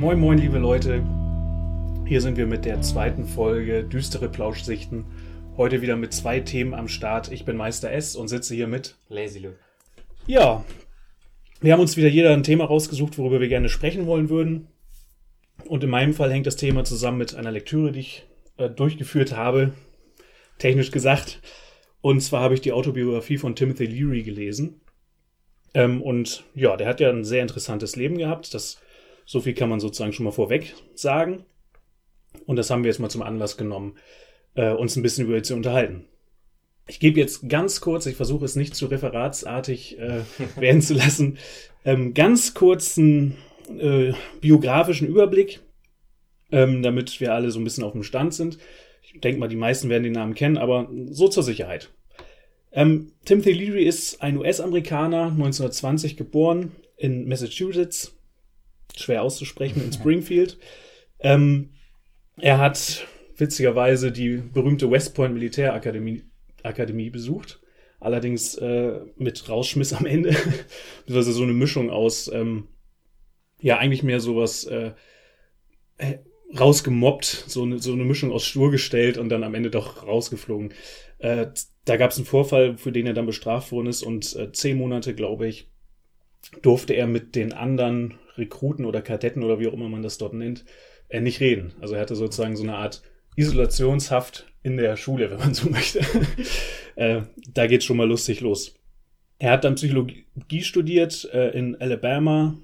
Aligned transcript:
Moin, 0.00 0.18
moin, 0.18 0.38
liebe 0.38 0.56
Leute. 0.56 1.04
Hier 2.06 2.22
sind 2.22 2.38
wir 2.38 2.46
mit 2.46 2.64
der 2.64 2.80
zweiten 2.80 3.26
Folge 3.26 3.84
Düstere 3.84 4.30
Plauschsichten. 4.30 5.04
Heute 5.58 5.82
wieder 5.82 5.94
mit 5.96 6.14
zwei 6.14 6.40
Themen 6.40 6.72
am 6.72 6.88
Start. 6.88 7.30
Ich 7.30 7.44
bin 7.44 7.58
Meister 7.58 7.92
S 7.92 8.16
und 8.16 8.28
sitze 8.28 8.54
hier 8.54 8.66
mit 8.66 8.96
Lazy 9.10 9.40
Luke. 9.40 9.58
Ja, 10.26 10.64
wir 11.60 11.74
haben 11.74 11.80
uns 11.80 11.98
wieder 11.98 12.08
jeder 12.08 12.32
ein 12.32 12.44
Thema 12.44 12.64
rausgesucht, 12.64 13.18
worüber 13.18 13.42
wir 13.42 13.48
gerne 13.48 13.68
sprechen 13.68 14.06
wollen 14.06 14.30
würden. 14.30 14.68
Und 15.66 15.84
in 15.84 15.90
meinem 15.90 16.14
Fall 16.14 16.32
hängt 16.32 16.46
das 16.46 16.56
Thema 16.56 16.82
zusammen 16.82 17.18
mit 17.18 17.34
einer 17.34 17.52
Lektüre, 17.52 17.92
die 17.92 18.00
ich 18.00 18.26
äh, 18.56 18.70
durchgeführt 18.70 19.36
habe, 19.36 19.74
technisch 20.56 20.92
gesagt. 20.92 21.42
Und 22.00 22.22
zwar 22.22 22.40
habe 22.40 22.54
ich 22.54 22.62
die 22.62 22.72
Autobiografie 22.72 23.36
von 23.36 23.54
Timothy 23.54 23.84
Leary 23.84 24.22
gelesen. 24.22 24.80
Ähm, 25.74 26.00
und 26.00 26.44
ja, 26.54 26.78
der 26.78 26.88
hat 26.88 27.00
ja 27.00 27.10
ein 27.10 27.26
sehr 27.26 27.42
interessantes 27.42 27.96
Leben 27.96 28.16
gehabt. 28.16 28.54
Das, 28.54 28.80
so 29.24 29.40
viel 29.40 29.54
kann 29.54 29.68
man 29.68 29.80
sozusagen 29.80 30.12
schon 30.12 30.24
mal 30.24 30.32
vorweg 30.32 30.74
sagen. 30.94 31.44
Und 32.46 32.56
das 32.56 32.70
haben 32.70 32.84
wir 32.84 32.90
jetzt 32.90 33.00
mal 33.00 33.08
zum 33.08 33.22
Anlass 33.22 33.56
genommen, 33.56 33.96
äh, 34.54 34.70
uns 34.70 34.96
ein 34.96 35.02
bisschen 35.02 35.26
über 35.26 35.36
ihn 35.36 35.44
zu 35.44 35.54
unterhalten. 35.54 36.06
Ich 36.86 36.98
gebe 36.98 37.20
jetzt 37.20 37.48
ganz 37.48 37.80
kurz, 37.80 38.06
ich 38.06 38.16
versuche 38.16 38.44
es 38.44 38.56
nicht 38.56 38.74
zu 38.74 38.86
referatsartig 38.86 39.98
äh, 39.98 40.22
werden 40.56 40.82
zu 40.82 40.94
lassen, 40.94 41.38
ähm, 41.84 42.14
ganz 42.14 42.54
kurzen 42.54 43.36
äh, 43.78 44.12
biografischen 44.40 45.08
Überblick, 45.08 45.60
ähm, 46.50 46.82
damit 46.82 47.20
wir 47.20 47.34
alle 47.34 47.50
so 47.50 47.60
ein 47.60 47.64
bisschen 47.64 47.84
auf 47.84 47.92
dem 47.92 48.02
Stand 48.02 48.34
sind. 48.34 48.58
Ich 49.02 49.20
denke 49.20 49.38
mal, 49.38 49.48
die 49.48 49.56
meisten 49.56 49.88
werden 49.88 50.04
den 50.04 50.12
Namen 50.12 50.34
kennen, 50.34 50.58
aber 50.58 50.90
so 51.10 51.28
zur 51.28 51.42
Sicherheit. 51.42 51.90
Ähm, 52.72 53.12
Timothy 53.24 53.52
Leary 53.52 53.84
ist 53.84 54.22
ein 54.22 54.36
US-Amerikaner, 54.36 55.26
1920 55.26 56.16
geboren 56.16 56.72
in 56.96 57.28
Massachusetts, 57.28 58.16
schwer 58.96 59.22
auszusprechen, 59.22 59.82
in 59.84 59.92
Springfield. 59.92 60.58
Ähm, 61.20 61.70
er 62.36 62.58
hat 62.58 63.06
witzigerweise 63.36 64.12
die 64.12 64.36
berühmte 64.36 64.90
West 64.90 65.14
Point 65.14 65.34
Militärakademie 65.34 66.24
Akademie 66.62 67.10
besucht. 67.10 67.60
Allerdings 67.98 68.54
äh, 68.56 69.00
mit 69.16 69.48
Rausschmiss 69.48 69.92
am 69.92 70.06
Ende. 70.06 70.34
also 71.08 71.32
so 71.32 71.42
eine 71.42 71.52
Mischung 71.52 71.90
aus, 71.90 72.30
ähm, 72.32 72.68
ja, 73.60 73.78
eigentlich 73.78 74.02
mehr 74.02 74.20
sowas 74.20 74.64
äh, 74.64 74.92
äh, 75.98 76.18
rausgemobbt, 76.58 77.44
so 77.46 77.62
eine, 77.62 77.78
so 77.78 77.92
eine 77.92 78.04
Mischung 78.04 78.32
aus 78.32 78.44
stur 78.44 78.70
gestellt 78.70 79.18
und 79.18 79.28
dann 79.28 79.44
am 79.44 79.54
Ende 79.54 79.70
doch 79.70 80.06
rausgeflogen. 80.06 80.72
Äh, 81.18 81.48
da 81.84 81.96
gab 81.96 82.10
es 82.10 82.16
einen 82.16 82.26
Vorfall, 82.26 82.78
für 82.78 82.92
den 82.92 83.06
er 83.06 83.14
dann 83.14 83.26
bestraft 83.26 83.70
worden 83.70 83.86
ist 83.88 84.02
und 84.02 84.34
äh, 84.36 84.50
zehn 84.52 84.78
Monate, 84.78 85.14
glaube 85.14 85.46
ich, 85.46 85.70
durfte 86.62 86.94
er 86.94 87.06
mit 87.06 87.36
den 87.36 87.52
anderen 87.52 88.14
Rekruten 88.40 88.84
oder 88.84 89.02
Kadetten 89.02 89.42
oder 89.42 89.60
wie 89.60 89.68
auch 89.68 89.72
immer 89.72 89.88
man 89.88 90.02
das 90.02 90.18
dort 90.18 90.34
nennt, 90.34 90.64
äh, 91.08 91.20
nicht 91.20 91.40
reden. 91.40 91.72
Also 91.80 91.94
er 91.94 92.00
hatte 92.00 92.16
sozusagen 92.16 92.56
so 92.56 92.64
eine 92.64 92.76
Art 92.76 93.02
Isolationshaft 93.36 94.46
in 94.62 94.76
der 94.76 94.96
Schule, 94.96 95.30
wenn 95.30 95.38
man 95.38 95.54
so 95.54 95.70
möchte. 95.70 96.00
äh, 96.96 97.22
da 97.52 97.66
geht's 97.66 97.84
schon 97.84 97.96
mal 97.96 98.08
lustig 98.08 98.40
los. 98.40 98.74
Er 99.38 99.52
hat 99.52 99.64
dann 99.64 99.76
Psychologie 99.76 100.62
studiert 100.62 101.28
äh, 101.32 101.50
in 101.50 101.80
Alabama 101.80 102.58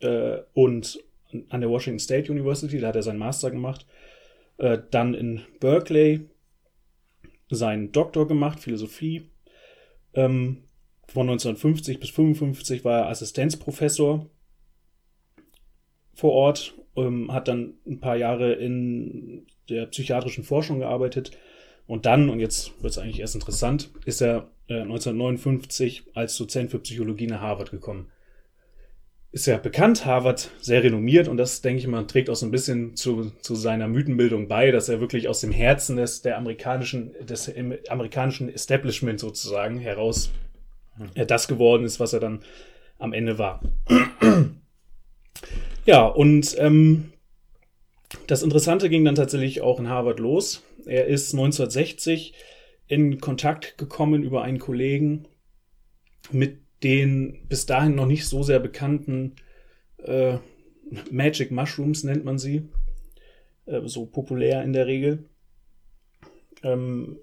äh, 0.00 0.38
und 0.54 1.02
an 1.48 1.60
der 1.60 1.70
Washington 1.70 1.98
State 1.98 2.30
University, 2.30 2.78
da 2.78 2.88
hat 2.88 2.96
er 2.96 3.02
seinen 3.02 3.18
Master 3.18 3.50
gemacht. 3.50 3.86
Äh, 4.58 4.78
dann 4.90 5.14
in 5.14 5.42
Berkeley 5.58 6.28
seinen 7.50 7.92
Doktor 7.92 8.28
gemacht, 8.28 8.60
Philosophie. 8.60 9.30
Ähm, 10.14 10.64
von 11.06 11.28
1950 11.28 11.98
bis 11.98 12.10
55 12.10 12.84
war 12.84 13.00
er 13.00 13.08
Assistenzprofessor 13.08 14.26
vor 16.20 16.32
Ort, 16.32 16.74
ähm, 16.96 17.32
hat 17.32 17.48
dann 17.48 17.74
ein 17.86 17.98
paar 17.98 18.16
Jahre 18.16 18.52
in 18.52 19.46
der 19.70 19.86
psychiatrischen 19.86 20.44
Forschung 20.44 20.80
gearbeitet. 20.80 21.30
Und 21.86 22.04
dann, 22.04 22.28
und 22.28 22.40
jetzt 22.40 22.80
wird 22.82 22.92
es 22.92 22.98
eigentlich 22.98 23.20
erst 23.20 23.34
interessant, 23.34 23.90
ist 24.04 24.20
er 24.20 24.50
äh, 24.68 24.82
1959 24.82 26.04
als 26.14 26.36
Dozent 26.36 26.70
für 26.70 26.78
Psychologie 26.78 27.26
nach 27.26 27.40
Harvard 27.40 27.70
gekommen. 27.70 28.12
Ist 29.32 29.46
ja 29.46 29.56
bekannt, 29.56 30.04
Harvard 30.04 30.50
sehr 30.60 30.82
renommiert 30.82 31.26
und 31.26 31.38
das, 31.38 31.62
denke 31.62 31.80
ich 31.80 31.86
mal, 31.86 32.04
trägt 32.06 32.28
auch 32.28 32.36
so 32.36 32.44
ein 32.44 32.50
bisschen 32.50 32.96
zu, 32.96 33.32
zu 33.40 33.54
seiner 33.54 33.88
Mythenbildung 33.88 34.46
bei, 34.46 34.72
dass 34.72 34.88
er 34.88 35.00
wirklich 35.00 35.26
aus 35.26 35.40
dem 35.40 35.52
Herzen 35.52 35.96
des, 35.96 36.20
der 36.20 36.36
amerikanischen, 36.36 37.14
des 37.22 37.48
im, 37.48 37.74
amerikanischen 37.88 38.52
Establishment 38.52 39.20
sozusagen 39.20 39.78
heraus 39.78 40.32
äh, 41.14 41.24
das 41.24 41.48
geworden 41.48 41.84
ist, 41.84 41.98
was 41.98 42.12
er 42.12 42.20
dann 42.20 42.40
am 42.98 43.14
Ende 43.14 43.38
war. 43.38 43.62
Ja, 45.90 46.06
und 46.06 46.54
ähm, 46.60 47.12
das 48.28 48.44
Interessante 48.44 48.88
ging 48.88 49.04
dann 49.04 49.16
tatsächlich 49.16 49.60
auch 49.60 49.80
in 49.80 49.88
Harvard 49.88 50.20
los. 50.20 50.62
Er 50.86 51.06
ist 51.06 51.34
1960 51.34 52.32
in 52.86 53.20
Kontakt 53.20 53.76
gekommen 53.76 54.22
über 54.22 54.42
einen 54.42 54.60
Kollegen 54.60 55.26
mit 56.30 56.60
den 56.84 57.44
bis 57.48 57.66
dahin 57.66 57.96
noch 57.96 58.06
nicht 58.06 58.24
so 58.24 58.44
sehr 58.44 58.60
bekannten 58.60 59.34
äh, 59.98 60.38
Magic 61.10 61.50
Mushrooms 61.50 62.04
nennt 62.04 62.24
man 62.24 62.38
sie, 62.38 62.68
äh, 63.66 63.80
so 63.86 64.06
populär 64.06 64.62
in 64.62 64.72
der 64.72 64.86
Regel. 64.86 65.24
Ähm, 66.62 67.18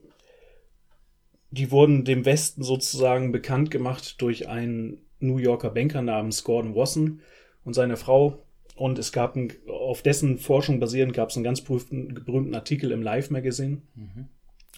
die 1.52 1.72
wurden 1.72 2.04
dem 2.04 2.26
Westen 2.26 2.64
sozusagen 2.64 3.32
bekannt 3.32 3.72
gemacht 3.72 4.22
durch 4.22 4.50
einen 4.50 5.06
New 5.22 5.38
Yorker 5.38 5.70
Banker 5.70 6.02
namens 6.02 6.44
Gordon 6.44 6.76
Wasson 6.76 7.22
und 7.64 7.74
seine 7.74 7.96
Frau 7.96 8.44
und 8.78 9.00
es 9.00 9.12
gab 9.12 9.36
ein, 9.36 9.52
auf 9.68 10.02
dessen 10.04 10.38
Forschung 10.38 10.80
basierend 10.80 11.14
gab 11.14 11.30
es 11.30 11.36
einen 11.36 11.44
ganz 11.44 11.62
berühmten, 11.62 12.14
berühmten 12.14 12.56
Artikel 12.56 12.92
im 12.92 13.02
Live 13.02 13.32
Magazine. 13.32 13.82
Mhm. 13.96 14.30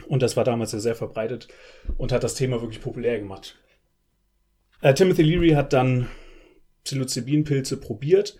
Und 0.08 0.24
das 0.24 0.38
war 0.38 0.46
damals 0.46 0.72
sehr, 0.72 0.80
sehr 0.80 0.96
verbreitet 0.96 1.50
und 1.98 2.14
hat 2.14 2.24
das 2.24 2.36
Thema 2.36 2.62
wirklich 2.62 2.82
populär 2.82 3.20
gemacht. 3.20 3.58
Äh, 4.82 4.94
Timothy 4.94 5.24
Leary 5.24 5.50
hat 5.50 5.74
dann 5.74 6.08
Psilocybin-Pilze 6.86 7.78
probiert, 7.78 8.38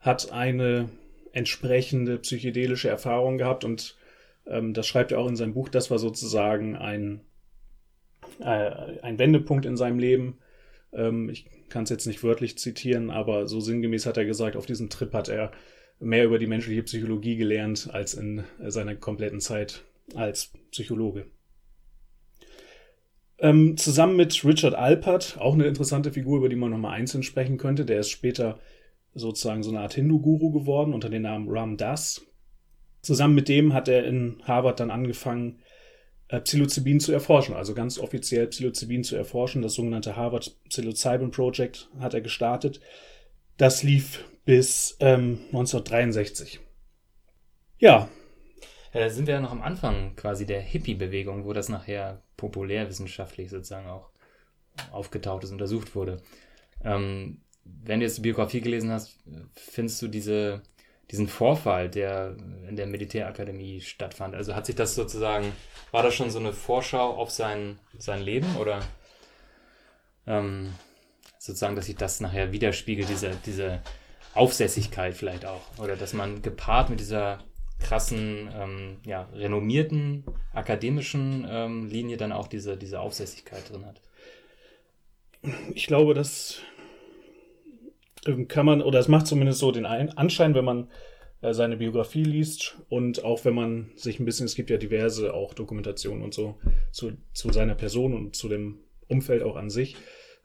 hat 0.00 0.32
eine 0.32 0.88
entsprechende 1.32 2.18
psychedelische 2.18 2.88
Erfahrung 2.88 3.36
gehabt 3.36 3.64
und 3.64 3.98
ähm, 4.46 4.72
das 4.72 4.86
schreibt 4.86 5.12
er 5.12 5.18
auch 5.18 5.28
in 5.28 5.36
seinem 5.36 5.52
Buch. 5.52 5.68
Das 5.68 5.90
war 5.90 5.98
sozusagen 5.98 6.76
ein, 6.76 7.20
äh, 8.40 9.00
ein 9.02 9.18
Wendepunkt 9.18 9.66
in 9.66 9.76
seinem 9.76 9.98
Leben. 9.98 10.38
Ähm, 10.94 11.28
ich 11.28 11.46
kann 11.68 11.84
es 11.84 11.90
jetzt 11.90 12.06
nicht 12.06 12.22
wörtlich 12.22 12.58
zitieren, 12.58 13.10
aber 13.10 13.46
so 13.46 13.60
sinngemäß 13.60 14.06
hat 14.06 14.16
er 14.16 14.24
gesagt, 14.24 14.56
auf 14.56 14.66
diesem 14.66 14.90
Trip 14.90 15.12
hat 15.12 15.28
er 15.28 15.52
mehr 16.00 16.24
über 16.24 16.38
die 16.38 16.46
menschliche 16.46 16.82
Psychologie 16.82 17.36
gelernt 17.36 17.88
als 17.92 18.14
in 18.14 18.44
seiner 18.60 18.94
kompletten 18.94 19.40
Zeit 19.40 19.84
als 20.14 20.52
Psychologe. 20.70 21.26
Ähm, 23.38 23.76
zusammen 23.76 24.16
mit 24.16 24.44
Richard 24.44 24.74
Alpert, 24.74 25.36
auch 25.40 25.54
eine 25.54 25.66
interessante 25.66 26.12
Figur, 26.12 26.38
über 26.38 26.48
die 26.48 26.56
man 26.56 26.70
nochmal 26.70 26.94
einzeln 26.94 27.22
sprechen 27.22 27.58
könnte, 27.58 27.84
der 27.84 28.00
ist 28.00 28.10
später 28.10 28.60
sozusagen 29.14 29.62
so 29.62 29.70
eine 29.70 29.80
Art 29.80 29.94
Hindu-Guru 29.94 30.50
geworden 30.50 30.94
unter 30.94 31.08
dem 31.08 31.22
Namen 31.22 31.48
Ram 31.48 31.76
Das. 31.76 32.26
Zusammen 33.00 33.34
mit 33.34 33.48
dem 33.48 33.72
hat 33.72 33.88
er 33.88 34.04
in 34.04 34.40
Harvard 34.44 34.80
dann 34.80 34.90
angefangen, 34.90 35.58
äh, 35.58 35.63
Psilocybin 36.28 37.00
zu 37.00 37.12
erforschen, 37.12 37.54
also 37.54 37.74
ganz 37.74 37.98
offiziell 37.98 38.46
Psilocybin 38.46 39.04
zu 39.04 39.16
erforschen. 39.16 39.62
Das 39.62 39.74
sogenannte 39.74 40.16
Harvard 40.16 40.56
Psilocybin 40.68 41.30
Project 41.30 41.88
hat 42.00 42.14
er 42.14 42.20
gestartet. 42.20 42.80
Das 43.56 43.82
lief 43.82 44.24
bis 44.44 44.96
ähm, 45.00 45.38
1963. 45.46 46.60
Ja. 47.78 48.08
ja. 48.92 49.00
Da 49.00 49.10
sind 49.10 49.26
wir 49.26 49.34
ja 49.34 49.40
noch 49.40 49.52
am 49.52 49.62
Anfang 49.62 50.14
quasi 50.16 50.46
der 50.46 50.60
Hippie-Bewegung, 50.60 51.44
wo 51.44 51.52
das 51.52 51.68
nachher 51.68 52.22
populärwissenschaftlich 52.36 53.50
sozusagen 53.50 53.88
auch 53.88 54.10
aufgetaucht 54.92 55.44
ist, 55.44 55.50
untersucht 55.50 55.94
wurde. 55.94 56.22
Ähm, 56.84 57.40
wenn 57.64 58.00
du 58.00 58.06
jetzt 58.06 58.18
die 58.18 58.22
Biografie 58.22 58.60
gelesen 58.60 58.90
hast, 58.90 59.18
findest 59.54 60.00
du 60.02 60.08
diese 60.08 60.62
diesen 61.10 61.28
Vorfall, 61.28 61.88
der 61.90 62.36
in 62.68 62.76
der 62.76 62.86
Militärakademie 62.86 63.80
stattfand. 63.80 64.34
Also 64.34 64.54
hat 64.54 64.66
sich 64.66 64.74
das 64.74 64.94
sozusagen, 64.94 65.52
war 65.90 66.02
das 66.02 66.14
schon 66.14 66.30
so 66.30 66.38
eine 66.38 66.52
Vorschau 66.52 67.14
auf 67.16 67.30
sein, 67.30 67.78
sein 67.98 68.22
Leben 68.22 68.56
oder 68.56 68.80
ähm, 70.26 70.72
sozusagen, 71.38 71.76
dass 71.76 71.86
sich 71.86 71.96
das 71.96 72.20
nachher 72.20 72.52
widerspiegelt, 72.52 73.08
diese, 73.08 73.32
diese 73.44 73.82
Aufsässigkeit 74.34 75.14
vielleicht 75.14 75.44
auch. 75.44 75.62
Oder 75.78 75.96
dass 75.96 76.12
man 76.12 76.42
gepaart 76.42 76.90
mit 76.90 77.00
dieser 77.00 77.38
krassen, 77.80 78.50
ähm, 78.54 78.96
ja, 79.04 79.28
renommierten 79.34 80.24
akademischen 80.52 81.46
ähm, 81.48 81.86
Linie 81.86 82.16
dann 82.16 82.32
auch 82.32 82.48
diese, 82.48 82.76
diese 82.76 83.00
Aufsässigkeit 83.00 83.68
drin 83.70 83.84
hat. 83.84 84.00
Ich 85.74 85.86
glaube, 85.86 86.14
dass 86.14 86.60
kann 88.48 88.66
man, 88.66 88.82
oder 88.82 88.98
es 88.98 89.08
macht 89.08 89.26
zumindest 89.26 89.58
so 89.58 89.70
den 89.72 89.86
Anschein, 89.86 90.54
wenn 90.54 90.64
man 90.64 90.88
äh, 91.40 91.52
seine 91.52 91.76
Biografie 91.76 92.24
liest 92.24 92.76
und 92.88 93.24
auch 93.24 93.44
wenn 93.44 93.54
man 93.54 93.90
sich 93.96 94.18
ein 94.18 94.24
bisschen, 94.24 94.46
es 94.46 94.54
gibt 94.54 94.70
ja 94.70 94.78
diverse 94.78 95.34
auch 95.34 95.54
Dokumentationen 95.54 96.22
und 96.22 96.32
so 96.32 96.56
zu, 96.90 97.12
zu 97.32 97.52
seiner 97.52 97.74
Person 97.74 98.14
und 98.14 98.34
zu 98.34 98.48
dem 98.48 98.78
Umfeld 99.08 99.42
auch 99.42 99.56
an 99.56 99.70
sich. 99.70 99.96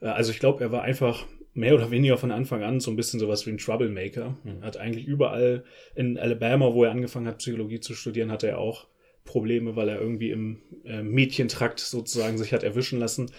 Äh, 0.02 0.08
also 0.08 0.32
ich 0.32 0.40
glaube, 0.40 0.64
er 0.64 0.72
war 0.72 0.82
einfach 0.82 1.26
mehr 1.54 1.76
oder 1.76 1.92
weniger 1.92 2.18
von 2.18 2.32
Anfang 2.32 2.64
an 2.64 2.80
so 2.80 2.92
ein 2.92 2.96
bisschen 2.96 3.20
sowas 3.20 3.46
wie 3.46 3.52
ein 3.52 3.58
Troublemaker. 3.58 4.38
Mhm. 4.44 4.64
Hat 4.64 4.78
eigentlich 4.78 5.06
überall 5.06 5.64
in 5.96 6.18
Alabama, 6.18 6.74
wo 6.74 6.84
er 6.84 6.92
angefangen 6.92 7.28
hat, 7.28 7.40
Psychologie 7.40 7.80
zu 7.80 7.94
studieren, 7.94 8.32
hatte 8.32 8.48
er 8.48 8.60
auch 8.60 8.88
Probleme, 9.26 9.76
weil 9.76 9.90
er 9.90 10.02
irgendwie 10.02 10.32
im 10.32 10.62
äh, 10.86 11.04
Mädchentrakt 11.04 11.80
sozusagen 11.80 12.38
sich 12.38 12.52
hat 12.52 12.64
erwischen 12.64 13.00
lassen. 13.00 13.32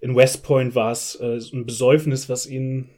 In 0.00 0.14
West 0.14 0.42
Point 0.42 0.74
war 0.74 0.92
es 0.92 1.14
äh, 1.16 1.40
ein 1.52 1.66
Besäufnis, 1.66 2.28
was 2.28 2.46
ihn 2.46 2.90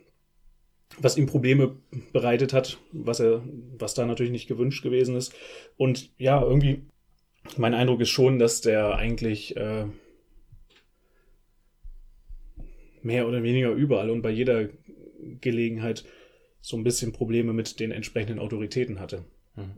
was 0.99 1.17
ihm 1.17 1.27
Probleme 1.27 1.77
bereitet 2.13 2.53
hat, 2.53 2.79
was 2.93 3.21
er, 3.21 3.43
was 3.79 3.95
da 3.95 4.07
natürlich 4.07 4.33
nicht 4.33 4.49
gewünscht 4.49 4.83
gewesen 4.83 5.17
ist. 5.17 5.35
Und 5.77 6.11
ja, 6.19 6.43
irgendwie, 6.43 6.83
mein 7.57 7.75
Eindruck 7.75 8.01
ist 8.01 8.11
schon, 8.11 8.39
dass 8.39 8.61
der 8.61 8.97
eigentlich 8.97 9.57
äh, 9.57 9.87
mehr 13.03 13.27
oder 13.29 13.43
weniger 13.43 13.71
überall 13.71 14.11
und 14.11 14.23
bei 14.23 14.31
jeder 14.31 14.69
Gelegenheit 15.41 16.05
so 16.61 16.77
ein 16.77 16.85
bisschen 16.85 17.13
Probleme 17.13 17.53
mit 17.53 17.81
den 17.81 17.93
entsprechenden 17.93 18.39
Autoritäten 18.39 19.01
hatte. 19.01 19.25
Mhm. 19.57 19.73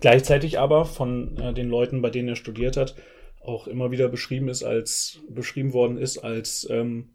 Gleichzeitig 0.00 0.58
aber 0.58 0.84
von 0.84 1.38
äh, 1.38 1.54
den 1.54 1.68
Leuten, 1.68 2.02
bei 2.02 2.10
denen 2.10 2.28
er 2.28 2.36
studiert 2.36 2.76
hat, 2.76 2.94
auch 3.40 3.66
immer 3.66 3.90
wieder 3.90 4.08
beschrieben 4.08 4.48
ist 4.48 4.62
als 4.62 5.20
beschrieben 5.30 5.72
worden 5.72 5.96
ist 5.96 6.18
als 6.18 6.68
ähm, 6.70 7.10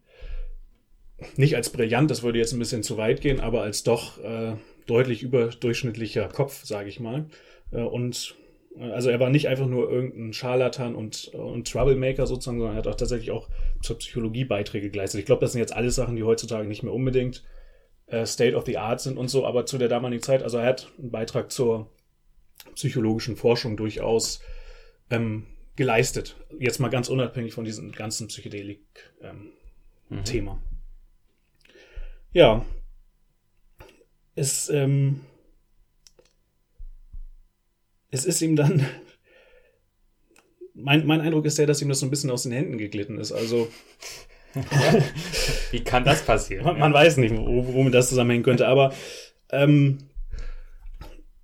nicht 1.36 1.56
als 1.56 1.70
brillant, 1.70 2.10
das 2.10 2.22
würde 2.22 2.38
jetzt 2.38 2.52
ein 2.52 2.58
bisschen 2.58 2.82
zu 2.82 2.96
weit 2.96 3.20
gehen, 3.20 3.40
aber 3.40 3.62
als 3.62 3.82
doch 3.82 4.22
äh, 4.22 4.54
deutlich 4.86 5.22
überdurchschnittlicher 5.22 6.28
Kopf, 6.28 6.64
sage 6.64 6.88
ich 6.88 7.00
mal. 7.00 7.26
Äh, 7.70 7.82
und 7.82 8.36
also 8.80 9.08
er 9.08 9.20
war 9.20 9.30
nicht 9.30 9.48
einfach 9.48 9.66
nur 9.66 9.90
irgendein 9.90 10.32
Scharlatan 10.32 10.96
und, 10.96 11.28
und 11.28 11.70
Troublemaker 11.70 12.26
sozusagen, 12.26 12.58
sondern 12.58 12.76
er 12.76 12.78
hat 12.78 12.88
auch 12.88 12.96
tatsächlich 12.96 13.30
auch 13.30 13.48
zur 13.82 13.98
Psychologie 13.98 14.44
Beiträge 14.44 14.90
geleistet. 14.90 15.20
Ich 15.20 15.26
glaube, 15.26 15.42
das 15.42 15.52
sind 15.52 15.60
jetzt 15.60 15.74
alles 15.74 15.94
Sachen, 15.94 16.16
die 16.16 16.24
heutzutage 16.24 16.66
nicht 16.66 16.82
mehr 16.82 16.92
unbedingt 16.92 17.44
äh, 18.06 18.26
State 18.26 18.56
of 18.56 18.66
the 18.66 18.78
Art 18.78 19.00
sind 19.00 19.16
und 19.16 19.28
so, 19.28 19.46
aber 19.46 19.66
zu 19.66 19.78
der 19.78 19.88
damaligen 19.88 20.22
Zeit, 20.22 20.42
also 20.42 20.58
er 20.58 20.66
hat 20.66 20.92
einen 20.98 21.12
Beitrag 21.12 21.52
zur 21.52 21.92
psychologischen 22.74 23.36
Forschung 23.36 23.76
durchaus 23.76 24.40
ähm, 25.10 25.46
geleistet. 25.76 26.36
Jetzt 26.58 26.80
mal 26.80 26.88
ganz 26.88 27.08
unabhängig 27.08 27.54
von 27.54 27.64
diesem 27.64 27.92
ganzen 27.92 28.26
Psychedelik-Thema. 28.26 30.52
Ähm, 30.52 30.58
mhm. 30.58 30.73
Ja. 32.34 32.64
Es, 34.34 34.68
ähm, 34.68 35.20
es 38.10 38.24
ist 38.26 38.42
ihm 38.42 38.56
dann. 38.56 38.84
Mein, 40.74 41.06
mein 41.06 41.20
Eindruck 41.20 41.46
ist 41.46 41.56
der, 41.58 41.66
dass 41.66 41.80
ihm 41.80 41.88
das 41.88 42.00
so 42.00 42.06
ein 42.06 42.10
bisschen 42.10 42.32
aus 42.32 42.42
den 42.42 42.52
Händen 42.52 42.76
geglitten 42.76 43.18
ist. 43.18 43.32
Also. 43.32 43.68
Wie 45.70 45.82
kann 45.82 46.04
das 46.04 46.22
passieren? 46.22 46.64
Man, 46.64 46.78
man 46.78 46.92
weiß 46.92 47.16
nicht, 47.16 47.34
womit 47.34 47.94
das 47.94 48.08
zusammenhängen 48.08 48.44
könnte, 48.44 48.68
aber 48.68 48.92
ähm, 49.50 49.98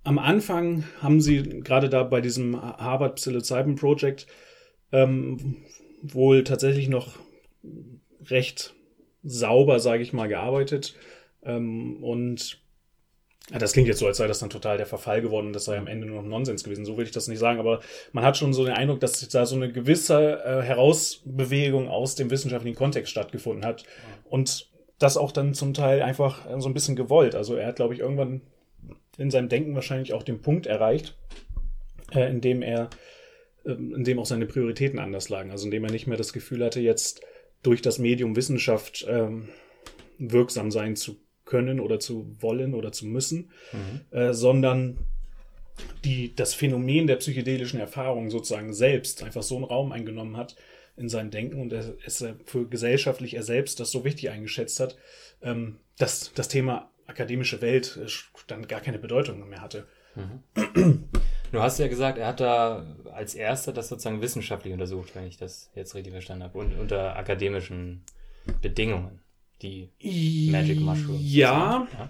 am 0.03 0.17
Anfang 0.17 0.83
haben 1.01 1.21
sie 1.21 1.41
gerade 1.61 1.89
da 1.89 2.03
bei 2.03 2.21
diesem 2.21 2.61
Harvard 2.61 3.15
Psilocybin 3.15 3.75
Project 3.75 4.27
ähm, 4.91 5.57
wohl 6.01 6.43
tatsächlich 6.43 6.89
noch 6.89 7.19
recht 8.25 8.73
sauber, 9.23 9.79
sage 9.79 10.03
ich 10.03 10.13
mal, 10.13 10.27
gearbeitet. 10.27 10.95
Ähm, 11.43 12.03
und 12.03 12.61
ja, 13.49 13.59
das 13.59 13.73
klingt 13.73 13.87
jetzt 13.87 13.99
so, 13.99 14.07
als 14.07 14.17
sei 14.17 14.27
das 14.27 14.39
dann 14.39 14.49
total 14.49 14.77
der 14.77 14.85
Verfall 14.85 15.21
geworden 15.21 15.47
und 15.47 15.53
das 15.53 15.65
sei 15.65 15.77
am 15.77 15.87
Ende 15.87 16.07
nur 16.07 16.21
noch 16.21 16.29
Nonsens 16.29 16.63
gewesen. 16.63 16.85
So 16.85 16.97
will 16.97 17.05
ich 17.05 17.11
das 17.11 17.27
nicht 17.27 17.39
sagen, 17.39 17.59
aber 17.59 17.81
man 18.13 18.23
hat 18.23 18.37
schon 18.37 18.53
so 18.53 18.63
den 18.63 18.75
Eindruck, 18.75 18.99
dass 18.99 19.27
da 19.27 19.45
so 19.45 19.55
eine 19.55 19.71
gewisse 19.71 20.43
äh, 20.43 20.61
Herausbewegung 20.61 21.89
aus 21.89 22.15
dem 22.15 22.29
wissenschaftlichen 22.29 22.77
Kontext 22.77 23.11
stattgefunden 23.11 23.65
hat. 23.65 23.83
Und 24.29 24.69
das 24.99 25.17
auch 25.17 25.31
dann 25.31 25.53
zum 25.53 25.73
Teil 25.73 26.01
einfach 26.01 26.45
so 26.59 26.69
ein 26.69 26.73
bisschen 26.73 26.95
gewollt. 26.95 27.35
Also 27.35 27.55
er 27.55 27.67
hat, 27.67 27.77
glaube 27.77 27.93
ich, 27.93 27.99
irgendwann 27.99 28.41
in 29.17 29.31
seinem 29.31 29.49
Denken 29.49 29.75
wahrscheinlich 29.75 30.13
auch 30.13 30.23
den 30.23 30.41
Punkt 30.41 30.67
erreicht, 30.67 31.17
äh, 32.13 32.29
in 32.29 32.39
dem 32.39 32.61
er, 32.61 32.89
äh, 33.65 33.71
in 33.71 34.03
dem 34.03 34.19
auch 34.19 34.25
seine 34.25 34.45
Prioritäten 34.45 34.99
anders 34.99 35.29
lagen. 35.29 35.51
Also 35.51 35.65
in 35.65 35.71
dem 35.71 35.83
er 35.83 35.91
nicht 35.91 36.07
mehr 36.07 36.17
das 36.17 36.33
Gefühl 36.33 36.63
hatte, 36.63 36.79
jetzt 36.79 37.21
durch 37.63 37.81
das 37.81 37.99
Medium 37.99 38.35
Wissenschaft 38.35 39.05
ähm, 39.07 39.49
wirksam 40.17 40.71
sein 40.71 40.95
zu 40.95 41.17
können 41.45 41.79
oder 41.79 41.99
zu 41.99 42.35
wollen 42.39 42.73
oder 42.73 42.91
zu 42.91 43.05
müssen, 43.05 43.51
mhm. 43.71 44.17
äh, 44.17 44.33
sondern 44.33 44.97
die, 46.03 46.35
das 46.35 46.53
Phänomen 46.53 47.07
der 47.07 47.17
psychedelischen 47.17 47.79
Erfahrung 47.79 48.29
sozusagen 48.29 48.73
selbst 48.73 49.23
einfach 49.23 49.43
so 49.43 49.55
einen 49.55 49.65
Raum 49.65 49.91
eingenommen 49.91 50.37
hat 50.37 50.55
in 50.97 51.09
seinem 51.09 51.31
Denken 51.31 51.59
und 51.59 51.73
er, 51.73 51.95
es 52.05 52.23
für 52.45 52.67
gesellschaftlich 52.67 53.33
er 53.33 53.43
selbst 53.43 53.79
das 53.79 53.91
so 53.91 54.03
wichtig 54.03 54.29
eingeschätzt 54.29 54.79
hat, 54.79 54.97
ähm, 55.41 55.77
dass 55.97 56.31
das 56.33 56.47
Thema 56.47 56.91
akademische 57.07 57.61
Welt 57.61 57.99
äh, 58.01 58.09
dann 58.47 58.67
gar 58.67 58.81
keine 58.81 58.99
Bedeutung 58.99 59.47
mehr 59.49 59.61
hatte. 59.61 59.87
Mhm. 60.15 61.09
Du 61.51 61.61
hast 61.61 61.79
ja 61.79 61.87
gesagt, 61.87 62.17
er 62.17 62.27
hat 62.27 62.39
da 62.39 62.85
als 63.11 63.35
erster 63.35 63.73
das 63.73 63.89
sozusagen 63.89 64.21
wissenschaftlich 64.21 64.73
untersucht, 64.73 65.15
wenn 65.15 65.27
ich 65.27 65.37
das 65.37 65.69
jetzt 65.75 65.95
richtig 65.95 66.13
verstanden 66.13 66.43
habe, 66.43 66.57
und 66.57 66.77
unter 66.79 67.17
akademischen 67.17 68.03
Bedingungen 68.61 69.19
die 69.61 69.89
Magic 70.51 70.79
Mushroom. 70.79 71.17
Ja, 71.19 71.87
ja. 71.93 72.09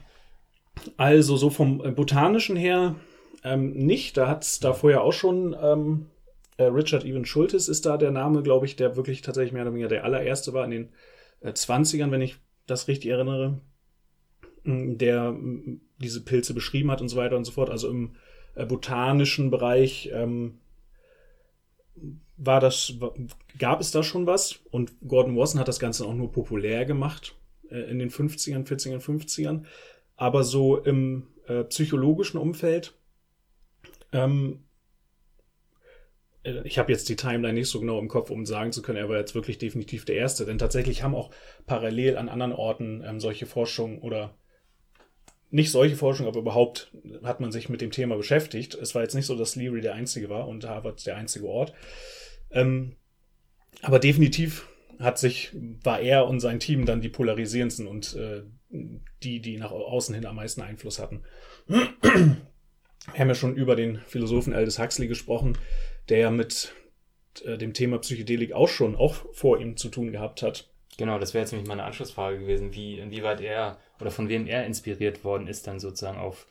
Also 0.98 1.36
so 1.38 1.50
vom 1.50 1.84
äh, 1.84 1.92
botanischen 1.92 2.56
her 2.56 2.96
ähm, 3.44 3.74
nicht. 3.74 4.16
Da 4.16 4.28
hat 4.28 4.44
es 4.44 4.60
da 4.60 4.74
vorher 4.74 5.02
auch 5.02 5.12
schon 5.12 5.56
ähm, 5.62 6.08
äh, 6.58 6.64
Richard 6.64 7.04
Even 7.04 7.26
Schultes 7.26 7.68
ist 7.68 7.86
da 7.86 7.98
der 7.98 8.12
Name, 8.12 8.44
glaube 8.44 8.66
ich, 8.66 8.76
der 8.76 8.96
wirklich 8.96 9.22
tatsächlich 9.22 9.54
mehr 9.54 9.64
oder 9.64 9.74
weniger 9.74 9.90
der 9.90 10.06
allererste 10.06 10.54
war 10.54 10.64
in 10.64 10.72
den 10.72 10.90
äh, 11.42 11.50
20ern, 11.50 12.12
wenn 12.12 12.22
ich 12.22 12.38
das 12.68 12.88
richtig 12.88 13.12
erinnere, 13.12 13.60
der 14.64 15.36
diese 15.98 16.24
Pilze 16.24 16.54
beschrieben 16.54 16.92
hat 16.92 17.02
und 17.02 17.10
so 17.10 17.18
weiter 17.18 17.36
und 17.36 17.46
so 17.46 17.52
fort. 17.52 17.70
Also 17.70 17.90
im 17.90 18.16
botanischen 18.56 19.52
Bereich 19.52 20.10
ähm, 20.14 20.60
war 22.38 22.60
das, 22.60 22.94
gab 23.60 23.82
es 23.82 23.92
da 23.92 24.04
schon 24.04 24.26
was? 24.26 24.60
Und 24.72 24.94
Gordon 25.08 25.38
Wasson 25.38 25.60
hat 25.60 25.68
das 25.68 25.80
Ganze 25.80 26.06
auch 26.06 26.14
nur 26.14 26.32
populär 26.32 26.86
gemacht 26.86 27.36
äh, 27.70 27.80
in 27.90 28.00
den 28.00 28.10
50ern, 28.10 28.66
40ern, 28.66 29.00
50ern, 29.00 29.66
aber 30.16 30.44
so 30.44 30.78
im 30.78 31.28
äh, 31.48 31.64
psychologischen 31.66 32.40
Umfeld, 32.40 32.94
ähm, 34.12 34.64
äh, 36.44 36.62
ich 36.64 36.80
habe 36.80 36.92
jetzt 36.92 37.10
die 37.10 37.16
Timeline 37.16 37.54
nicht 37.54 37.70
so 37.70 37.80
genau 37.80 38.00
im 38.00 38.08
Kopf, 38.08 38.30
um 38.30 38.46
sagen 38.46 38.72
zu 38.72 38.82
können, 38.82 38.98
er 38.98 39.10
war 39.10 39.18
jetzt 39.18 39.36
wirklich 39.36 39.58
definitiv 39.58 40.06
der 40.06 40.16
Erste, 40.16 40.46
denn 40.46 40.58
tatsächlich 40.58 41.04
haben 41.04 41.16
auch 41.16 41.32
parallel 41.66 42.18
an 42.18 42.30
anderen 42.30 42.54
Orten 42.54 43.04
ähm, 43.06 43.20
solche 43.20 43.46
Forschung 43.46 44.00
oder 44.00 44.36
nicht 45.52 45.72
solche 45.72 45.98
Forschung, 45.98 46.28
aber 46.28 46.40
überhaupt 46.40 46.92
hat 47.24 47.42
man 47.42 47.52
sich 47.52 47.70
mit 47.70 47.82
dem 47.82 47.92
Thema 47.92 48.16
beschäftigt. 48.16 48.74
Es 48.76 48.96
war 48.96 49.02
jetzt 49.02 49.14
nicht 49.14 49.26
so, 49.26 49.36
dass 49.36 49.56
Leary 49.56 49.82
der 49.82 49.94
einzige 49.94 50.30
war 50.30 50.48
und 50.48 50.66
Harvard 50.66 51.06
der 51.06 51.18
einzige 51.18 51.48
Ort. 51.48 51.74
Ähm, 52.52 52.96
aber 53.82 54.00
definitiv 54.00 54.68
hat 55.00 55.20
sich, 55.20 55.56
war 55.84 56.00
er 56.00 56.28
und 56.28 56.40
sein 56.40 56.60
Team 56.60 56.86
dann 56.86 57.02
die 57.02 57.10
polarisierendsten 57.10 57.88
und 57.88 58.16
äh, 58.16 58.44
die, 59.24 59.42
die 59.42 59.58
nach 59.58 59.72
außen 59.72 60.16
hin 60.16 60.26
am 60.26 60.38
meisten 60.38 60.62
Einfluss 60.62 61.00
hatten. 61.00 61.24
Wir 61.68 63.20
haben 63.20 63.28
ja 63.28 63.36
schon 63.36 63.56
über 63.56 63.76
den 63.76 63.98
Philosophen 64.08 64.54
Aldous 64.54 64.80
Huxley 64.80 65.08
gesprochen, 65.08 65.58
der 66.08 66.20
ja 66.20 66.32
mit 66.32 66.74
äh, 67.44 67.58
dem 67.58 67.74
Thema 67.74 67.98
Psychedelik 68.00 68.54
auch 68.54 68.70
schon, 68.70 68.96
auch 68.96 69.26
vor 69.34 69.60
ihm 69.60 69.76
zu 69.76 69.90
tun 69.90 70.12
gehabt 70.12 70.44
hat. 70.44 70.71
Genau, 70.98 71.20
das 71.20 71.34
wäre 71.34 71.44
jetzt 71.44 71.52
nämlich 71.52 71.68
meine 71.68 71.84
Anschlussfrage 71.84 72.40
gewesen, 72.40 72.74
wie, 72.74 73.00
inwieweit 73.00 73.42
er 73.42 73.80
oder 74.00 74.12
von 74.12 74.30
wem 74.30 74.46
er 74.48 74.66
inspiriert 74.66 75.24
worden 75.24 75.48
ist, 75.48 75.68
dann 75.68 75.80
sozusagen 75.80 76.20
auf 76.20 76.48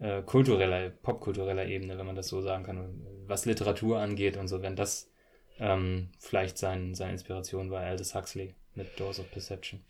äh, 0.00 0.22
kultureller, 0.22 0.90
popkultureller 0.90 1.66
Ebene, 1.66 1.98
wenn 1.98 2.06
man 2.06 2.16
das 2.16 2.28
so 2.28 2.40
sagen 2.40 2.64
kann, 2.64 3.06
was 3.26 3.46
Literatur 3.46 3.98
angeht 3.98 4.36
und 4.36 4.48
so, 4.48 4.62
wenn 4.62 4.76
das 4.76 5.10
ähm, 5.58 6.08
vielleicht 6.18 6.58
sein, 6.58 6.94
seine 6.94 7.12
Inspiration 7.12 7.70
war 7.70 7.82
Aldous 7.82 8.14
Huxley 8.14 8.54
mit 8.74 8.98
Doors 8.98 9.20
of 9.20 9.30
Perception. 9.30 9.80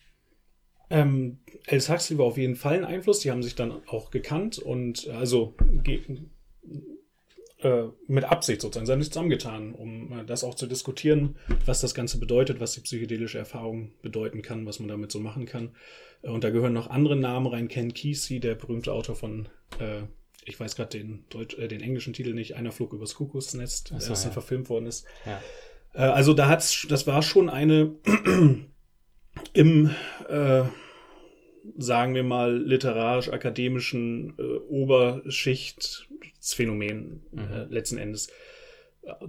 Ähm, 0.90 1.38
Aldous 1.66 1.88
Huxley 1.88 2.18
war 2.18 2.26
auf 2.26 2.36
jeden 2.36 2.56
Fall 2.56 2.76
ein 2.76 2.84
Einfluss. 2.84 3.20
Die 3.20 3.30
haben 3.30 3.42
sich 3.42 3.54
dann 3.54 3.82
auch 3.88 4.10
gekannt 4.10 4.58
und 4.58 5.06
äh, 5.06 5.12
also 5.12 5.54
äh, 7.64 7.88
mit 8.06 8.25
Absicht 8.25 8.61
sozusagen, 8.61 8.87
sie 8.87 8.92
haben 8.92 9.02
sich 9.02 9.12
zusammengetan, 9.12 9.75
um 9.75 10.12
äh, 10.12 10.25
das 10.25 10.44
auch 10.44 10.54
zu 10.54 10.66
diskutieren, 10.66 11.37
was 11.66 11.80
das 11.80 11.94
Ganze 11.94 12.18
bedeutet, 12.18 12.61
was 12.61 12.73
die 12.73 12.80
psychedelische 12.80 13.38
Erfahrung 13.38 13.92
bedeuten 14.02 14.42
kann, 14.42 14.66
was 14.66 14.78
man 14.78 14.88
damit 14.88 15.11
so 15.11 15.21
machen 15.21 15.47
kann. 15.47 15.75
Äh, 16.23 16.28
und 16.28 16.44
da 16.44 16.50
gehören 16.50 16.73
noch 16.73 16.90
andere 16.90 17.16
Namen 17.16 17.47
rein. 17.47 17.68
Ken 17.68 17.92
Kesey, 17.94 18.40
der 18.40 18.54
berühmte 18.54 18.92
Autor 18.92 19.16
von 19.16 19.49
äh, 19.78 20.02
ich 20.47 20.61
weiß 20.61 20.76
gerade 20.76 20.99
den, 20.99 21.25
äh, 21.35 21.68
den 21.68 21.80
englischen 21.80 22.12
Titel 22.12 22.35
nicht, 22.35 22.54
einer 22.56 22.73
flog 22.73 22.92
übers 22.92 23.14
Kuckucksnest, 23.14 23.88
so, 23.88 24.09
das 24.09 24.23
dann 24.23 24.33
verfilmt 24.33 24.68
worden 24.68 24.87
ist. 24.87 25.06
Ja. 25.25 25.40
Äh, 25.94 26.11
also 26.11 26.35
da 26.35 26.49
hat's, 26.49 26.87
das 26.88 27.06
war 27.06 27.23
schon 27.23 27.49
eine 27.49 27.94
im, 29.52 29.90
äh, 30.28 30.64
sagen 31.78 32.14
wir 32.14 32.25
mal, 32.25 32.56
literarisch-akademischen 32.59 34.35
äh, 34.38 34.42
Oberschichtsphänomen 34.68 36.13
äh, 37.36 37.64
mhm. 37.64 37.66
letzten 37.70 37.98
Endes. 37.98 38.28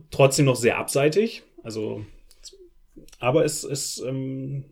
Trotzdem 0.09 0.45
noch 0.45 0.55
sehr 0.55 0.77
abseitig, 0.77 1.43
also 1.63 2.05
aber 3.19 3.43
es, 3.43 3.63
es 3.63 3.99
ähm, 3.99 4.65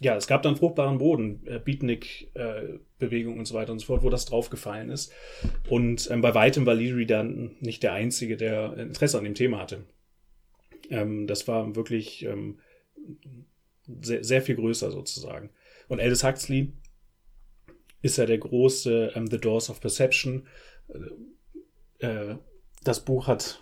ja, 0.00 0.16
es 0.16 0.26
gab 0.26 0.42
dann 0.42 0.56
fruchtbaren 0.56 0.98
Boden, 0.98 1.46
äh, 1.46 1.58
Beatnik-Bewegung 1.58 3.36
äh, 3.36 3.38
und 3.38 3.44
so 3.46 3.54
weiter 3.54 3.72
und 3.72 3.78
so 3.78 3.86
fort, 3.86 4.02
wo 4.02 4.10
das 4.10 4.26
draufgefallen 4.26 4.90
ist. 4.90 5.12
Und 5.68 6.10
ähm, 6.10 6.20
bei 6.20 6.34
weitem 6.34 6.66
war 6.66 6.74
Leary 6.74 7.06
dann 7.06 7.56
nicht 7.60 7.82
der 7.82 7.92
Einzige, 7.92 8.36
der 8.36 8.76
Interesse 8.76 9.18
an 9.18 9.24
dem 9.24 9.34
Thema 9.34 9.58
hatte. 9.58 9.84
Ähm, 10.90 11.26
das 11.26 11.46
war 11.46 11.76
wirklich 11.76 12.24
ähm, 12.24 12.58
sehr, 13.86 14.24
sehr 14.24 14.42
viel 14.42 14.56
größer 14.56 14.90
sozusagen. 14.90 15.50
Und 15.88 16.00
Aldous 16.00 16.24
Huxley 16.24 16.72
ist 18.02 18.18
ja 18.18 18.26
der 18.26 18.38
große 18.38 19.12
ähm, 19.14 19.28
The 19.28 19.38
Doors 19.38 19.70
of 19.70 19.80
Perception. 19.80 20.46
Äh, 21.98 22.36
das 22.82 23.04
Buch 23.04 23.26
hat 23.26 23.60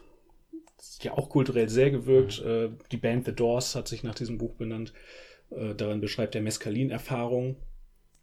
ja 1.01 1.13
auch 1.13 1.29
kulturell 1.29 1.69
sehr 1.69 1.91
gewirkt. 1.91 2.43
Mhm. 2.45 2.51
Äh, 2.51 2.71
die 2.91 2.97
Band 2.97 3.27
The 3.27 3.33
Doors 3.33 3.75
hat 3.75 3.89
sich 3.89 4.03
nach 4.03 4.15
diesem 4.15 4.39
Buch 4.39 4.55
benannt. 4.55 4.93
Äh, 5.51 5.75
darin 5.75 6.01
beschreibt 6.01 6.35
er 6.35 6.43
Mescalin-Erfahrung. 6.43 7.57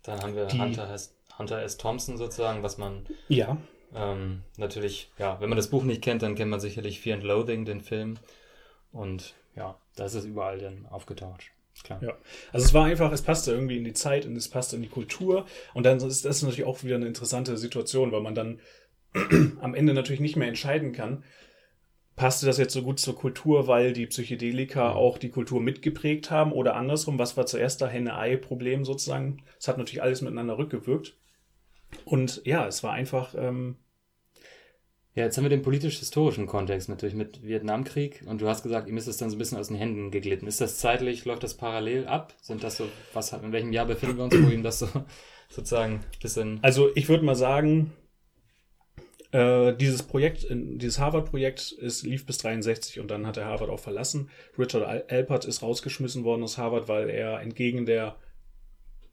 Dann 0.04 0.22
haben 0.22 0.36
wir 0.36 0.46
die, 0.46 0.60
Hunter, 0.60 0.92
S. 0.94 1.16
Hunter 1.38 1.62
S. 1.62 1.78
Thompson 1.78 2.18
sozusagen, 2.18 2.64
was 2.64 2.78
man 2.78 3.06
ja. 3.28 3.58
Ähm, 3.96 4.44
natürlich, 4.58 5.12
ja, 5.18 5.42
wenn 5.42 5.50
man 5.50 5.58
das 5.58 5.70
Buch 5.70 5.84
nicht 5.84 6.04
kennt, 6.04 6.22
dann 6.22 6.36
kennt 6.36 6.52
man 6.52 6.60
sicherlich 6.60 7.00
Fear 7.00 7.16
and 7.16 7.24
Loathing, 7.24 7.66
den 7.66 7.82
Film. 7.82 8.18
Und 8.92 9.34
ja, 9.56 9.78
da 9.96 10.06
ist 10.06 10.14
es 10.14 10.26
überall 10.26 10.60
dann 10.60 10.86
aufgetaucht. 10.88 11.46
Klar. 11.84 12.04
Ja, 12.04 12.18
also 12.52 12.66
es 12.66 12.74
war 12.74 12.86
einfach, 12.86 13.12
es 13.12 13.22
passte 13.22 13.52
irgendwie 13.52 13.78
in 13.78 13.86
die 13.86 13.94
Zeit 13.94 14.26
und 14.26 14.36
es 14.36 14.50
passte 14.50 14.76
in 14.76 14.82
die 14.82 14.90
Kultur. 14.90 15.46
Und 15.74 15.86
dann 15.86 15.98
ist 15.98 16.26
das 16.26 16.42
natürlich 16.42 16.66
auch 16.66 16.84
wieder 16.84 16.96
eine 16.96 17.08
interessante 17.08 17.58
Situation, 17.58 18.12
weil 18.12 18.22
man 18.22 18.36
dann 18.36 18.60
am 19.62 19.76
Ende 19.76 19.94
natürlich 19.94 20.22
nicht 20.22 20.36
mehr 20.36 20.48
entscheiden 20.48 20.92
kann, 20.92 21.24
passte 22.16 22.46
das 22.46 22.58
jetzt 22.58 22.74
so 22.74 22.84
gut 22.84 23.00
zur 23.00 23.16
Kultur, 23.16 23.68
weil 23.68 23.94
die 23.94 24.06
Psychedelika 24.06 24.92
auch 24.92 25.18
die 25.18 25.30
Kultur 25.30 25.62
mitgeprägt 25.62 26.30
haben 26.30 26.52
oder 26.52 26.76
andersrum, 26.76 27.18
was 27.18 27.38
war 27.38 27.46
zuerst 27.46 27.82
da 27.82 27.88
Henne-Ei-Problem 27.88 28.84
sozusagen? 28.84 29.42
Es 29.58 29.68
hat 29.68 29.78
natürlich 29.78 30.04
alles 30.04 30.22
miteinander 30.22 30.58
rückgewirkt. 30.58 31.16
Und 32.06 32.42
ja, 32.46 32.68
es 32.68 32.84
war 32.84 32.92
einfach. 32.92 33.36
Ähm, 33.38 33.78
ja, 35.16 35.24
jetzt 35.26 35.38
haben 35.38 35.46
wir 35.46 35.50
den 35.50 35.64
politisch-historischen 35.64 36.46
Kontext 36.46 36.88
natürlich 36.88 37.16
mit 37.16 37.44
Vietnamkrieg 37.44 38.24
und 38.28 38.42
du 38.42 38.48
hast 38.48 38.64
gesagt, 38.64 38.88
ihm 38.88 38.96
ist 38.96 39.08
es 39.08 39.18
dann 39.18 39.30
so 39.30 39.36
ein 39.36 39.40
bisschen 39.40 39.58
aus 39.58 39.70
den 39.70 39.76
Händen 39.76 40.12
geglitten. 40.12 40.46
Ist 40.46 40.62
das 40.62 40.78
zeitlich, 40.78 41.26
läuft 41.26 41.44
das 41.44 41.58
parallel 41.58 42.08
ab? 42.08 42.36
Sind 42.42 42.64
das 42.64 42.78
so, 42.78 42.88
was, 43.14 43.34
in 43.34 43.52
welchem 43.52 43.74
Jahr 43.74 43.86
befinden 43.86 44.18
wir 44.18 44.24
uns, 44.26 44.36
wo 44.36 44.50
ihm 44.50 44.64
das 44.64 44.80
so 44.80 44.88
sozusagen 45.50 45.96
ein 45.96 46.22
bisschen. 46.22 46.60
Also 46.62 46.90
ich 46.96 47.10
würde 47.10 47.26
mal 47.26 47.36
sagen, 47.36 47.92
äh, 49.32 49.74
dieses 49.76 50.04
Projekt, 50.04 50.48
dieses 50.50 51.00
Harvard-Projekt 51.00 51.76
lief 52.02 52.26
bis 52.26 52.40
63 52.40 53.00
und 53.00 53.12
dann 53.12 53.28
hat 53.28 53.38
er 53.38 53.46
Harvard 53.46 53.70
auch 53.70 53.80
verlassen. 53.80 54.30
Richard 54.58 54.84
Alpert 55.10 55.46
ist 55.46 55.62
rausgeschmissen 55.62 56.24
worden 56.24 56.44
aus 56.44 56.58
Harvard, 56.58 56.88
weil 56.88 57.10
er 57.10 57.40
entgegen 57.40 57.86
der 57.86 58.18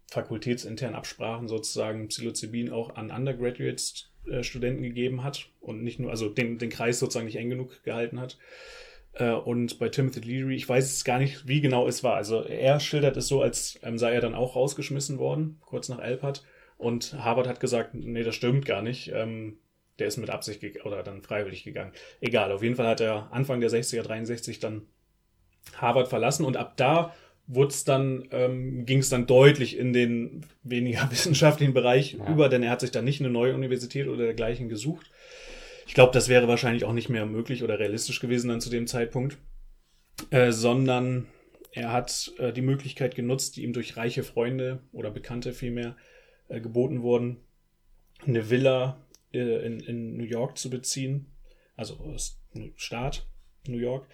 fakultätsinternen 0.08 0.96
Absprachen 0.96 1.48
sozusagen 1.48 2.08
Psilocybin 2.08 2.70
auch 2.70 2.94
an 2.94 3.10
Undergraduate-Studenten 3.10 4.82
gegeben 4.82 5.22
hat 5.22 5.50
und 5.60 5.82
nicht 5.82 5.98
nur, 5.98 6.10
also 6.10 6.28
den, 6.28 6.58
den 6.58 6.70
Kreis 6.70 6.98
sozusagen 6.98 7.26
nicht 7.26 7.36
eng 7.36 7.50
genug 7.50 7.82
gehalten 7.82 8.20
hat. 8.20 8.38
Äh, 9.14 9.32
und 9.32 9.78
bei 9.78 9.88
Timothy 9.88 10.20
Leary, 10.20 10.56
ich 10.56 10.68
weiß 10.68 10.92
es 10.92 11.04
gar 11.04 11.18
nicht, 11.18 11.46
wie 11.48 11.60
genau 11.60 11.88
es 11.88 12.04
war. 12.04 12.14
Also 12.14 12.42
er 12.42 12.80
schildert 12.80 13.16
es 13.16 13.28
so, 13.28 13.42
als 13.42 13.78
ähm, 13.82 13.98
sei 13.98 14.14
er 14.14 14.20
dann 14.20 14.34
auch 14.34 14.56
rausgeschmissen 14.56 15.18
worden, 15.18 15.58
kurz 15.60 15.88
nach 15.88 15.98
Alpert. 15.98 16.44
Und 16.78 17.14
Harvard 17.14 17.48
hat 17.48 17.60
gesagt, 17.60 17.94
nee, 17.94 18.22
das 18.22 18.34
stimmt 18.34 18.64
gar 18.66 18.82
nicht. 18.82 19.10
Ähm, 19.12 19.58
der 19.98 20.06
ist 20.06 20.16
mit 20.16 20.30
Absicht 20.30 20.84
oder 20.84 21.02
dann 21.02 21.22
freiwillig 21.22 21.64
gegangen. 21.64 21.92
Egal, 22.20 22.52
auf 22.52 22.62
jeden 22.62 22.76
Fall 22.76 22.86
hat 22.86 23.00
er 23.00 23.28
Anfang 23.32 23.60
der 23.60 23.70
60er, 23.70 24.02
63 24.02 24.60
dann 24.60 24.82
Harvard 25.74 26.08
verlassen 26.08 26.44
und 26.44 26.56
ab 26.56 26.76
da 26.76 27.14
wurde 27.46 27.74
dann, 27.84 28.28
ähm, 28.32 28.86
ging 28.86 28.98
es 28.98 29.08
dann 29.08 29.26
deutlich 29.26 29.78
in 29.78 29.92
den 29.92 30.44
weniger 30.62 31.08
wissenschaftlichen 31.10 31.74
Bereich 31.74 32.14
ja. 32.14 32.28
über, 32.28 32.48
denn 32.48 32.62
er 32.62 32.70
hat 32.70 32.80
sich 32.80 32.90
dann 32.90 33.04
nicht 33.04 33.20
eine 33.20 33.30
neue 33.30 33.54
Universität 33.54 34.08
oder 34.08 34.24
dergleichen 34.24 34.68
gesucht. 34.68 35.10
Ich 35.86 35.94
glaube, 35.94 36.12
das 36.12 36.28
wäre 36.28 36.48
wahrscheinlich 36.48 36.84
auch 36.84 36.92
nicht 36.92 37.08
mehr 37.08 37.26
möglich 37.26 37.62
oder 37.62 37.78
realistisch 37.78 38.20
gewesen 38.20 38.48
dann 38.48 38.60
zu 38.60 38.70
dem 38.70 38.88
Zeitpunkt, 38.88 39.38
äh, 40.30 40.50
sondern 40.50 41.28
er 41.70 41.92
hat 41.92 42.32
äh, 42.38 42.52
die 42.52 42.62
Möglichkeit 42.62 43.14
genutzt, 43.14 43.56
die 43.56 43.62
ihm 43.62 43.72
durch 43.72 43.96
reiche 43.96 44.24
Freunde 44.24 44.80
oder 44.92 45.10
Bekannte 45.10 45.52
vielmehr 45.52 45.96
äh, 46.48 46.60
geboten 46.60 47.02
wurden, 47.02 47.36
eine 48.26 48.50
Villa 48.50 49.05
in, 49.32 49.80
in 49.80 50.16
New 50.16 50.24
York 50.24 50.58
zu 50.58 50.70
beziehen, 50.70 51.26
also 51.76 52.14
Staat 52.76 53.26
New 53.66 53.78
York, 53.78 54.06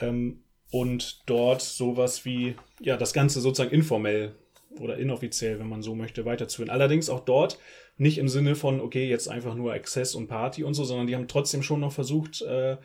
ähm, 0.00 0.44
und 0.70 1.22
dort 1.26 1.60
sowas 1.60 2.24
wie, 2.24 2.54
ja, 2.80 2.96
das 2.96 3.12
Ganze 3.12 3.40
sozusagen 3.40 3.74
informell 3.74 4.34
oder 4.80 4.96
inoffiziell, 4.96 5.58
wenn 5.58 5.68
man 5.68 5.82
so 5.82 5.94
möchte, 5.94 6.24
weiterzuführen. 6.24 6.70
Allerdings 6.70 7.10
auch 7.10 7.20
dort 7.20 7.58
nicht 7.98 8.18
im 8.18 8.28
Sinne 8.28 8.54
von, 8.54 8.80
okay, 8.80 9.08
jetzt 9.08 9.28
einfach 9.28 9.54
nur 9.54 9.74
Access 9.74 10.14
und 10.14 10.28
Party 10.28 10.64
und 10.64 10.74
so, 10.74 10.84
sondern 10.84 11.06
die 11.06 11.14
haben 11.14 11.28
trotzdem 11.28 11.62
schon 11.62 11.80
noch 11.80 11.92
versucht, 11.92 12.40
äh, 12.42 12.78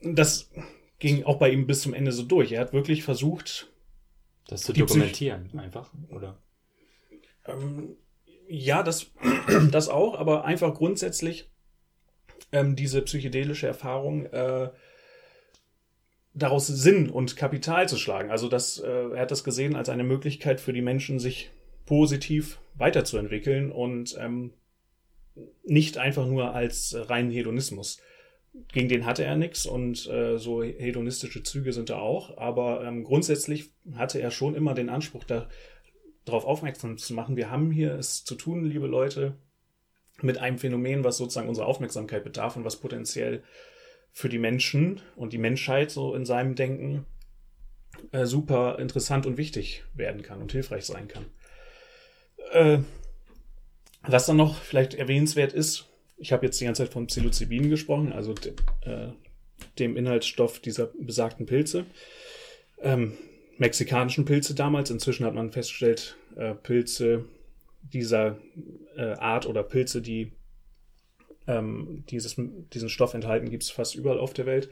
das 0.00 0.50
ging 1.00 1.24
auch 1.24 1.38
bei 1.38 1.50
ihm 1.50 1.66
bis 1.66 1.82
zum 1.82 1.94
Ende 1.94 2.12
so 2.12 2.22
durch. 2.22 2.52
Er 2.52 2.60
hat 2.60 2.72
wirklich 2.72 3.02
versucht, 3.02 3.68
das 4.46 4.62
zu 4.62 4.72
dokumentieren, 4.72 5.48
Psych 5.48 5.60
einfach, 5.60 5.92
oder? 6.10 6.40
Ähm, 7.44 7.96
ja, 8.48 8.82
das, 8.82 9.12
das 9.70 9.88
auch, 9.88 10.18
aber 10.18 10.44
einfach 10.44 10.74
grundsätzlich 10.74 11.50
ähm, 12.52 12.76
diese 12.76 13.02
psychedelische 13.02 13.66
Erfahrung 13.66 14.26
äh, 14.26 14.70
daraus 16.34 16.66
Sinn 16.66 17.10
und 17.10 17.36
Kapital 17.36 17.88
zu 17.88 17.96
schlagen. 17.96 18.30
Also 18.30 18.48
das, 18.48 18.78
äh, 18.78 18.88
er 18.88 19.20
hat 19.20 19.30
das 19.30 19.44
gesehen 19.44 19.76
als 19.76 19.88
eine 19.88 20.04
Möglichkeit 20.04 20.60
für 20.60 20.72
die 20.72 20.82
Menschen, 20.82 21.18
sich 21.18 21.50
positiv 21.84 22.58
weiterzuentwickeln 22.74 23.72
und 23.72 24.16
ähm, 24.20 24.52
nicht 25.64 25.98
einfach 25.98 26.26
nur 26.26 26.54
als 26.54 26.96
reinen 27.08 27.30
Hedonismus. 27.30 28.00
Gegen 28.72 28.88
den 28.88 29.06
hatte 29.06 29.24
er 29.24 29.36
nichts 29.36 29.66
und 29.66 30.06
äh, 30.08 30.38
so 30.38 30.62
hedonistische 30.62 31.42
Züge 31.42 31.72
sind 31.72 31.90
da 31.90 31.98
auch, 31.98 32.36
aber 32.38 32.84
ähm, 32.84 33.04
grundsätzlich 33.04 33.70
hatte 33.94 34.20
er 34.20 34.30
schon 34.30 34.54
immer 34.54 34.74
den 34.74 34.88
Anspruch, 34.88 35.24
da 35.24 35.48
darauf 36.28 36.44
aufmerksam 36.44 36.98
zu 36.98 37.14
machen, 37.14 37.36
wir 37.36 37.50
haben 37.50 37.70
hier 37.70 37.94
es 37.94 38.24
zu 38.24 38.34
tun, 38.34 38.64
liebe 38.64 38.86
Leute, 38.86 39.36
mit 40.20 40.38
einem 40.38 40.58
Phänomen, 40.58 41.04
was 41.04 41.16
sozusagen 41.16 41.48
unsere 41.48 41.66
Aufmerksamkeit 41.66 42.24
bedarf 42.24 42.56
und 42.56 42.64
was 42.64 42.76
potenziell 42.76 43.42
für 44.12 44.28
die 44.28 44.38
Menschen 44.38 45.00
und 45.16 45.32
die 45.32 45.38
Menschheit 45.38 45.90
so 45.90 46.14
in 46.14 46.24
seinem 46.24 46.54
Denken 46.54 47.06
äh, 48.12 48.26
super 48.26 48.78
interessant 48.78 49.26
und 49.26 49.36
wichtig 49.36 49.84
werden 49.94 50.22
kann 50.22 50.40
und 50.40 50.52
hilfreich 50.52 50.84
sein 50.84 51.08
kann. 51.08 51.26
Äh, 52.52 52.78
was 54.02 54.26
dann 54.26 54.36
noch 54.36 54.60
vielleicht 54.60 54.94
erwähnenswert 54.94 55.52
ist, 55.52 55.86
ich 56.16 56.32
habe 56.32 56.46
jetzt 56.46 56.60
die 56.60 56.64
ganze 56.64 56.84
Zeit 56.84 56.92
von 56.92 57.06
Psilocybin 57.06 57.70
gesprochen, 57.70 58.12
also 58.12 58.34
de, 58.34 58.52
äh, 58.82 59.12
dem 59.78 59.96
Inhaltsstoff 59.96 60.58
dieser 60.58 60.86
besagten 60.98 61.46
Pilze. 61.46 61.86
Ähm, 62.80 63.16
mexikanischen 63.58 64.24
Pilze 64.24 64.54
damals. 64.54 64.90
Inzwischen 64.90 65.26
hat 65.26 65.34
man 65.34 65.52
festgestellt, 65.52 66.16
äh, 66.38 66.54
Pilze 66.54 67.24
dieser 67.82 68.38
äh, 68.96 69.12
Art 69.14 69.46
oder 69.46 69.62
Pilze, 69.62 70.00
die 70.00 70.32
ähm, 71.46 72.04
dieses, 72.08 72.36
diesen 72.72 72.88
Stoff 72.88 73.14
enthalten, 73.14 73.50
gibt 73.50 73.62
es 73.62 73.70
fast 73.70 73.94
überall 73.94 74.18
auf 74.18 74.34
der 74.34 74.46
Welt. 74.46 74.70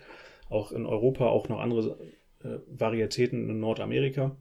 Auch 0.49 0.73
in 0.73 0.87
Europa, 0.87 1.27
auch 1.27 1.49
noch 1.49 1.61
andere 1.61 1.99
äh, 2.45 2.59
Varietäten 2.69 3.49
in 3.49 3.61
Nordamerika. 3.61 4.37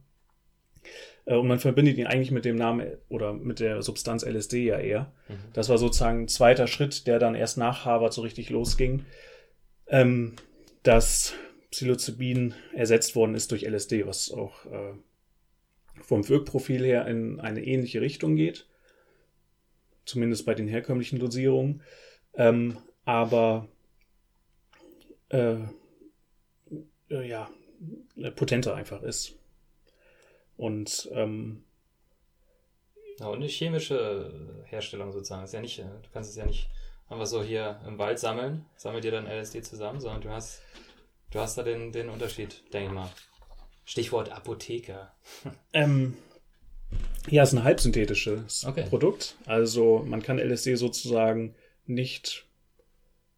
Äh, 1.24 1.34
und 1.34 1.48
man 1.48 1.58
verbindet 1.58 1.98
ihn 1.98 2.06
eigentlich 2.06 2.30
mit 2.30 2.44
dem 2.44 2.56
Namen 2.56 2.86
oder 3.08 3.32
mit 3.32 3.60
der 3.60 3.82
Substanz 3.82 4.24
LSD 4.24 4.64
ja 4.64 4.78
eher. 4.78 5.12
Mhm. 5.28 5.34
Das 5.52 5.68
war 5.68 5.78
sozusagen 5.78 6.22
ein 6.22 6.28
zweiter 6.28 6.66
Schritt, 6.66 7.06
der 7.06 7.18
dann 7.18 7.34
erst 7.34 7.58
nach 7.58 7.84
Harvard 7.84 8.12
so 8.12 8.22
richtig 8.22 8.50
losging. 8.50 9.04
Ähm, 9.88 10.34
dass 10.82 11.34
Psilocybin 11.70 12.54
ersetzt 12.74 13.16
worden 13.16 13.34
ist 13.34 13.50
durch 13.50 13.64
LSD, 13.64 14.06
was 14.06 14.30
auch 14.30 14.66
äh, 14.66 14.94
vom 16.06 16.28
Wirkprofil 16.28 16.84
her 16.84 17.06
in 17.06 17.40
eine 17.40 17.64
ähnliche 17.64 18.00
Richtung 18.00 18.36
geht. 18.36 18.66
Zumindest 20.04 20.46
bei 20.46 20.54
den 20.54 20.68
herkömmlichen 20.68 21.18
Dosierungen. 21.18 21.82
Ähm, 22.34 22.78
aber 23.04 23.68
äh, 25.28 25.56
äh, 27.10 27.28
ja, 27.28 27.50
potenter 28.36 28.74
einfach 28.74 29.02
ist. 29.02 29.36
Und 30.56 31.08
ähm, 31.12 31.62
und 33.18 33.36
eine 33.36 33.46
chemische 33.46 34.62
Herstellung 34.66 35.10
sozusagen. 35.10 35.44
ist 35.44 35.54
ja 35.54 35.60
nicht, 35.60 35.78
du 35.78 36.08
kannst 36.12 36.30
es 36.30 36.36
ja 36.36 36.44
nicht 36.44 36.68
einfach 37.08 37.26
so 37.26 37.42
hier 37.42 37.80
im 37.86 37.98
Wald 37.98 38.18
sammeln, 38.18 38.66
sammelt 38.76 39.04
dir 39.04 39.10
dann 39.10 39.26
LSD 39.26 39.62
zusammen, 39.62 40.00
sondern 40.00 40.20
du 40.20 40.30
hast 40.30 40.62
Du 41.30 41.40
hast 41.40 41.58
da 41.58 41.62
den, 41.62 41.92
den 41.92 42.08
Unterschied, 42.08 42.62
denke 42.72 42.88
ich 42.88 42.94
mal. 42.94 43.10
Stichwort 43.86 44.30
Apotheker. 44.30 45.14
Ähm, 45.72 46.16
ja, 47.30 47.42
es 47.42 47.52
ist 47.52 47.58
ein 47.58 47.64
halbsynthetisches 47.64 48.66
okay. 48.66 48.84
Produkt. 48.88 49.36
Also 49.46 50.04
man 50.06 50.22
kann 50.22 50.38
LSD 50.38 50.74
sozusagen 50.74 51.54
nicht. 51.86 52.46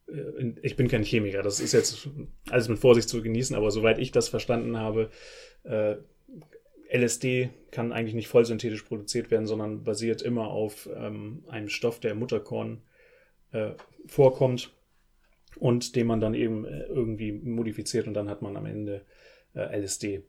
Äh, 0.09 0.55
ich 0.63 0.75
bin 0.75 0.89
kein 0.89 1.05
Chemiker, 1.05 1.43
das 1.43 1.61
ist 1.61 1.73
jetzt 1.73 2.09
alles 2.51 2.69
mit 2.69 2.79
Vorsicht 2.79 3.09
zu 3.09 3.23
genießen, 3.23 3.55
aber 3.55 3.71
soweit 3.71 3.99
ich 3.99 4.11
das 4.11 4.29
verstanden 4.29 4.79
habe, 4.79 5.11
äh, 5.65 5.97
LSD 6.91 7.51
kann 7.71 7.93
eigentlich 7.93 8.15
nicht 8.15 8.29
vollsynthetisch 8.29 8.83
produziert 8.83 9.31
werden, 9.31 9.47
sondern 9.47 9.85
basiert 9.85 10.23
immer 10.23 10.49
auf 10.49 10.89
ähm, 10.97 11.45
einem 11.49 11.69
Stoff, 11.69 12.01
der 12.01 12.13
im 12.13 12.21
Mutterkorn 12.21 12.81
äh, 13.53 13.73
vorkommt 14.07 14.73
und 15.57 15.95
den 15.95 16.07
man 16.07 16.21
dann 16.21 16.33
eben 16.33 16.65
äh, 16.65 16.85
irgendwie 16.85 17.33
modifiziert 17.33 18.07
und 18.07 18.15
dann 18.15 18.31
hat 18.31 18.41
man 18.41 18.57
am 18.57 18.65
Ende 18.65 19.05
äh, 19.55 19.79
LSD. 19.79 20.23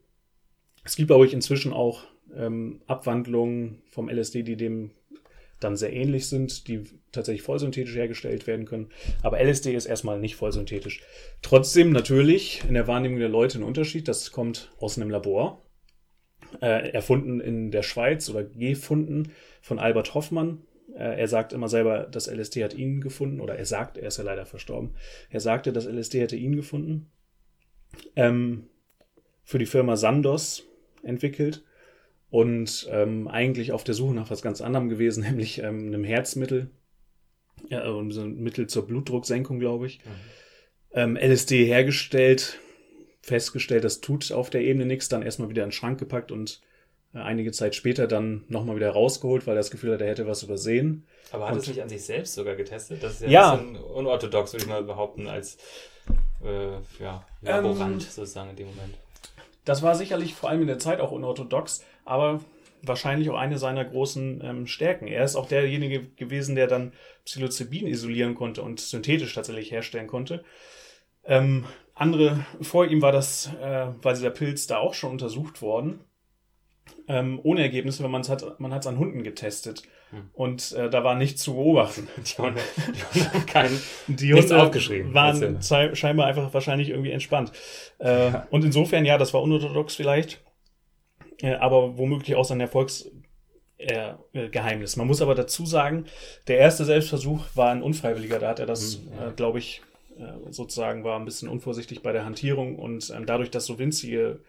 Es 0.84 0.96
gibt, 0.96 1.08
glaube 1.08 1.26
ich, 1.26 1.32
inzwischen 1.32 1.72
auch 1.72 2.04
ähm, 2.34 2.80
Abwandlungen 2.86 3.82
vom 3.90 4.08
LSD, 4.08 4.42
die 4.42 4.56
dem 4.56 4.92
dann 5.60 5.76
sehr 5.76 5.92
ähnlich 5.92 6.26
sind, 6.26 6.68
die 6.68 6.84
tatsächlich 7.12 7.42
vollsynthetisch 7.42 7.94
hergestellt 7.94 8.46
werden 8.46 8.64
können. 8.64 8.88
Aber 9.22 9.42
LSD 9.42 9.74
ist 9.74 9.86
erstmal 9.86 10.18
nicht 10.18 10.36
vollsynthetisch. 10.36 11.02
Trotzdem 11.42 11.92
natürlich 11.92 12.62
in 12.66 12.74
der 12.74 12.86
Wahrnehmung 12.86 13.18
der 13.18 13.28
Leute 13.28 13.58
ein 13.58 13.62
Unterschied. 13.62 14.08
Das 14.08 14.32
kommt 14.32 14.72
aus 14.78 14.96
einem 14.96 15.10
Labor, 15.10 15.62
äh, 16.62 16.90
erfunden 16.92 17.40
in 17.40 17.70
der 17.70 17.82
Schweiz 17.82 18.28
oder 18.30 18.42
gefunden 18.42 19.32
von 19.60 19.78
Albert 19.78 20.14
Hoffmann. 20.14 20.62
Äh, 20.94 21.20
er 21.20 21.28
sagt 21.28 21.52
immer 21.52 21.68
selber, 21.68 22.08
das 22.10 22.26
LSD 22.26 22.64
hat 22.64 22.74
ihn 22.74 23.00
gefunden, 23.00 23.40
oder 23.40 23.56
er 23.56 23.66
sagt, 23.66 23.98
er 23.98 24.08
ist 24.08 24.16
ja 24.16 24.24
leider 24.24 24.46
verstorben. 24.46 24.94
Er 25.28 25.40
sagte, 25.40 25.72
das 25.72 25.86
LSD 25.86 26.20
hätte 26.20 26.36
ihn 26.36 26.56
gefunden. 26.56 27.10
Ähm, 28.16 28.66
für 29.44 29.58
die 29.58 29.66
Firma 29.66 29.96
Sandos 29.96 30.69
entwickelt 31.02 31.62
und 32.30 32.88
ähm, 32.90 33.28
eigentlich 33.28 33.72
auf 33.72 33.84
der 33.84 33.94
Suche 33.94 34.14
nach 34.14 34.30
was 34.30 34.42
ganz 34.42 34.60
anderem 34.60 34.88
gewesen, 34.88 35.22
nämlich 35.28 35.58
ähm, 35.58 35.86
einem 35.86 36.04
Herzmittel, 36.04 36.70
ja, 37.68 37.80
also 37.80 38.22
ein 38.22 38.40
Mittel 38.40 38.68
zur 38.68 38.86
Blutdrucksenkung, 38.86 39.58
glaube 39.58 39.86
ich. 39.86 39.98
Mhm. 39.98 40.10
Ähm, 40.92 41.16
LSD 41.16 41.66
hergestellt, 41.66 42.58
festgestellt, 43.20 43.84
das 43.84 44.00
tut 44.00 44.32
auf 44.32 44.50
der 44.50 44.62
Ebene 44.62 44.86
nichts, 44.86 45.08
dann 45.08 45.22
erstmal 45.22 45.50
wieder 45.50 45.62
in 45.62 45.68
den 45.68 45.72
Schrank 45.72 45.98
gepackt 45.98 46.32
und 46.32 46.60
äh, 47.14 47.18
einige 47.18 47.52
Zeit 47.52 47.74
später 47.74 48.06
dann 48.06 48.44
nochmal 48.48 48.76
wieder 48.76 48.90
rausgeholt, 48.90 49.46
weil 49.46 49.54
er 49.54 49.60
das 49.60 49.70
Gefühl 49.70 49.92
hat, 49.92 50.00
er 50.00 50.08
hätte 50.08 50.26
was 50.26 50.42
übersehen. 50.42 51.06
Aber 51.32 51.48
hat 51.48 51.56
es 51.56 51.66
nicht 51.66 51.82
an 51.82 51.88
sich 51.88 52.02
selbst 52.02 52.34
sogar 52.34 52.54
getestet? 52.56 53.02
Das 53.02 53.14
ist 53.14 53.22
ja, 53.22 53.30
ja. 53.30 53.52
ein 53.52 53.72
bisschen 53.72 53.84
unorthodox, 53.84 54.52
würde 54.52 54.64
ich 54.64 54.68
mal 54.68 54.82
behaupten, 54.82 55.28
als 55.28 55.58
äh, 56.44 57.02
ja, 57.02 57.24
Laborant 57.42 58.02
ähm, 58.02 58.08
sozusagen 58.10 58.50
in 58.50 58.56
dem 58.56 58.66
Moment. 58.68 58.94
Das 59.70 59.82
war 59.82 59.94
sicherlich 59.94 60.34
vor 60.34 60.50
allem 60.50 60.62
in 60.62 60.66
der 60.66 60.80
Zeit 60.80 60.98
auch 60.98 61.12
unorthodox, 61.12 61.84
aber 62.04 62.40
wahrscheinlich 62.82 63.30
auch 63.30 63.38
eine 63.38 63.56
seiner 63.56 63.84
großen 63.84 64.42
ähm, 64.42 64.66
Stärken. 64.66 65.06
Er 65.06 65.22
ist 65.22 65.36
auch 65.36 65.46
derjenige 65.46 66.08
gewesen, 66.08 66.56
der 66.56 66.66
dann 66.66 66.92
Psilocybin 67.24 67.86
isolieren 67.86 68.34
konnte 68.34 68.62
und 68.62 68.80
synthetisch 68.80 69.32
tatsächlich 69.32 69.70
herstellen 69.70 70.08
konnte. 70.08 70.42
Ähm, 71.22 71.66
andere 71.94 72.44
vor 72.60 72.84
ihm 72.84 73.00
war 73.00 73.12
das, 73.12 73.48
äh, 73.62 73.86
war 74.02 74.12
dieser 74.12 74.30
Pilz 74.30 74.66
da 74.66 74.78
auch 74.78 74.94
schon 74.94 75.12
untersucht 75.12 75.62
worden. 75.62 76.00
Ähm, 77.06 77.38
ohne 77.40 77.62
Ergebnisse, 77.62 78.02
weil 78.02 78.10
man 78.10 78.22
es 78.22 78.28
hat, 78.28 78.58
man 78.58 78.74
hat 78.74 78.80
es 78.80 78.88
an 78.88 78.98
Hunden 78.98 79.22
getestet. 79.22 79.84
Hm. 80.10 80.30
Und 80.32 80.72
äh, 80.72 80.90
da 80.90 81.04
war 81.04 81.14
nichts 81.14 81.42
zu 81.42 81.54
beobachten. 81.54 82.08
Die 82.16 82.32
Hunde, 82.42 82.60
die 83.14 83.22
haben 83.22 83.46
keinen, 83.46 83.80
die 84.08 84.34
Hunde 84.34 84.62
aufgeschrieben. 84.62 85.14
waren 85.14 85.62
scheinbar 85.94 86.26
einfach 86.26 86.52
wahrscheinlich 86.52 86.90
irgendwie 86.90 87.12
entspannt. 87.12 87.52
Äh, 87.98 88.30
ja. 88.30 88.46
Und 88.50 88.64
insofern, 88.64 89.04
ja, 89.04 89.18
das 89.18 89.32
war 89.34 89.42
unorthodox 89.42 89.94
vielleicht. 89.94 90.42
Äh, 91.42 91.54
aber 91.54 91.96
womöglich 91.96 92.36
auch 92.36 92.44
sein 92.44 92.60
Erfolgsgeheimnis. 92.60 94.96
Man 94.96 95.06
muss 95.06 95.22
aber 95.22 95.34
dazu 95.34 95.64
sagen, 95.64 96.04
der 96.48 96.58
erste 96.58 96.84
Selbstversuch 96.84 97.46
war 97.54 97.70
ein 97.70 97.82
unfreiwilliger. 97.82 98.38
Da 98.38 98.48
hat 98.48 98.58
er 98.58 98.66
das, 98.66 98.98
mhm, 98.98 99.12
ja. 99.16 99.28
äh, 99.28 99.32
glaube 99.32 99.58
ich, 99.58 99.80
äh, 100.18 100.32
sozusagen 100.50 101.04
war 101.04 101.18
ein 101.18 101.24
bisschen 101.24 101.48
unvorsichtig 101.48 102.02
bei 102.02 102.12
der 102.12 102.24
Hantierung 102.24 102.78
und 102.78 103.10
ähm, 103.14 103.26
dadurch, 103.26 103.50
dass 103.50 103.66
so 103.66 103.78
winzige 103.78 104.40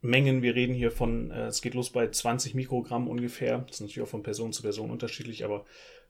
Mengen, 0.00 0.42
wir 0.42 0.54
reden 0.54 0.74
hier 0.74 0.90
von, 0.90 1.30
äh, 1.30 1.46
es 1.46 1.62
geht 1.62 1.74
los 1.74 1.90
bei 1.90 2.08
20 2.08 2.54
Mikrogramm 2.54 3.08
ungefähr, 3.08 3.58
das 3.66 3.76
ist 3.76 3.80
natürlich 3.80 4.02
auch 4.02 4.10
von 4.10 4.22
Person 4.22 4.52
zu 4.52 4.62
Person 4.62 4.90
unterschiedlich, 4.90 5.44
aber 5.44 5.64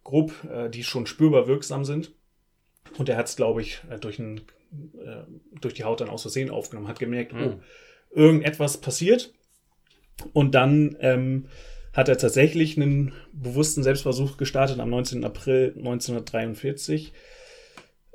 grob, 0.04 0.32
äh, 0.50 0.68
die 0.68 0.84
schon 0.84 1.06
spürbar 1.06 1.46
wirksam 1.46 1.84
sind. 1.84 2.12
Und 2.98 3.08
er 3.08 3.16
hat 3.16 3.26
es, 3.26 3.36
glaube 3.36 3.62
ich, 3.62 3.82
äh, 3.90 3.98
durch, 3.98 4.18
ein, 4.18 4.42
äh, 4.98 5.24
durch 5.60 5.74
die 5.74 5.84
Haut 5.84 6.00
dann 6.00 6.08
aus 6.08 6.22
Versehen 6.22 6.50
aufgenommen, 6.50 6.88
hat 6.88 6.98
gemerkt, 6.98 7.32
mhm. 7.32 7.42
oh, 7.42 7.60
irgendetwas 8.10 8.78
passiert 8.78 9.32
und 10.32 10.54
dann 10.54 10.96
ähm, 11.00 11.46
hat 11.92 12.08
er 12.08 12.18
tatsächlich 12.18 12.76
einen 12.76 13.12
bewussten 13.32 13.82
Selbstversuch 13.82 14.36
gestartet 14.36 14.80
am 14.80 14.90
19. 14.90 15.24
April 15.24 15.74
1943. 15.76 17.12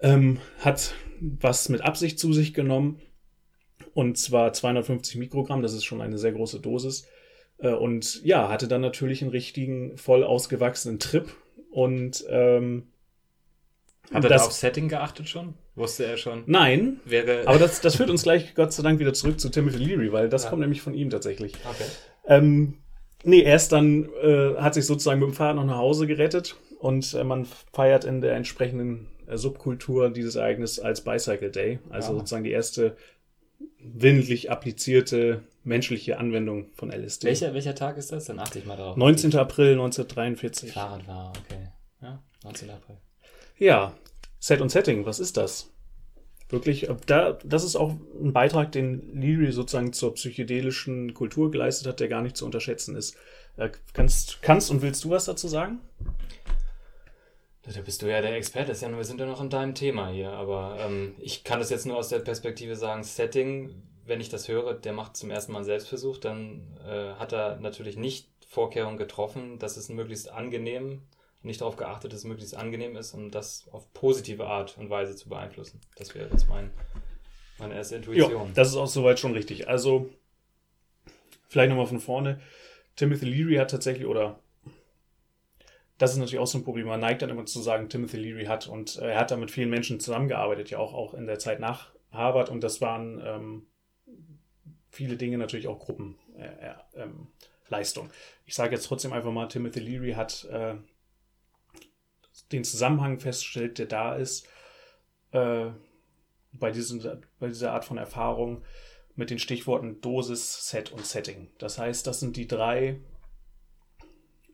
Ähm, 0.01 0.39
hat 0.60 0.95
was 1.19 1.69
mit 1.69 1.81
Absicht 1.81 2.19
zu 2.19 2.34
sich 2.34 2.53
genommen. 2.53 2.99
Und 3.93 4.17
zwar 4.17 4.54
250 4.54 5.17
Mikrogramm, 5.17 5.62
das 5.62 5.73
ist 5.73 5.84
schon 5.84 6.01
eine 6.01 6.17
sehr 6.17 6.32
große 6.32 6.60
Dosis. 6.60 7.08
Äh, 7.58 7.69
und 7.71 8.23
ja, 8.23 8.49
hatte 8.49 8.67
dann 8.67 8.82
natürlich 8.82 9.21
einen 9.21 9.32
richtigen, 9.32 9.97
voll 9.97 10.23
ausgewachsenen 10.23 10.99
Trip. 10.99 11.30
Und 11.71 12.25
ähm, 12.30 12.88
hat 14.13 14.23
er 14.25 14.30
das, 14.30 14.41
da 14.41 14.47
auf 14.47 14.54
Setting 14.54 14.89
geachtet 14.89 15.30
schon? 15.30 15.54
Wusste 15.75 16.06
er 16.06 16.17
schon? 16.17 16.43
Nein. 16.45 16.99
Wäre 17.06 17.47
aber 17.47 17.60
das, 17.60 17.80
das 17.80 17.95
führt 17.95 18.10
uns 18.10 18.23
gleich 18.23 18.56
Gott 18.56 18.73
sei 18.73 18.84
Dank 18.84 18.99
wieder 18.99 19.13
zurück 19.13 19.39
zu 19.39 19.49
Timothy 19.49 19.77
Leary, 19.77 20.12
weil 20.12 20.27
das 20.27 20.43
ja. 20.43 20.49
kommt 20.49 20.62
nämlich 20.62 20.82
von 20.82 20.93
ihm 20.93 21.10
tatsächlich. 21.10 21.54
Okay. 21.69 21.86
Ähm, 22.27 22.80
nee, 23.23 23.41
er 23.41 23.56
ist 23.56 23.71
dann, 23.71 24.10
äh, 24.21 24.56
hat 24.58 24.73
sich 24.73 24.86
sozusagen 24.86 25.21
mit 25.21 25.30
dem 25.30 25.34
Fahrrad 25.34 25.56
noch 25.56 25.65
nach 25.65 25.77
Hause 25.77 26.08
gerettet 26.08 26.58
und 26.80 27.13
äh, 27.13 27.23
man 27.23 27.47
feiert 27.71 28.04
in 28.04 28.19
der 28.19 28.36
entsprechenden 28.36 29.08
äh, 29.27 29.38
Subkultur 29.38 30.10
dieses 30.10 30.36
Ereignis 30.36 30.77
als 30.80 31.01
Bicycle 31.01 31.51
Day. 31.51 31.80
Also 31.89 32.12
ja. 32.12 32.17
sozusagen 32.17 32.43
die 32.43 32.51
erste 32.51 32.97
willentlich 33.80 34.52
applizierte 34.52 35.43
menschliche 35.63 36.17
Anwendung 36.17 36.71
von 36.74 36.91
LSD. 36.91 37.28
Welcher, 37.28 37.54
welcher 37.54 37.76
Tag 37.76 37.97
ist 37.97 38.12
das? 38.12 38.26
Dann 38.26 38.39
achte 38.39 38.60
ich 38.60 38.65
mal 38.65 38.78
darauf. 38.78 38.97
19. 38.97 39.36
April 39.36 39.74
1943. 39.74 40.71
Fahrradfahrer, 40.71 41.34
okay. 41.38 41.67
Ja, 42.02 42.24
19. 42.43 42.69
April. 42.69 42.97
Ja, 43.58 43.95
Set 44.39 44.62
und 44.62 44.69
Setting, 44.69 45.06
was 45.06 45.19
ist 45.19 45.38
das? 45.38 45.71
Wirklich, 46.50 46.89
da, 47.06 47.38
das 47.45 47.63
ist 47.63 47.76
auch 47.78 47.91
ein 48.21 48.34
Beitrag, 48.34 48.71
den 48.74 49.15
Leary 49.21 49.52
sozusagen 49.52 49.93
zur 49.93 50.15
psychedelischen 50.15 51.13
Kultur 51.13 51.50
geleistet 51.50 51.88
hat, 51.88 52.00
der 52.00 52.10
gar 52.10 52.21
nicht 52.21 52.36
zu 52.36 52.45
unterschätzen 52.45 52.95
ist. 52.95 53.15
Äh, 53.56 53.69
kannst, 53.93 54.41
kannst 54.41 54.69
und 54.71 54.82
willst 54.82 55.04
du 55.04 55.12
was 55.12 55.26
dazu 55.26 55.47
sagen? 55.47 55.80
Da 57.63 57.82
bist 57.82 58.02
du 58.02 58.08
ja 58.08 58.21
der 58.21 58.36
Experte, 58.36 58.74
Jan, 58.74 58.97
wir 58.97 59.04
sind 59.04 59.19
ja 59.19 59.28
noch 59.28 59.41
in 59.41 59.50
deinem 59.50 59.76
Thema 59.76 60.10
hier, 60.10 60.32
aber 60.32 60.78
ähm, 60.80 61.15
ich 61.19 61.43
kann 61.43 61.60
das 61.60 61.69
jetzt 61.69 61.86
nur 61.86 61.97
aus 61.97 62.10
der 62.10 62.19
Perspektive 62.19 62.76
sagen, 62.76 63.04
Setting, 63.04 63.84
wenn 64.06 64.19
ich 64.19 64.30
das 64.30 64.47
höre, 64.47 64.74
der 64.74 64.93
macht 64.93 65.15
zum 65.15 65.30
ersten 65.30 65.52
Mal 65.52 65.60
einen 65.60 65.65
Selbstversuch, 65.65 66.17
dann 66.17 66.76
äh, 66.86 67.13
hat 67.19 67.34
er 67.34 67.58
natürlich 67.58 67.97
nicht 67.97 68.30
Vorkehrungen 68.47 68.97
getroffen, 68.97 69.60
dass 69.60 69.78
es 69.78 69.89
möglichst 69.89 70.32
angenehm 70.32 71.04
nicht 71.43 71.62
darauf 71.62 71.76
geachtet, 71.76 72.13
dass 72.13 72.19
es 72.19 72.26
möglichst 72.26 72.56
angenehm 72.56 72.95
ist, 72.95 73.13
um 73.13 73.32
das 73.32 73.67
auf 73.71 73.91
positive 73.93 74.45
Art 74.45 74.78
und 74.78 74.89
Weise 74.89 75.15
zu 75.15 75.30
beeinflussen. 75.30 75.82
Das 75.95 76.13
wäre 76.13 76.30
jetzt 76.30 76.47
mein, 76.47 76.71
meine 77.58 77.76
erste 77.76 77.95
Intuition. 77.95 78.32
Ja, 78.32 78.54
das 78.54 78.69
ist 78.69 78.76
auch 78.76 78.88
soweit 78.88 79.19
schon 79.19 79.34
richtig. 79.34 79.67
Also, 79.67 80.10
vielleicht 81.47 81.69
nochmal 81.69 81.88
von 81.88 82.00
vorne. 82.00 82.39
Timothy 82.95 83.26
Leary 83.26 83.56
hat 83.56 83.71
tatsächlich, 83.71 84.06
oder 84.06 84.39
das 86.01 86.13
ist 86.13 86.17
natürlich 86.17 86.39
auch 86.39 86.47
so 86.47 86.57
ein 86.57 86.63
Problem. 86.63 86.87
Man 86.87 86.99
neigt 86.99 87.21
dann 87.21 87.29
immer 87.29 87.45
zu 87.45 87.61
sagen, 87.61 87.87
Timothy 87.87 88.17
Leary 88.17 88.45
hat 88.45 88.67
und 88.67 88.97
äh, 88.97 89.11
er 89.11 89.19
hat 89.19 89.29
da 89.29 89.37
mit 89.37 89.51
vielen 89.51 89.69
Menschen 89.69 89.99
zusammengearbeitet, 89.99 90.71
ja 90.71 90.79
auch, 90.79 90.95
auch 90.95 91.13
in 91.13 91.27
der 91.27 91.37
Zeit 91.37 91.59
nach 91.59 91.93
Harvard 92.11 92.49
und 92.49 92.63
das 92.63 92.81
waren 92.81 93.21
ähm, 93.23 93.67
viele 94.89 95.15
Dinge 95.15 95.37
natürlich 95.37 95.67
auch 95.67 95.77
Gruppenleistung. 95.77 98.05
Äh, 98.05 98.09
ähm, 98.09 98.13
ich 98.47 98.55
sage 98.55 98.73
jetzt 98.73 98.87
trotzdem 98.87 99.13
einfach 99.13 99.31
mal, 99.31 99.47
Timothy 99.47 99.79
Leary 99.79 100.13
hat 100.13 100.45
äh, 100.45 100.73
den 102.51 102.63
Zusammenhang 102.63 103.19
feststellt, 103.19 103.77
der 103.77 103.85
da 103.85 104.15
ist, 104.15 104.47
äh, 105.33 105.67
bei, 106.51 106.71
diesem, 106.71 107.21
bei 107.39 107.47
dieser 107.47 107.73
Art 107.73 107.85
von 107.85 107.99
Erfahrung 107.99 108.63
mit 109.15 109.29
den 109.29 109.37
Stichworten 109.37 110.01
Dosis, 110.01 110.67
Set 110.67 110.91
und 110.91 111.05
Setting. 111.05 111.51
Das 111.59 111.77
heißt, 111.77 112.07
das 112.07 112.19
sind 112.19 112.37
die 112.37 112.47
drei 112.47 112.99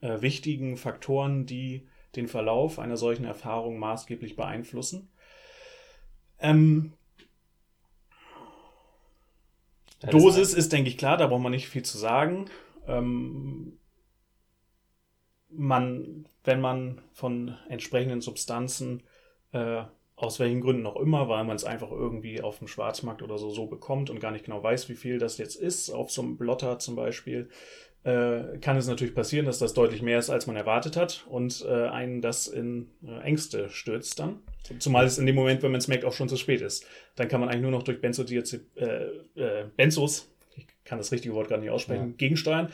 äh, 0.01 0.21
wichtigen 0.21 0.77
Faktoren, 0.77 1.45
die 1.45 1.87
den 2.15 2.27
Verlauf 2.27 2.79
einer 2.79 2.97
solchen 2.97 3.25
Erfahrung 3.25 3.79
maßgeblich 3.79 4.35
beeinflussen. 4.35 5.09
Ähm, 6.39 6.93
Dosis 10.01 10.53
ist, 10.53 10.71
denke 10.73 10.89
ich, 10.89 10.97
klar, 10.97 11.17
da 11.17 11.27
braucht 11.27 11.41
man 11.41 11.51
nicht 11.51 11.67
viel 11.67 11.83
zu 11.83 11.97
sagen. 11.97 12.45
Ähm, 12.87 13.79
man, 15.49 16.27
wenn 16.43 16.61
man 16.61 17.01
von 17.13 17.57
entsprechenden 17.67 18.21
Substanzen, 18.21 19.03
äh, 19.51 19.83
aus 20.15 20.39
welchen 20.39 20.61
Gründen 20.61 20.87
auch 20.87 20.95
immer, 20.97 21.29
weil 21.29 21.43
man 21.43 21.55
es 21.55 21.63
einfach 21.63 21.91
irgendwie 21.91 22.41
auf 22.41 22.57
dem 22.57 22.67
Schwarzmarkt 22.67 23.21
oder 23.21 23.37
so 23.37 23.51
so 23.51 23.67
bekommt 23.67 24.09
und 24.09 24.19
gar 24.19 24.31
nicht 24.31 24.45
genau 24.45 24.61
weiß, 24.61 24.89
wie 24.89 24.95
viel 24.95 25.19
das 25.19 25.37
jetzt 25.37 25.55
ist, 25.55 25.91
auf 25.91 26.11
so 26.11 26.23
einem 26.23 26.37
Blotter 26.37 26.79
zum 26.79 26.95
Beispiel, 26.95 27.49
äh, 28.07 28.57
kann 28.59 28.77
es 28.77 28.87
natürlich 28.87 29.13
passieren, 29.13 29.45
dass 29.45 29.59
das 29.59 29.73
deutlich 29.73 30.01
mehr 30.01 30.17
ist, 30.17 30.29
als 30.29 30.47
man 30.47 30.55
erwartet 30.55 30.95
hat 30.95 31.25
und 31.29 31.65
äh, 31.67 31.87
einen 31.87 32.21
das 32.21 32.47
in 32.47 32.87
äh, 33.05 33.19
Ängste 33.21 33.69
stürzt 33.69 34.19
dann. 34.19 34.39
Zumal 34.79 35.05
es 35.05 35.17
in 35.17 35.25
dem 35.25 35.35
Moment, 35.35 35.61
wenn 35.61 35.71
man 35.71 35.79
es 35.79 35.87
merkt, 35.87 36.05
auch 36.05 36.13
schon 36.13 36.29
zu 36.29 36.37
spät 36.37 36.61
ist. 36.61 36.85
Dann 37.15 37.27
kann 37.27 37.41
man 37.41 37.49
eigentlich 37.49 37.63
nur 37.63 37.71
noch 37.71 37.83
durch 37.83 37.99
Benzodiazep 37.99 38.61
äh, 38.77 39.41
äh, 39.41 39.65
Benzos 39.75 40.29
ich 40.55 40.65
kann 40.85 40.97
das 40.97 41.11
richtige 41.11 41.35
Wort 41.35 41.49
gar 41.49 41.57
nicht 41.57 41.69
aussprechen, 41.69 42.09
ja. 42.11 42.13
gegensteuern. 42.17 42.69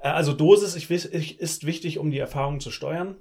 Also 0.00 0.32
Dosis 0.32 0.74
ist 0.74 1.66
wichtig, 1.66 1.98
um 1.98 2.10
die 2.10 2.18
Erfahrung 2.18 2.58
zu 2.58 2.70
steuern. 2.70 3.14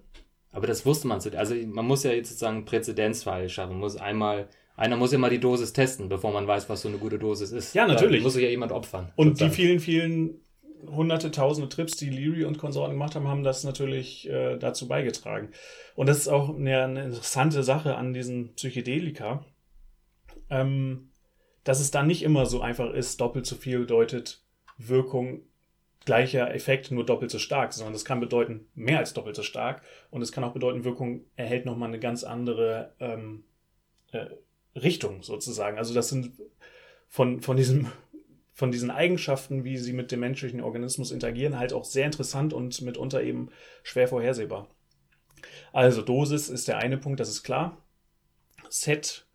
Aber 0.51 0.67
das 0.67 0.85
wusste 0.85 1.07
man. 1.07 1.21
Also 1.35 1.53
man 1.53 1.85
muss 1.85 2.03
ja 2.03 2.11
jetzt 2.11 2.29
sozusagen 2.29 2.65
Präzedenzfall 2.65 3.47
schaffen. 3.49 3.73
Man 3.73 3.81
muss 3.81 3.97
einmal, 3.97 4.47
einer 4.75 4.97
muss 4.97 5.11
ja 5.11 5.19
mal 5.19 5.29
die 5.29 5.39
Dosis 5.39 5.73
testen, 5.73 6.09
bevor 6.09 6.33
man 6.33 6.47
weiß, 6.47 6.67
was 6.69 6.81
so 6.81 6.89
eine 6.89 6.97
gute 6.97 7.19
Dosis 7.19 7.51
ist. 7.51 7.75
Ja, 7.75 7.85
natürlich. 7.85 8.21
Da 8.21 8.23
muss 8.23 8.33
sich 8.33 8.43
ja 8.43 8.49
jemand 8.49 8.71
opfern. 8.71 9.11
Und 9.15 9.37
sozusagen. 9.37 9.51
die 9.51 9.55
vielen, 9.55 9.79
vielen 9.79 10.41
hunderte, 10.87 11.31
tausende 11.31 11.69
Trips, 11.69 11.95
die 11.95 12.09
Leary 12.09 12.45
und 12.45 12.57
Konsorten 12.57 12.93
gemacht 12.93 13.15
haben, 13.15 13.27
haben 13.27 13.43
das 13.43 13.63
natürlich 13.63 14.29
äh, 14.29 14.57
dazu 14.57 14.87
beigetragen. 14.87 15.49
Und 15.95 16.07
das 16.07 16.17
ist 16.17 16.27
auch 16.27 16.55
eine, 16.55 16.83
eine 16.83 17.03
interessante 17.03 17.63
Sache 17.63 17.95
an 17.95 18.13
diesen 18.13 18.53
Psychedelika, 18.55 19.45
ähm, 20.49 21.09
dass 21.63 21.79
es 21.79 21.91
da 21.91 22.03
nicht 22.03 22.23
immer 22.23 22.45
so 22.45 22.61
einfach 22.61 22.93
ist, 22.93 23.21
doppelt 23.21 23.45
so 23.45 23.55
viel 23.55 23.79
bedeutet 23.79 24.43
Wirkung 24.77 25.41
gleicher 26.05 26.53
Effekt, 26.53 26.91
nur 26.91 27.05
doppelt 27.05 27.31
so 27.31 27.39
stark, 27.39 27.73
sondern 27.73 27.93
das 27.93 28.05
kann 28.05 28.19
bedeuten 28.19 28.67
mehr 28.73 28.99
als 28.99 29.13
doppelt 29.13 29.35
so 29.35 29.43
stark 29.43 29.83
und 30.09 30.21
es 30.21 30.31
kann 30.31 30.43
auch 30.43 30.53
bedeuten, 30.53 30.83
Wirkung 30.83 31.25
erhält 31.35 31.65
nochmal 31.65 31.89
eine 31.89 31.99
ganz 31.99 32.23
andere 32.23 32.93
ähm, 32.99 33.43
äh, 34.11 34.25
Richtung 34.75 35.21
sozusagen. 35.21 35.77
Also 35.77 35.93
das 35.93 36.09
sind 36.09 36.31
von, 37.07 37.41
von 37.41 37.57
diesem 37.57 37.87
von 38.61 38.71
diesen 38.71 38.91
Eigenschaften, 38.91 39.63
wie 39.63 39.75
sie 39.79 39.91
mit 39.91 40.11
dem 40.11 40.19
menschlichen 40.19 40.61
Organismus 40.61 41.09
interagieren, 41.09 41.57
halt 41.57 41.73
auch 41.73 41.83
sehr 41.83 42.05
interessant 42.05 42.53
und 42.53 42.79
mitunter 42.83 43.23
eben 43.23 43.49
schwer 43.81 44.07
vorhersehbar. 44.07 44.69
Also 45.73 46.03
Dosis 46.03 46.47
ist 46.47 46.67
der 46.67 46.77
eine 46.77 46.99
Punkt, 46.99 47.19
das 47.19 47.29
ist 47.29 47.41
klar. 47.41 47.75
Set 48.69 49.25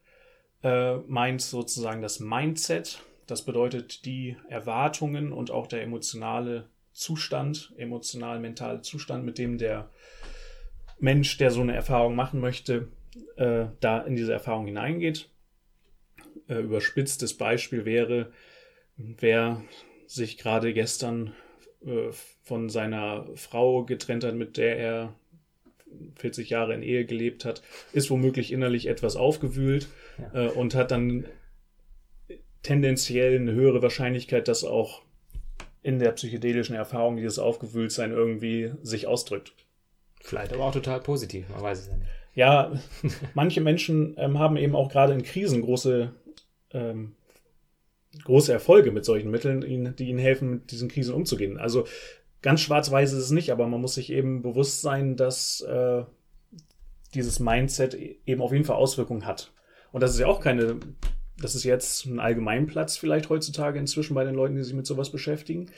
äh, 0.63 0.99
meint 1.09 1.43
sozusagen 1.43 2.03
das 2.03 2.21
Mindset. 2.21 3.03
Das 3.27 3.45
bedeutet 3.45 4.05
die 4.05 4.37
Erwartungen 4.49 5.33
und 5.33 5.51
auch 5.51 5.67
der 5.67 5.83
emotionale 5.83 6.71
Zustand, 6.93 7.75
emotional-mentale 7.79 8.83
Zustand, 8.83 9.25
mit 9.25 9.39
dem 9.39 9.59
der 9.59 9.91
Mensch, 11.01 11.37
der 11.37 11.51
so 11.51 11.63
eine 11.63 11.75
Erfahrung 11.75 12.15
machen 12.15 12.39
möchte, 12.39 12.93
äh, 13.35 13.65
da 13.81 14.03
in 14.03 14.15
diese 14.15 14.33
Erfahrung 14.33 14.67
hineingeht. 14.67 15.31
Äh, 16.47 16.61
überspitztes 16.61 17.37
Beispiel 17.37 17.85
wäre, 17.85 18.31
wer 18.97 19.63
sich 20.07 20.39
gerade 20.39 20.73
gestern 20.73 21.35
äh, 21.85 22.11
von 22.43 22.69
seiner 22.69 23.27
Frau 23.35 23.85
getrennt 23.85 24.25
hat, 24.25 24.35
mit 24.35 24.57
der 24.57 24.79
er 24.79 25.15
40 26.17 26.51
Jahre 26.51 26.75
in 26.75 26.83
Ehe 26.83 27.05
gelebt 27.05 27.45
hat, 27.45 27.63
ist 27.93 28.11
womöglich 28.11 28.53
innerlich 28.53 28.87
etwas 28.87 29.17
aufgewühlt 29.17 29.89
ja. 30.19 30.47
äh, 30.47 30.49
und 30.49 30.75
hat 30.75 30.91
dann 30.91 31.27
tendenziell 32.63 33.37
eine 33.37 33.53
höhere 33.53 33.83
Wahrscheinlichkeit, 33.83 34.49
dass 34.49 34.65
auch 34.65 35.03
in 35.83 36.01
der 36.01 36.11
psychedelischen 36.13 36.75
Erfahrung 36.75 37.17
dieses 37.17 37.39
Aufgewühltsein 37.39 38.11
irgendwie 38.11 38.73
sich 38.83 39.07
ausdrückt. 39.07 39.53
Vielleicht 40.21 40.53
aber 40.53 40.65
auch 40.65 40.73
total 40.73 41.01
positiv, 41.01 41.49
man 41.49 41.63
weiß 41.63 41.79
es 41.79 41.87
ja 41.87 41.97
nicht. 41.97 42.11
Ja, 42.35 42.73
manche 43.35 43.61
Menschen 43.61 44.15
ähm, 44.19 44.39
haben 44.39 44.57
eben 44.57 44.75
auch 44.75 44.91
gerade 44.91 45.13
in 45.13 45.23
Krisen 45.23 45.63
große 45.63 46.13
ähm, 46.73 47.15
große 48.25 48.53
Erfolge 48.53 48.93
mit 48.93 49.05
solchen 49.05 49.31
Mitteln, 49.31 49.95
die 49.97 50.09
ihnen 50.09 50.19
helfen, 50.19 50.51
mit 50.51 50.71
diesen 50.71 50.89
Krisen 50.89 51.15
umzugehen. 51.15 51.59
Also 51.59 51.87
ganz 52.43 52.61
schwarz-weiß 52.61 53.13
ist 53.13 53.25
es 53.25 53.31
nicht, 53.31 53.51
aber 53.51 53.67
man 53.67 53.81
muss 53.81 53.95
sich 53.95 54.13
eben 54.13 54.43
bewusst 54.43 54.81
sein, 54.83 55.17
dass 55.17 55.61
äh, 55.63 56.05
dieses 57.15 57.41
Mindset 57.41 57.95
eben 57.95 58.43
auf 58.43 58.53
jeden 58.53 58.65
Fall 58.65 58.77
Auswirkungen 58.77 59.27
hat. 59.27 59.53
Und 59.93 60.03
das 60.03 60.13
ist 60.13 60.21
ja 60.21 60.27
auch 60.27 60.41
keine, 60.41 60.79
das 61.41 61.55
ist 61.55 61.65
jetzt 61.65 62.07
ein 62.07 62.21
Allgemeinplatz 62.21 62.97
vielleicht 62.97 63.31
heutzutage 63.31 63.79
inzwischen 63.79 64.15
bei 64.15 64.25
den 64.25 64.35
Leuten, 64.35 64.57
die 64.57 64.63
sich 64.63 64.75
mit 64.75 64.87
sowas 64.87 65.11
beschäftigen. 65.11 65.71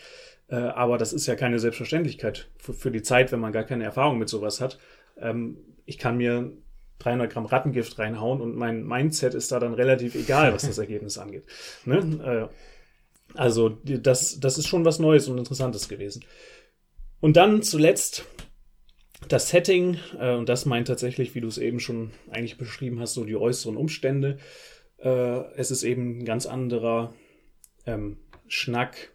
Äh, 0.49 0.57
aber 0.57 0.99
das 0.99 1.13
ist 1.13 1.27
ja 1.27 1.37
keine 1.37 1.59
Selbstverständlichkeit 1.59 2.49
für, 2.59 2.73
für, 2.73 2.91
die 2.91 3.03
Zeit, 3.03 3.33
wenn 3.33 3.41
man 3.41 3.53
gar 3.53 3.65
keine 3.65 3.85
Erfahrung 3.85 4.19
mit 4.19 4.29
sowas 4.29 4.61
hat. 4.61 4.79
Ähm, 5.19 5.59
ich 5.85 5.99
kann 5.99 6.17
mir 6.17 6.53
300 6.99 7.33
Gramm 7.33 7.47
Rattengift 7.47 7.99
reinhauen 7.99 8.41
und 8.41 8.57
mein 8.57 8.85
Mindset 8.85 9.35
ist 9.35 9.53
da 9.53 9.61
dann 9.61 9.75
relativ 9.75 10.15
egal, 10.15 10.53
was 10.53 10.63
das 10.63 10.79
Ergebnis 10.79 11.19
angeht. 11.19 11.45
Ne? 11.85 12.51
Äh, 12.51 12.55
also 13.35 13.69
das, 13.69 14.41
das 14.41 14.59
ist 14.59 14.67
schon 14.67 14.85
was 14.85 14.99
Neues 14.99 15.29
und 15.29 15.39
Interessantes 15.39 15.89
gewesen. 15.89 16.25
Und 17.21 17.37
dann 17.37 17.63
zuletzt 17.63 18.25
das 19.29 19.49
Setting, 19.49 19.99
äh, 20.19 20.35
und 20.35 20.49
das 20.49 20.67
meint 20.67 20.89
tatsächlich, 20.89 21.35
wie 21.35 21.41
du 21.41 21.49
es 21.49 21.59
eben 21.59 21.81
schon 21.81 22.13
eigentlich 22.31 22.59
beschrieben 22.59 23.01
hast, 23.01 23.15
so 23.15 23.25
die 23.25 23.37
äußeren 23.37 23.77
Umstände. 23.77 24.39
Äh, 24.99 25.41
es 25.57 25.71
ist 25.71 25.83
eben 25.83 26.19
ein 26.19 26.25
ganz 26.25 26.47
anderer 26.47 27.15
ähm, 27.87 28.19
Schnack 28.47 29.11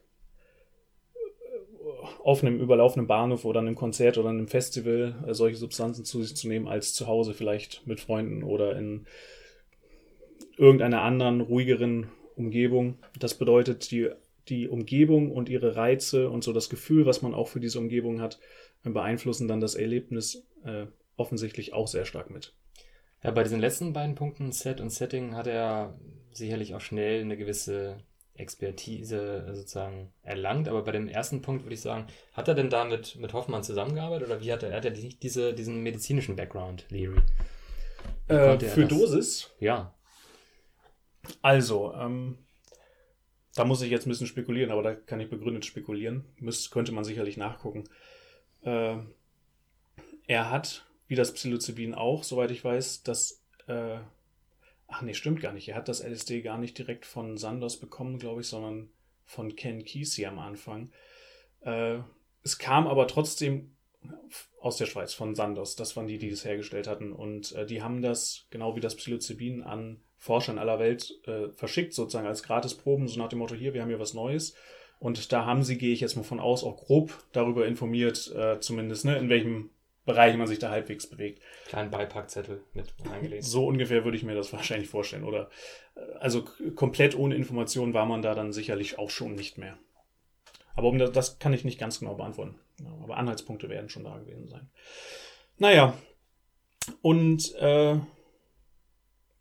auf 2.24 2.44
einem 2.44 2.60
überlaufenden 2.60 3.08
Bahnhof 3.08 3.46
oder 3.46 3.60
einem 3.60 3.76
Konzert 3.76 4.18
oder 4.18 4.30
einem 4.30 4.48
Festival 4.48 5.24
äh, 5.28 5.34
solche 5.34 5.58
Substanzen 5.58 6.06
zu 6.06 6.22
sich 6.24 6.36
zu 6.36 6.48
nehmen, 6.48 6.68
als 6.68 6.94
zu 6.94 7.08
Hause 7.08 7.34
vielleicht 7.34 7.86
mit 7.86 8.00
Freunden 8.00 8.44
oder 8.44 8.78
in 8.78 9.06
irgendeiner 10.58 11.02
anderen 11.02 11.42
ruhigeren 11.42 12.10
Umgebung. 12.36 12.98
Das 13.20 13.36
bedeutet, 13.36 13.92
die, 13.92 14.10
die 14.50 14.68
Umgebung 14.68 15.32
und 15.32 15.50
ihre 15.50 15.76
Reize 15.76 16.30
und 16.30 16.44
so 16.44 16.54
das 16.54 16.70
Gefühl, 16.70 17.06
was 17.06 17.22
man 17.22 17.34
auch 17.34 17.48
für 17.48 17.60
diese 17.60 17.80
Umgebung 17.80 18.22
hat, 18.22 18.40
beeinflussen 18.84 19.48
dann 19.48 19.62
das 19.62 19.76
Erlebnis 19.76 20.46
äh, 20.66 20.86
offensichtlich 21.16 21.74
auch 21.74 21.88
sehr 21.88 22.06
stark 22.06 22.30
mit. 22.30 22.54
Ja, 23.24 23.32
bei 23.32 23.44
diesen 23.44 23.62
letzten 23.62 23.94
beiden 23.94 24.16
Punkten, 24.16 24.52
Set 24.52 24.82
und 24.82 24.90
Setting, 24.90 25.36
hat 25.36 25.48
er 25.48 25.98
sicherlich 26.34 26.76
auch 26.76 26.82
schnell 26.82 27.22
eine 27.22 27.38
gewisse 27.38 27.98
Expertise 28.36 29.46
sozusagen 29.54 30.12
erlangt. 30.24 30.68
Aber 30.68 30.84
bei 30.84 30.92
dem 30.92 31.08
ersten 31.08 31.42
Punkt 31.42 31.64
würde 31.64 31.76
ich 31.76 31.82
sagen, 31.82 32.08
hat 32.34 32.48
er 32.48 32.56
denn 32.56 32.70
da 32.70 32.86
mit, 32.86 33.16
mit 33.18 33.34
Hoffmann 33.34 33.64
zusammengearbeitet 33.64 34.28
oder 34.28 34.42
wie 34.42 34.52
hat 34.52 34.64
er, 34.64 34.76
hat 34.76 34.86
er 34.86 34.92
nicht 34.92 35.22
diese, 35.24 35.54
diesen 35.54 35.82
medizinischen 35.82 36.36
Background, 36.36 36.86
Leary? 36.90 37.22
Äh, 38.28 38.60
für? 38.60 38.86
Dosis? 38.86 39.52
Ja. 39.60 39.94
Also, 41.42 41.94
ähm, 41.94 42.40
da 43.56 43.66
muss 43.66 43.82
ich 43.82 43.92
jetzt 43.92 44.08
ein 44.08 44.10
bisschen 44.10 44.28
spekulieren, 44.28 44.72
aber 44.72 44.82
da 44.82 44.96
kann 44.96 45.20
ich 45.20 45.30
begründet 45.30 45.66
spekulieren. 45.66 46.26
Müsste, 46.40 46.72
könnte 46.72 46.92
man 46.92 47.04
sicherlich 47.04 47.38
nachgucken. 47.38 47.84
Äh, 48.62 48.98
er 50.28 50.50
hat, 50.50 50.86
wie 51.08 51.16
das 51.16 51.34
Psilocybin 51.34 51.94
auch, 51.94 52.24
soweit 52.24 52.52
ich 52.52 52.64
weiß, 52.64 53.04
das 53.04 53.44
äh, 53.68 53.98
Ach 54.96 55.02
nee, 55.02 55.16
stimmt 55.16 55.42
gar 55.42 55.54
nicht. 55.54 55.68
Er 55.68 55.76
hat 55.76 55.88
das 55.88 56.04
LSD 56.04 56.44
gar 56.44 56.60
nicht 56.60 56.78
direkt 56.78 57.08
von 57.08 57.36
Sanders 57.36 57.78
bekommen, 57.78 58.20
glaube 58.20 58.42
ich, 58.42 58.48
sondern 58.48 58.90
von 59.26 59.56
Ken 59.56 59.84
Kesey 59.84 60.28
am 60.28 60.38
Anfang. 60.38 60.92
Äh, 61.62 62.00
es 62.44 62.60
kam 62.60 62.86
aber 62.86 63.08
trotzdem 63.08 63.76
aus 64.60 64.78
der 64.78 64.86
Schweiz, 64.86 65.14
von 65.16 65.34
Sanders. 65.34 65.76
Das 65.76 65.98
waren 65.98 66.06
die, 66.06 66.20
die 66.20 66.30
es 66.30 66.46
hergestellt 66.46 66.86
hatten. 66.86 67.12
Und 67.12 67.54
äh, 67.54 67.66
die 67.66 67.82
haben 67.82 68.04
das, 68.04 68.46
genau 68.52 68.76
wie 68.76 68.82
das 68.82 68.96
Psilocybin, 68.96 69.64
an 69.64 70.00
Forscher 70.18 70.52
in 70.52 70.60
aller 70.60 70.78
Welt 70.78 71.12
äh, 71.26 71.50
verschickt, 71.50 71.94
sozusagen 71.96 72.28
als 72.28 72.44
Gratisproben, 72.44 73.08
so 73.08 73.20
nach 73.20 73.30
dem 73.30 73.40
Motto, 73.40 73.56
hier, 73.56 73.74
wir 73.74 73.82
haben 73.82 73.90
hier 73.90 74.00
was 74.00 74.14
Neues. 74.14 74.54
Und 75.00 75.32
da 75.32 75.46
haben 75.46 75.64
sie, 75.64 75.80
gehe 75.80 75.92
ich 75.92 76.02
jetzt 76.02 76.16
mal 76.18 76.24
von 76.24 76.40
aus, 76.40 76.64
auch 76.64 76.78
grob 76.78 77.24
darüber 77.32 77.66
informiert, 77.66 78.32
äh, 78.36 78.60
zumindest, 78.60 79.06
ne, 79.06 79.18
in 79.18 79.30
welchem 79.30 79.72
Bereich 80.06 80.36
man 80.36 80.48
sich 80.48 80.60
da 80.60 80.70
halbwegs 80.70 81.08
bewegt. 81.08 81.42
Kleinen 81.68 81.92
Beipackzettel 81.92 82.64
mit 82.74 82.94
reingelegt. 83.10 83.46
So 83.46 83.66
ungefähr 83.66 84.04
würde 84.04 84.18
ich 84.18 84.24
mir 84.24 84.36
das 84.36 84.52
wahrscheinlich 84.54 84.90
vorstellen. 84.90 85.24
Oder 85.24 85.50
also 86.20 86.44
komplett 86.76 87.18
ohne 87.18 87.36
Information 87.36 87.94
war 87.94 88.06
man 88.06 88.22
da 88.22 88.36
dann 88.36 88.52
sicherlich 88.52 89.00
auch 89.00 89.10
schon 89.10 89.36
nicht 89.36 89.58
mehr. 89.58 89.78
Aber 90.76 90.90
um 90.90 90.98
das, 90.98 91.12
das 91.12 91.40
kann 91.40 91.54
ich 91.54 91.64
nicht 91.64 91.80
ganz 91.80 92.00
genau 92.00 92.16
beantworten. 92.16 92.60
aber 93.02 93.18
Anhaltspunkte 93.18 93.70
werden 93.70 93.90
schon 93.90 94.04
da 94.04 94.18
gewesen 94.18 94.48
sein. 94.48 94.70
Naja, 95.58 95.98
und 97.02 97.54
äh, 97.56 97.98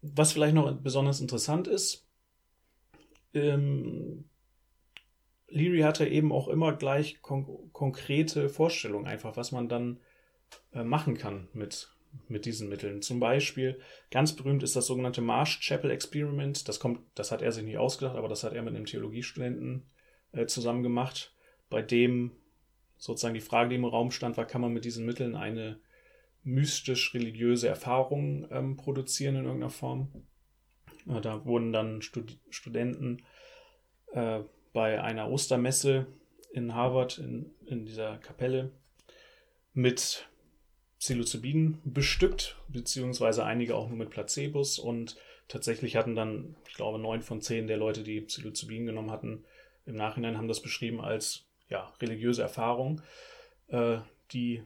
was 0.03 0.33
vielleicht 0.33 0.55
noch 0.55 0.71
besonders 0.77 1.21
interessant 1.21 1.69
ist, 1.69 2.07
ähm, 3.35 4.29
Leary 5.49 5.81
hatte 5.81 6.07
eben 6.07 6.33
auch 6.33 6.49
immer 6.49 6.73
gleich 6.75 7.21
kon 7.23 7.71
konkrete 7.73 8.49
Vorstellungen, 8.49 9.07
einfach 9.07 9.37
was 9.37 9.53
man 9.53 9.69
dann 9.69 10.01
machen 10.73 11.17
kann 11.17 11.49
mit, 11.53 11.91
mit 12.29 12.45
diesen 12.45 12.69
Mitteln. 12.69 13.03
Zum 13.03 13.21
Beispiel, 13.21 13.81
ganz 14.11 14.35
berühmt 14.35 14.63
ist 14.63 14.77
das 14.77 14.87
sogenannte 14.87 15.21
Marsh 15.21 15.61
Chapel 15.61 15.91
Experiment. 15.91 16.69
Das 16.69 16.81
kommt, 16.81 17.01
das 17.15 17.31
hat 17.31 17.43
er 17.43 17.53
sich 17.53 17.65
nicht 17.65 17.79
ausgedacht, 17.79 18.17
aber 18.17 18.29
das 18.29 18.45
hat 18.45 18.53
er 18.53 18.63
mit 18.63 18.75
einem 18.75 18.87
Theologiestudenten 18.87 19.87
äh, 20.33 20.47
zusammen 20.47 20.83
gemacht, 20.83 21.35
bei 21.71 21.83
dem 21.83 22.33
sozusagen 22.97 23.35
die 23.35 23.41
Frage, 23.41 23.71
die 23.71 23.77
im 23.77 23.85
Raum 23.85 24.11
stand, 24.11 24.37
war, 24.37 24.47
kann 24.47 24.61
man 24.61 24.73
mit 24.73 24.85
diesen 24.85 25.05
Mitteln 25.05 25.35
eine 25.35 25.81
mystisch-religiöse 26.45 27.69
Erfahrung 27.69 28.47
ähm, 28.51 28.77
produzieren 28.77 29.37
in 29.37 29.45
irgendeiner 29.45 29.71
Form. 29.71 30.09
Äh, 31.09 31.21
da 31.21 31.45
wurden 31.45 31.73
dann 31.73 32.03
Stud 32.03 32.39
Studenten 32.51 33.23
äh, 34.13 34.41
bei 34.73 35.03
einer 35.03 35.31
Ostermesse 35.31 36.07
in 36.53 36.75
Harvard, 36.75 37.19
in, 37.19 37.55
in 37.67 37.85
dieser 37.85 38.19
Kapelle, 38.19 38.73
mit 39.73 40.29
Psilocybin 41.03 41.79
bestückt, 41.83 42.57
beziehungsweise 42.69 43.45
einige 43.45 43.75
auch 43.75 43.89
nur 43.89 43.99
mit 43.99 44.11
Placebos 44.11 44.79
und 44.79 45.17
tatsächlich 45.49 45.97
hatten 45.97 46.15
dann, 46.15 46.55
ich 46.69 46.75
glaube, 46.75 47.01
neun 47.01 47.23
von 47.23 47.41
zehn 47.41 47.67
der 47.67 47.77
Leute, 47.77 48.05
die 48.05 48.21
Psilocybin 48.21 48.87
genommen 48.87 49.11
hatten, 49.11 49.45
im 49.85 49.97
Nachhinein 49.97 50.39
haben 50.39 50.47
das 50.47 50.63
beschrieben 50.63 51.01
als 51.01 51.45
ja, 51.69 51.93
religiöse 52.01 52.43
Erfahrung, 52.43 53.03
äh, 53.67 53.99
die 54.31 54.63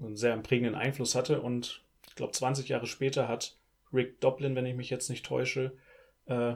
einen 0.00 0.16
sehr 0.16 0.38
prägenden 0.38 0.74
Einfluss 0.74 1.14
hatte. 1.14 1.42
Und 1.42 1.82
ich 2.08 2.14
glaube, 2.14 2.32
20 2.32 2.70
Jahre 2.70 2.86
später 2.86 3.28
hat 3.28 3.58
Rick 3.92 4.18
Doblin, 4.22 4.56
wenn 4.56 4.64
ich 4.64 4.74
mich 4.74 4.88
jetzt 4.88 5.10
nicht 5.10 5.26
täusche, 5.26 5.76
äh, 6.24 6.54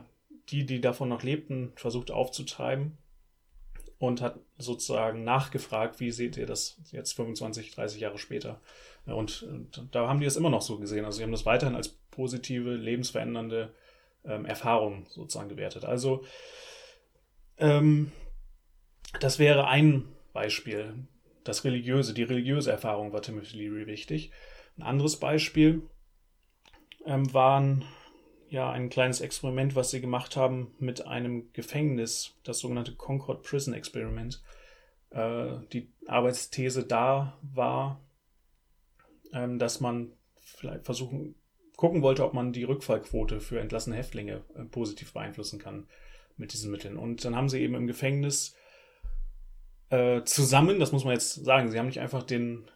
die, 0.49 0.65
die 0.65 0.81
davon 0.81 1.11
noch 1.11 1.23
lebten, 1.23 1.75
versucht 1.77 2.11
aufzutreiben 2.11 2.97
und 4.01 4.23
hat 4.23 4.41
sozusagen 4.57 5.25
nachgefragt, 5.25 6.01
wie 6.01 6.11
seht 6.11 6.39
ihr 6.39 6.47
das 6.47 6.81
jetzt 6.91 7.13
25, 7.13 7.71
30 7.75 8.01
Jahre 8.01 8.17
später? 8.17 8.63
Und, 9.05 9.43
und 9.43 9.89
da 9.95 10.09
haben 10.09 10.21
die 10.21 10.27
es 10.27 10.37
immer 10.37 10.49
noch 10.49 10.63
so 10.63 10.79
gesehen. 10.79 11.05
Also 11.05 11.19
sie 11.19 11.23
haben 11.23 11.33
das 11.33 11.45
weiterhin 11.45 11.77
als 11.77 11.89
positive, 12.11 12.75
lebensverändernde 12.77 13.75
ähm, 14.25 14.47
Erfahrung 14.47 15.05
sozusagen 15.11 15.51
gewertet. 15.51 15.85
Also 15.85 16.25
ähm, 17.59 18.11
das 19.21 19.39
wäre 19.39 19.69
ein 19.69 20.09
Beispiel. 20.33 20.95
Das 21.45 21.65
religiöse, 21.65 22.15
die 22.15 22.23
religiöse 22.23 22.73
Erfahrung 22.73 23.13
war 23.13 23.21
Timothy 23.21 23.59
Leary 23.59 23.87
wichtig. 23.87 24.31
Ein 24.79 24.85
anderes 24.85 25.21
Beispiel 25.21 25.83
ähm, 27.05 27.31
waren 27.35 27.85
ja 28.51 28.71
ein 28.71 28.91
kleines 28.91 29.21
Experiment, 29.21 29.75
was 29.77 29.91
sie 29.91 30.01
gemacht 30.01 30.37
haben 30.37 30.75
mit 30.79 31.07
einem 31.07 31.53
Gefängnis, 31.53 32.35
das 32.43 32.59
sogenannte 32.59 32.95
Concord 32.95 33.43
Prison 33.43 33.73
Experiment. 33.75 34.43
Äh, 35.11 35.59
die 35.73 35.91
Arbeitsthese 36.07 36.85
da 36.85 37.39
war, 37.43 38.01
ähm, 39.33 39.59
dass 39.59 39.81
man 39.81 40.13
vielleicht 40.35 40.85
versuchen, 40.85 41.37
gucken 41.77 42.03
wollte, 42.03 42.25
ob 42.25 42.35
man 42.35 42.53
die 42.53 42.65
Rückfallquote 42.65 43.41
für 43.41 43.61
entlassene 43.61 43.97
Häftlinge 43.97 44.43
äh, 44.55 44.65
positiv 44.65 45.13
beeinflussen 45.13 45.59
kann 45.61 45.87
mit 46.37 46.53
diesen 46.53 46.73
Mitteln. 46.73 46.97
Und 46.97 47.25
dann 47.25 47.37
haben 47.37 47.49
sie 47.49 47.61
eben 47.61 47.75
im 47.75 47.87
Gefängnis 47.87 48.57
äh, 49.91 50.23
zusammen, 50.25 50.81
das 50.81 50.93
muss 50.93 51.05
man 51.05 51.15
jetzt 51.15 51.35
sagen, 51.45 51.71
sie 51.71 51.79
haben 51.79 51.87
nicht 51.87 52.01
einfach 52.01 52.25
den, 52.25 52.69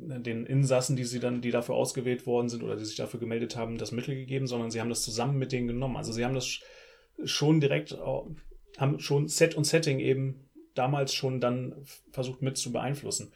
den 0.00 0.46
Insassen, 0.46 0.96
die 0.96 1.04
sie 1.04 1.20
dann, 1.20 1.40
die 1.40 1.50
dafür 1.50 1.74
ausgewählt 1.74 2.26
worden 2.26 2.48
sind 2.48 2.62
oder 2.62 2.76
die 2.76 2.84
sich 2.84 2.96
dafür 2.96 3.20
gemeldet 3.20 3.56
haben, 3.56 3.78
das 3.78 3.92
Mittel 3.92 4.14
gegeben, 4.14 4.46
sondern 4.46 4.70
sie 4.70 4.80
haben 4.80 4.88
das 4.88 5.02
zusammen 5.02 5.38
mit 5.38 5.52
denen 5.52 5.66
genommen. 5.66 5.96
Also 5.96 6.12
sie 6.12 6.24
haben 6.24 6.34
das 6.34 6.60
schon 7.24 7.60
direkt, 7.60 7.96
haben 8.78 9.00
schon 9.00 9.28
Set 9.28 9.56
und 9.56 9.64
Setting 9.64 9.98
eben 9.98 10.48
damals 10.74 11.12
schon 11.12 11.40
dann 11.40 11.74
versucht 12.12 12.42
mit 12.42 12.56
zu 12.56 12.72
beeinflussen 12.72 13.32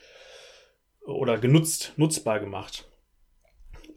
oder 1.05 1.39
genutzt, 1.39 1.95
nutzbar 1.97 2.41
gemacht. 2.41 2.89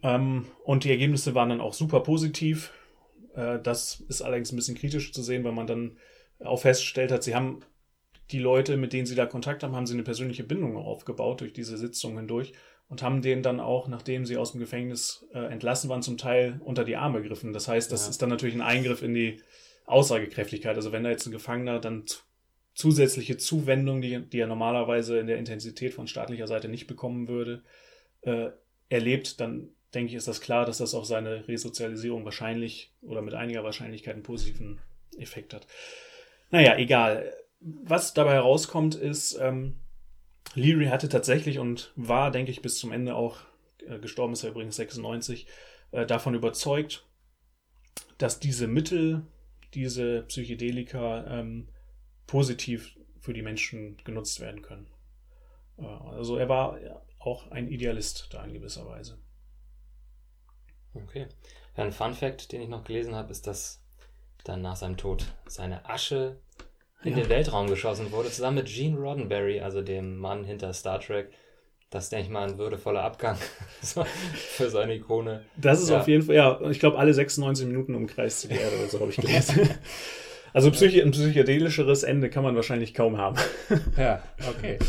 Ähm, 0.01 0.47
und 0.63 0.83
die 0.83 0.91
Ergebnisse 0.91 1.35
waren 1.35 1.49
dann 1.49 1.61
auch 1.61 1.73
super 1.73 2.01
positiv. 2.01 2.71
Äh, 3.35 3.59
das 3.61 4.01
ist 4.07 4.21
allerdings 4.21 4.51
ein 4.51 4.55
bisschen 4.55 4.77
kritisch 4.77 5.13
zu 5.13 5.21
sehen, 5.21 5.43
weil 5.43 5.51
man 5.51 5.67
dann 5.67 5.97
auch 6.39 6.61
festgestellt 6.61 7.11
hat, 7.11 7.23
sie 7.23 7.35
haben 7.35 7.61
die 8.31 8.39
Leute, 8.39 8.77
mit 8.77 8.93
denen 8.93 9.05
sie 9.05 9.15
da 9.15 9.25
Kontakt 9.25 9.63
haben, 9.63 9.75
haben 9.75 9.85
sie 9.85 9.93
eine 9.93 10.03
persönliche 10.03 10.43
Bindung 10.43 10.77
aufgebaut 10.77 11.41
durch 11.41 11.53
diese 11.53 11.77
Sitzungen 11.77 12.17
hindurch 12.17 12.53
und 12.87 13.01
haben 13.01 13.21
denen 13.21 13.43
dann 13.43 13.59
auch, 13.59 13.87
nachdem 13.87 14.25
sie 14.25 14.37
aus 14.37 14.51
dem 14.51 14.59
Gefängnis 14.59 15.27
äh, 15.33 15.39
entlassen 15.39 15.89
waren, 15.89 16.01
zum 16.01 16.17
Teil 16.17 16.59
unter 16.63 16.83
die 16.83 16.95
Arme 16.95 17.21
gegriffen. 17.21 17.53
Das 17.53 17.67
heißt, 17.67 17.91
das 17.91 18.05
ja. 18.05 18.09
ist 18.09 18.21
dann 18.21 18.29
natürlich 18.29 18.55
ein 18.55 18.61
Eingriff 18.61 19.01
in 19.01 19.13
die 19.13 19.41
Aussagekräftigkeit. 19.85 20.75
Also 20.75 20.91
wenn 20.91 21.03
da 21.03 21.09
jetzt 21.09 21.25
ein 21.25 21.31
Gefangener 21.31 21.79
dann 21.79 22.05
zusätzliche 22.73 23.37
Zuwendung, 23.37 24.01
die, 24.01 24.19
die 24.27 24.39
er 24.39 24.47
normalerweise 24.47 25.17
in 25.19 25.27
der 25.27 25.37
Intensität 25.37 25.93
von 25.93 26.07
staatlicher 26.07 26.47
Seite 26.47 26.67
nicht 26.67 26.87
bekommen 26.87 27.27
würde, 27.27 27.63
äh, 28.21 28.49
erlebt, 28.89 29.39
dann 29.39 29.69
denke 29.93 30.09
ich, 30.09 30.15
ist 30.15 30.27
das 30.27 30.41
klar, 30.41 30.65
dass 30.65 30.79
das 30.79 30.93
auf 30.93 31.05
seine 31.05 31.47
Resozialisierung 31.47 32.25
wahrscheinlich 32.25 32.91
oder 33.01 33.21
mit 33.21 33.33
einiger 33.33 33.63
Wahrscheinlichkeit 33.63 34.15
einen 34.15 34.23
positiven 34.23 34.79
Effekt 35.17 35.53
hat. 35.53 35.65
Naja, 36.51 36.77
egal. 36.77 37.33
Was 37.67 38.13
dabei 38.13 38.33
herauskommt, 38.33 38.93
ist, 38.93 39.39
ähm, 39.41 39.79
Leary 40.53 40.85
hatte 40.85 41.09
tatsächlich 41.09 41.57
und 41.57 41.91
war, 41.95 42.29
denke 42.29 42.51
ich, 42.51 42.61
bis 42.61 42.77
zum 42.77 42.91
Ende 42.91 43.15
auch, 43.15 43.39
äh, 43.87 43.97
gestorben 43.97 44.33
ist 44.33 44.43
er 44.43 44.51
übrigens 44.51 44.75
96, 44.75 45.47
äh, 45.91 46.05
davon 46.05 46.35
überzeugt, 46.35 47.07
dass 48.19 48.39
diese 48.39 48.67
Mittel, 48.67 49.25
diese 49.73 50.21
Psychedelika 50.23 51.25
ähm, 51.25 51.69
positiv 52.27 52.97
für 53.19 53.33
die 53.33 53.41
Menschen 53.41 53.97
genutzt 54.03 54.39
werden 54.39 54.61
können. 54.61 54.87
Äh, 55.79 55.85
also 55.85 56.37
er 56.37 56.47
war 56.47 56.79
auch 57.17 57.49
ein 57.49 57.67
Idealist 57.67 58.27
da 58.31 58.43
in 58.45 58.53
gewisser 58.53 58.85
Weise. 58.85 59.17
Okay. 60.93 61.27
Ja, 61.75 61.83
ein 61.83 61.91
Fun 61.91 62.13
Fact, 62.13 62.51
den 62.51 62.61
ich 62.61 62.69
noch 62.69 62.83
gelesen 62.83 63.15
habe, 63.15 63.31
ist, 63.31 63.47
dass 63.47 63.81
dann 64.43 64.61
nach 64.61 64.75
seinem 64.75 64.97
Tod 64.97 65.33
seine 65.47 65.89
Asche 65.89 66.39
in 67.05 67.11
ja. 67.11 67.23
den 67.23 67.29
Weltraum 67.29 67.67
geschossen 67.69 68.11
wurde, 68.11 68.29
zusammen 68.29 68.57
mit 68.57 68.67
Gene 68.67 68.97
Roddenberry, 68.97 69.61
also 69.61 69.81
dem 69.81 70.17
Mann 70.17 70.43
hinter 70.43 70.73
Star 70.73 70.99
Trek. 70.99 71.29
Das 71.91 72.09
denke 72.09 72.25
ich 72.25 72.31
mal 72.31 72.49
ein 72.49 72.57
würdevoller 72.57 73.03
Abgang 73.03 73.37
für 74.35 74.69
seine 74.69 74.95
Ikone. 74.95 75.45
Das 75.55 75.81
ist 75.81 75.89
ja. 75.89 75.99
auf 75.99 76.07
jeden 76.07 76.23
Fall, 76.23 76.35
ja, 76.35 76.59
ich 76.69 76.79
glaube, 76.79 76.97
alle 76.97 77.13
96 77.13 77.67
Minuten 77.67 77.95
umkreist 77.95 78.41
sie 78.41 78.47
die 78.49 78.55
Erde 78.55 78.75
oder 78.77 78.89
so 78.89 78.99
habe 78.99 79.11
ich 79.11 79.17
gelesen. 79.17 79.69
Also 80.53 80.71
psych 80.71 81.03
ein 81.03 81.11
psychedelischeres 81.11 82.03
Ende 82.03 82.29
kann 82.29 82.41
man 82.41 82.55
wahrscheinlich 82.55 82.93
kaum 82.93 83.17
haben. 83.17 83.35
Ja, 83.97 84.23
okay. 84.47 84.79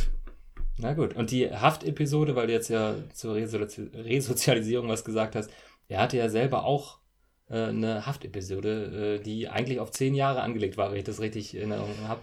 Na 0.78 0.92
gut. 0.92 1.16
Und 1.16 1.32
die 1.32 1.50
Haftepisode, 1.50 2.36
weil 2.36 2.46
du 2.46 2.52
jetzt 2.52 2.68
ja 2.68 2.94
zur 3.12 3.34
Resozialisierung 3.34 4.88
was 4.88 5.04
gesagt 5.04 5.34
hast, 5.34 5.50
er 5.88 6.02
hatte 6.02 6.18
ja 6.18 6.28
selber 6.28 6.64
auch 6.64 7.00
äh, 7.48 7.64
eine 7.64 8.06
Haftepisode, 8.06 9.18
äh, 9.18 9.22
die 9.22 9.48
eigentlich 9.48 9.80
auf 9.80 9.90
zehn 9.90 10.14
Jahre 10.14 10.42
angelegt 10.42 10.76
war, 10.76 10.90
wenn 10.90 10.98
ich 10.98 11.04
das 11.04 11.20
richtig 11.20 11.54
in 11.54 11.70
Erinnerung 11.70 12.08
habe. 12.08 12.22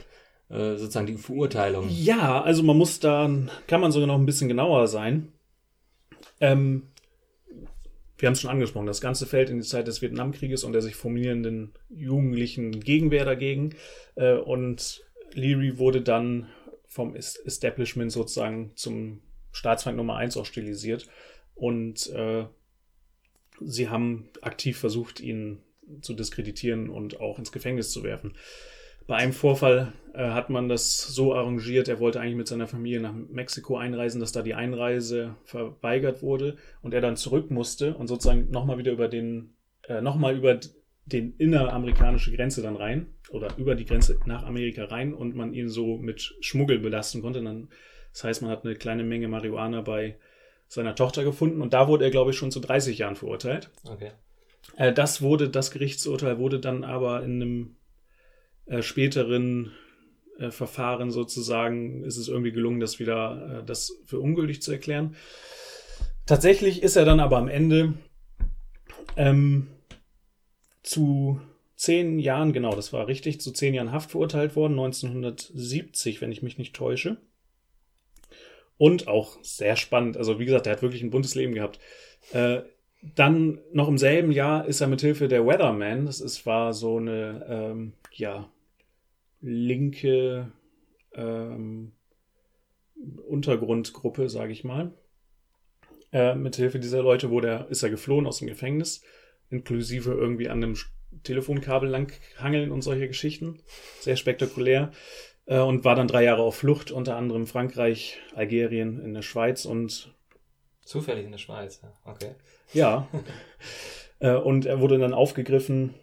Äh, 0.49 0.77
sozusagen 0.77 1.07
die 1.07 1.17
Verurteilung. 1.17 1.88
Ja, 1.89 2.41
also 2.41 2.63
man 2.63 2.77
muss 2.77 2.99
da, 2.99 3.29
kann 3.67 3.81
man 3.81 3.91
sogar 3.91 4.07
noch 4.07 4.19
ein 4.19 4.25
bisschen 4.25 4.49
genauer 4.49 4.88
sein. 4.88 5.31
Ähm, 6.39 6.89
wir 8.17 8.27
haben 8.27 8.33
es 8.33 8.41
schon 8.41 8.51
angesprochen, 8.51 8.86
das 8.86 9.01
Ganze 9.01 9.25
fällt 9.25 9.49
in 9.49 9.57
die 9.57 9.65
Zeit 9.65 9.88
des 9.88 10.01
Vietnamkrieges 10.01 10.63
und 10.63 10.73
der 10.73 10.81
sich 10.81 10.95
formierenden 10.95 11.73
jugendlichen 11.89 12.79
Gegenwehr 12.79 13.25
dagegen. 13.25 13.75
Äh, 14.15 14.36
und 14.36 15.03
Leary 15.33 15.77
wurde 15.77 16.01
dann 16.01 16.49
vom 16.88 17.15
Establishment 17.15 18.12
sozusagen 18.12 18.71
zum 18.75 19.21
Staatsfeind 19.51 19.97
Nummer 19.97 20.17
eins 20.17 20.38
auch 20.38 20.45
stilisiert. 20.45 21.07
Und 21.55 22.09
äh, 22.12 22.45
sie 23.59 23.89
haben 23.89 24.29
aktiv 24.41 24.77
versucht, 24.77 25.19
ihn 25.19 25.59
zu 26.01 26.13
diskreditieren 26.13 26.89
und 26.89 27.19
auch 27.19 27.39
ins 27.39 27.51
Gefängnis 27.51 27.91
zu 27.91 28.03
werfen. 28.03 28.33
Bei 29.05 29.15
einem 29.15 29.33
Vorfall 29.33 29.91
äh, 30.13 30.29
hat 30.29 30.49
man 30.49 30.69
das 30.69 30.97
so 30.97 31.33
arrangiert, 31.33 31.89
er 31.89 31.99
wollte 31.99 32.21
eigentlich 32.21 32.37
mit 32.37 32.47
seiner 32.47 32.67
Familie 32.67 33.01
nach 33.01 33.13
Mexiko 33.13 33.75
einreisen, 33.75 34.21
dass 34.21 34.31
da 34.31 34.41
die 34.41 34.53
Einreise 34.53 35.35
verweigert 35.43 36.21
wurde 36.21 36.55
und 36.81 36.93
er 36.93 37.01
dann 37.01 37.17
zurück 37.17 37.51
musste 37.51 37.95
und 37.95 38.07
sozusagen 38.07 38.49
nochmal 38.49 38.77
wieder 38.77 38.93
über 38.93 39.09
den, 39.09 39.55
äh, 39.87 39.99
nochmal 39.99 40.37
über 40.37 40.57
den 41.05 41.35
inneramerikanische 41.37 42.33
Grenze 42.33 42.61
dann 42.61 42.77
rein 42.77 43.07
oder 43.29 43.57
über 43.57 43.75
die 43.75 43.85
Grenze 43.85 44.19
nach 44.25 44.43
Amerika 44.43 44.85
rein 44.85 45.13
und 45.13 45.35
man 45.35 45.53
ihn 45.53 45.67
so 45.67 45.97
mit 45.97 46.35
Schmuggel 46.39 46.79
belasten 46.79 47.21
konnte. 47.21 47.43
Dann, 47.43 47.67
das 48.13 48.23
heißt, 48.23 48.41
man 48.41 48.51
hat 48.51 48.63
eine 48.63 48.75
kleine 48.75 49.03
Menge 49.03 49.27
Marihuana 49.27 49.81
bei 49.81 50.15
seiner 50.73 50.95
Tochter 50.95 51.23
gefunden 51.23 51.62
und 51.62 51.73
da 51.73 51.88
wurde 51.88 52.05
er, 52.05 52.12
glaube 52.12 52.31
ich, 52.31 52.38
schon 52.38 52.51
zu 52.51 52.59
30 52.59 52.97
Jahren 52.97 53.15
verurteilt. 53.15 53.69
Okay. 53.86 54.12
Äh, 54.77 54.93
das 54.93 55.21
wurde, 55.21 55.49
das 55.49 55.71
Gerichtsurteil 55.71 56.39
wurde 56.39 56.59
dann 56.59 56.83
aber 56.83 57.23
in 57.23 57.41
einem 57.41 57.75
äh, 58.65 58.81
späteren 58.81 59.71
äh, 60.39 60.49
Verfahren 60.49 61.12
sozusagen 61.12 62.03
ist 62.03 62.17
es 62.17 62.27
irgendwie 62.27 62.51
gelungen, 62.51 62.79
das 62.79 62.99
wieder 62.99 63.62
äh, 63.62 63.65
das 63.65 64.01
für 64.05 64.19
ungültig 64.19 64.62
zu 64.62 64.71
erklären. 64.71 65.15
Tatsächlich 66.25 66.81
ist 66.81 66.95
er 66.95 67.05
dann 67.05 67.19
aber 67.19 67.38
am 67.38 67.49
Ende 67.49 67.93
ähm, 69.15 69.67
zu 70.81 71.39
zehn 71.75 72.17
Jahren, 72.17 72.53
genau, 72.53 72.75
das 72.75 72.93
war 72.93 73.07
richtig, 73.07 73.41
zu 73.41 73.51
zehn 73.51 73.73
Jahren 73.73 73.91
Haft 73.91 74.12
verurteilt 74.12 74.55
worden, 74.55 74.73
1970, 74.73 76.21
wenn 76.21 76.31
ich 76.31 76.41
mich 76.41 76.57
nicht 76.57 76.75
täusche. 76.75 77.17
Und 78.77 79.07
auch 79.07 79.38
sehr 79.43 79.75
spannend, 79.75 80.17
also 80.17 80.39
wie 80.39 80.45
gesagt, 80.45 80.67
er 80.67 80.73
hat 80.73 80.81
wirklich 80.81 81.03
ein 81.03 81.12
buntes 81.12 81.36
Leben 81.36 81.53
gehabt. 81.53 81.79
Äh, 82.31 82.62
dann 83.15 83.59
noch 83.71 83.88
im 83.88 83.97
selben 83.97 84.31
Jahr 84.31 84.65
ist 84.65 84.81
er 84.81 84.88
mit 84.88 85.01
Hilfe 85.01 85.27
der 85.27 85.45
Weatherman, 85.45 86.05
das 86.05 86.21
ist, 86.21 86.45
war 86.45 86.73
so 86.73 86.97
eine 86.97 87.45
ähm, 87.49 87.93
ja, 88.12 88.49
linke 89.41 90.51
ähm, 91.13 91.91
Untergrundgruppe, 93.27 94.29
sage 94.29 94.53
ich 94.53 94.63
mal. 94.63 94.93
Äh, 96.13 96.36
mit 96.36 96.55
Hilfe 96.55 96.79
dieser 96.79 97.01
Leute 97.01 97.29
wurde 97.29 97.47
er, 97.49 97.69
ist 97.69 97.83
er 97.83 97.89
geflohen 97.89 98.25
aus 98.25 98.39
dem 98.39 98.47
Gefängnis, 98.47 99.03
inklusive 99.49 100.13
irgendwie 100.13 100.47
an 100.47 100.63
einem 100.63 100.77
Telefonkabel 101.23 101.89
langhangeln 101.89 102.71
und 102.71 102.81
solche 102.81 103.07
Geschichten. 103.07 103.59
Sehr 103.99 104.15
spektakulär. 104.15 104.91
Äh, 105.45 105.60
und 105.60 105.84
war 105.84 105.95
dann 105.95 106.08
drei 106.08 106.23
Jahre 106.23 106.41
auf 106.41 106.56
Flucht, 106.56 106.91
unter 106.91 107.17
anderem 107.17 107.47
Frankreich, 107.47 108.19
Algerien, 108.36 109.03
in 109.03 109.13
der 109.13 109.21
Schweiz 109.21 109.65
und. 109.65 110.13
Zufällig 110.84 111.25
in 111.25 111.32
der 111.32 111.38
Schweiz, 111.38 111.82
ja. 111.82 111.91
Okay. 112.06 112.36
Ja. 112.73 113.08
äh, 114.19 114.36
und 114.36 114.65
er 114.65 114.79
wurde 114.79 114.97
dann 114.97 115.13
aufgegriffen 115.13 115.93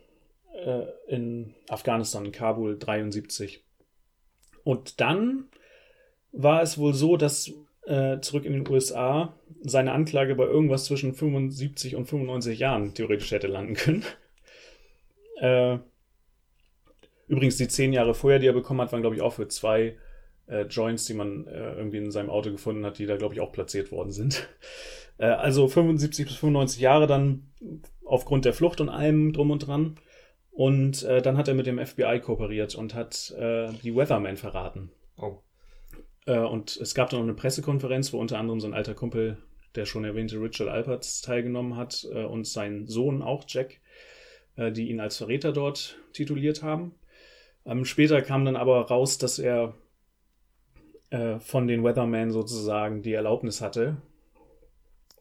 äh, 0.64 0.84
in 1.08 1.54
Afghanistan, 1.68 2.24
in 2.24 2.32
Kabul 2.32 2.78
73. 2.78 3.62
Und 4.64 5.00
dann 5.00 5.48
war 6.32 6.62
es 6.62 6.78
wohl 6.78 6.94
so, 6.94 7.16
dass 7.16 7.52
äh, 7.86 8.20
zurück 8.20 8.44
in 8.44 8.52
den 8.52 8.68
USA 8.68 9.34
seine 9.62 9.92
Anklage 9.92 10.34
bei 10.34 10.44
irgendwas 10.44 10.84
zwischen 10.84 11.14
75 11.14 11.96
und 11.96 12.06
95 12.06 12.58
Jahren 12.58 12.94
theoretisch 12.94 13.30
hätte 13.32 13.48
landen 13.48 13.74
können. 13.74 14.04
Übrigens, 17.30 17.56
die 17.56 17.68
zehn 17.68 17.92
Jahre 17.92 18.12
vorher, 18.12 18.40
die 18.40 18.48
er 18.48 18.52
bekommen 18.52 18.80
hat, 18.80 18.90
waren, 18.90 19.02
glaube 19.02 19.14
ich, 19.14 19.22
auch 19.22 19.34
für 19.34 19.46
zwei 19.46 19.96
äh, 20.48 20.62
Joints, 20.62 21.04
die 21.04 21.14
man 21.14 21.46
äh, 21.46 21.74
irgendwie 21.74 21.98
in 21.98 22.10
seinem 22.10 22.28
Auto 22.28 22.50
gefunden 22.50 22.84
hat, 22.84 22.98
die 22.98 23.06
da, 23.06 23.16
glaube 23.16 23.34
ich, 23.34 23.40
auch 23.40 23.52
platziert 23.52 23.90
worden 23.92 24.12
sind. 24.12 24.48
Äh, 25.18 25.26
also 25.26 25.68
75 25.68 26.24
bis 26.24 26.36
95 26.36 26.80
Jahre 26.80 27.06
dann 27.06 27.50
aufgrund 28.06 28.46
der 28.46 28.54
Flucht 28.54 28.80
und 28.80 28.88
allem 28.88 29.34
drum 29.34 29.50
und 29.50 29.66
dran. 29.66 29.96
Und 30.50 31.02
äh, 31.02 31.20
dann 31.20 31.36
hat 31.36 31.46
er 31.46 31.52
mit 31.52 31.66
dem 31.66 31.78
FBI 31.78 32.20
kooperiert 32.20 32.74
und 32.74 32.94
hat 32.94 33.30
äh, 33.38 33.70
die 33.82 33.94
Weatherman 33.94 34.38
verraten. 34.38 34.90
Oh. 35.18 35.42
Äh, 36.24 36.38
und 36.38 36.74
es 36.74 36.94
gab 36.94 37.10
dann 37.10 37.20
noch 37.20 37.26
eine 37.26 37.34
Pressekonferenz, 37.34 38.14
wo 38.14 38.18
unter 38.18 38.38
anderem 38.38 38.60
so 38.60 38.66
ein 38.66 38.72
alter 38.72 38.94
Kumpel, 38.94 39.36
der 39.74 39.84
schon 39.84 40.04
erwähnte 40.04 40.40
Richard 40.40 40.70
Alperts, 40.70 41.20
teilgenommen 41.20 41.76
hat 41.76 42.02
und 42.04 42.46
sein 42.46 42.86
Sohn 42.86 43.20
auch, 43.20 43.44
Jack, 43.46 43.78
die 44.56 44.88
ihn 44.88 45.00
als 45.00 45.18
Verräter 45.18 45.52
dort 45.52 45.98
tituliert 46.14 46.62
haben. 46.62 46.94
Ähm, 47.66 47.84
später 47.84 48.22
kam 48.22 48.44
dann 48.44 48.56
aber 48.56 48.88
raus, 48.88 49.18
dass 49.18 49.38
er 49.38 49.74
äh, 51.10 51.38
von 51.38 51.66
den 51.66 51.84
Weathermen 51.84 52.30
sozusagen 52.30 53.02
die 53.02 53.12
Erlaubnis 53.12 53.60
hatte 53.60 53.96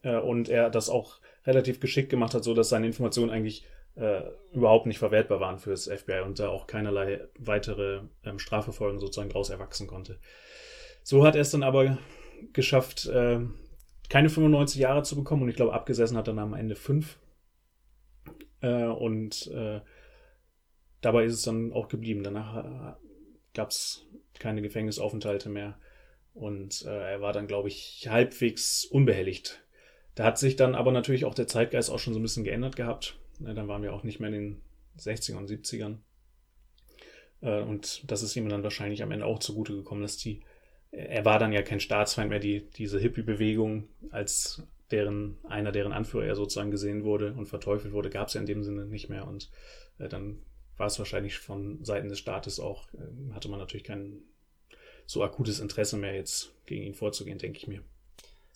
äh, 0.02 0.16
und 0.16 0.48
er 0.48 0.70
das 0.70 0.88
auch 0.88 1.20
relativ 1.46 1.80
geschickt 1.80 2.10
gemacht 2.10 2.34
hat, 2.34 2.44
so 2.44 2.54
dass 2.54 2.68
seine 2.68 2.86
Informationen 2.86 3.30
eigentlich 3.30 3.66
äh, 3.96 4.22
überhaupt 4.52 4.86
nicht 4.86 4.98
verwertbar 4.98 5.40
waren 5.40 5.58
für 5.58 5.70
das 5.70 5.88
FBI 5.88 6.20
und 6.24 6.38
da 6.38 6.48
auch 6.48 6.66
keinerlei 6.66 7.20
weitere 7.38 8.02
ähm, 8.24 8.38
Strafverfolgung 8.38 9.00
sozusagen 9.00 9.30
daraus 9.30 9.50
erwachsen 9.50 9.86
konnte. 9.86 10.18
So 11.02 11.24
hat 11.24 11.34
er 11.34 11.42
es 11.42 11.50
dann 11.50 11.62
aber 11.62 11.98
geschafft, 12.52 13.06
äh, 13.06 13.40
keine 14.08 14.28
95 14.28 14.80
Jahre 14.80 15.02
zu 15.02 15.16
bekommen 15.16 15.42
und 15.42 15.48
ich 15.48 15.56
glaube, 15.56 15.72
abgesessen 15.72 16.16
hat 16.16 16.28
er 16.28 16.34
dann 16.34 16.52
am 16.52 16.54
Ende 16.54 16.76
fünf. 16.76 17.18
Äh, 18.60 18.84
und 18.84 19.48
äh, 19.48 19.80
dabei 21.00 21.24
ist 21.24 21.34
es 21.34 21.42
dann 21.42 21.72
auch 21.72 21.88
geblieben. 21.88 22.22
Danach 22.22 22.64
äh, 22.64 22.96
gab 23.54 23.70
es 23.70 24.06
keine 24.38 24.62
Gefängnisaufenthalte 24.62 25.48
mehr 25.48 25.78
und 26.34 26.84
äh, 26.86 27.12
er 27.12 27.20
war 27.20 27.32
dann, 27.32 27.46
glaube 27.46 27.68
ich, 27.68 28.06
halbwegs 28.08 28.84
unbehelligt. 28.84 29.62
Da 30.14 30.24
hat 30.24 30.38
sich 30.38 30.56
dann 30.56 30.74
aber 30.74 30.92
natürlich 30.92 31.24
auch 31.24 31.34
der 31.34 31.46
Zeitgeist 31.46 31.90
auch 31.90 31.98
schon 31.98 32.14
so 32.14 32.20
ein 32.20 32.22
bisschen 32.22 32.44
geändert 32.44 32.76
gehabt. 32.76 33.18
Ja, 33.40 33.54
dann 33.54 33.68
waren 33.68 33.82
wir 33.82 33.92
auch 33.92 34.02
nicht 34.02 34.20
mehr 34.20 34.28
in 34.28 34.34
den 34.34 34.62
60ern 34.98 35.36
und 35.36 35.50
70ern. 35.50 35.98
Äh, 37.40 37.62
und 37.62 38.10
das 38.10 38.22
ist 38.22 38.36
ihm 38.36 38.48
dann 38.48 38.62
wahrscheinlich 38.62 39.02
am 39.02 39.10
Ende 39.10 39.26
auch 39.26 39.38
zugute 39.38 39.74
gekommen, 39.74 40.02
dass 40.02 40.16
die, 40.16 40.42
er 40.90 41.24
war 41.24 41.38
dann 41.38 41.52
ja 41.52 41.62
kein 41.62 41.80
Staatsfeind 41.80 42.30
mehr, 42.30 42.40
die, 42.40 42.68
diese 42.70 42.98
Hippie-Bewegung 42.98 43.88
als 44.10 44.62
deren, 44.90 45.38
einer 45.44 45.72
deren 45.72 45.92
Anführer 45.92 46.26
er 46.26 46.34
sozusagen 46.34 46.72
gesehen 46.72 47.04
wurde 47.04 47.32
und 47.32 47.46
verteufelt 47.46 47.92
wurde, 47.92 48.10
gab 48.10 48.28
es 48.28 48.34
ja 48.34 48.40
in 48.40 48.46
dem 48.46 48.64
Sinne 48.64 48.86
nicht 48.86 49.08
mehr. 49.08 49.26
Und 49.26 49.50
äh, 49.98 50.08
dann 50.08 50.40
war 50.80 50.86
es 50.86 50.98
wahrscheinlich 50.98 51.38
von 51.38 51.84
Seiten 51.84 52.08
des 52.08 52.18
Staates 52.18 52.58
auch, 52.58 52.88
äh, 52.94 53.34
hatte 53.34 53.48
man 53.48 53.60
natürlich 53.60 53.84
kein 53.84 54.22
so 55.06 55.22
akutes 55.22 55.60
Interesse 55.60 55.96
mehr, 55.96 56.14
jetzt 56.14 56.52
gegen 56.66 56.82
ihn 56.82 56.94
vorzugehen, 56.94 57.38
denke 57.38 57.58
ich 57.58 57.68
mir. 57.68 57.82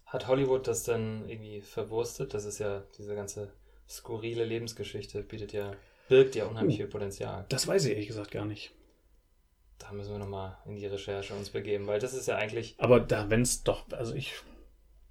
Hat 0.06 0.26
Hollywood 0.26 0.66
das 0.66 0.84
dann 0.84 1.28
irgendwie 1.28 1.60
verwurstet? 1.60 2.32
Das 2.34 2.44
ist 2.44 2.58
ja 2.58 2.82
diese 2.96 3.14
ganze 3.14 3.52
skurrile 3.88 4.44
Lebensgeschichte, 4.44 5.22
bietet 5.22 5.52
ja, 5.52 5.76
birgt 6.08 6.34
ja 6.34 6.46
unheimlich 6.46 6.76
Uh. 6.76 6.78
viel 6.78 6.86
Potenzial. 6.86 7.44
Das 7.48 7.66
weiß 7.66 7.84
ich 7.84 7.90
ehrlich 7.92 8.06
gesagt 8.06 8.30
gar 8.30 8.46
nicht. 8.46 8.72
Da 9.78 9.92
müssen 9.92 10.12
wir 10.12 10.18
nochmal 10.18 10.56
in 10.66 10.76
die 10.76 10.86
Recherche 10.86 11.34
uns 11.34 11.50
begeben, 11.50 11.86
weil 11.86 12.00
das 12.00 12.14
ist 12.14 12.26
ja 12.26 12.36
eigentlich. 12.36 12.74
Aber 12.78 13.00
da, 13.00 13.28
wenn 13.28 13.42
es 13.42 13.64
doch, 13.64 13.84
also 13.90 14.14
ich, 14.14 14.32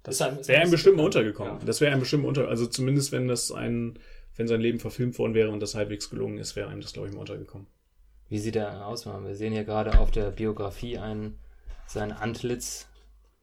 das 0.02 0.18
wäre 0.20 0.30
ein 0.30 0.62
einem 0.62 0.70
bestimmt 0.70 0.98
untergekommen. 0.98 1.58
ja. 1.60 1.64
Das 1.64 1.80
wäre 1.80 1.92
einem 1.92 2.00
bestimmt 2.00 2.24
unter, 2.24 2.48
also 2.48 2.66
zumindest 2.66 3.12
wenn 3.12 3.28
das 3.28 3.52
ein, 3.52 3.98
wenn 4.36 4.48
sein 4.48 4.60
Leben 4.60 4.80
verfilmt 4.80 5.18
worden 5.18 5.34
wäre 5.34 5.50
und 5.50 5.60
das 5.60 5.74
halbwegs 5.74 6.10
gelungen 6.10 6.38
ist, 6.38 6.56
wäre 6.56 6.68
einem 6.68 6.80
das, 6.80 6.92
glaube 6.92 7.08
ich, 7.08 7.14
mal 7.14 7.20
untergekommen. 7.20 7.66
Wie 8.28 8.38
sieht 8.38 8.56
er 8.56 8.86
aus? 8.86 9.04
Mann? 9.06 9.26
Wir 9.26 9.36
sehen 9.36 9.52
hier 9.52 9.64
gerade 9.64 9.98
auf 9.98 10.10
der 10.10 10.30
Biografie 10.30 10.98
ein, 10.98 11.38
sein 11.86 12.10
Antlitz. 12.12 12.88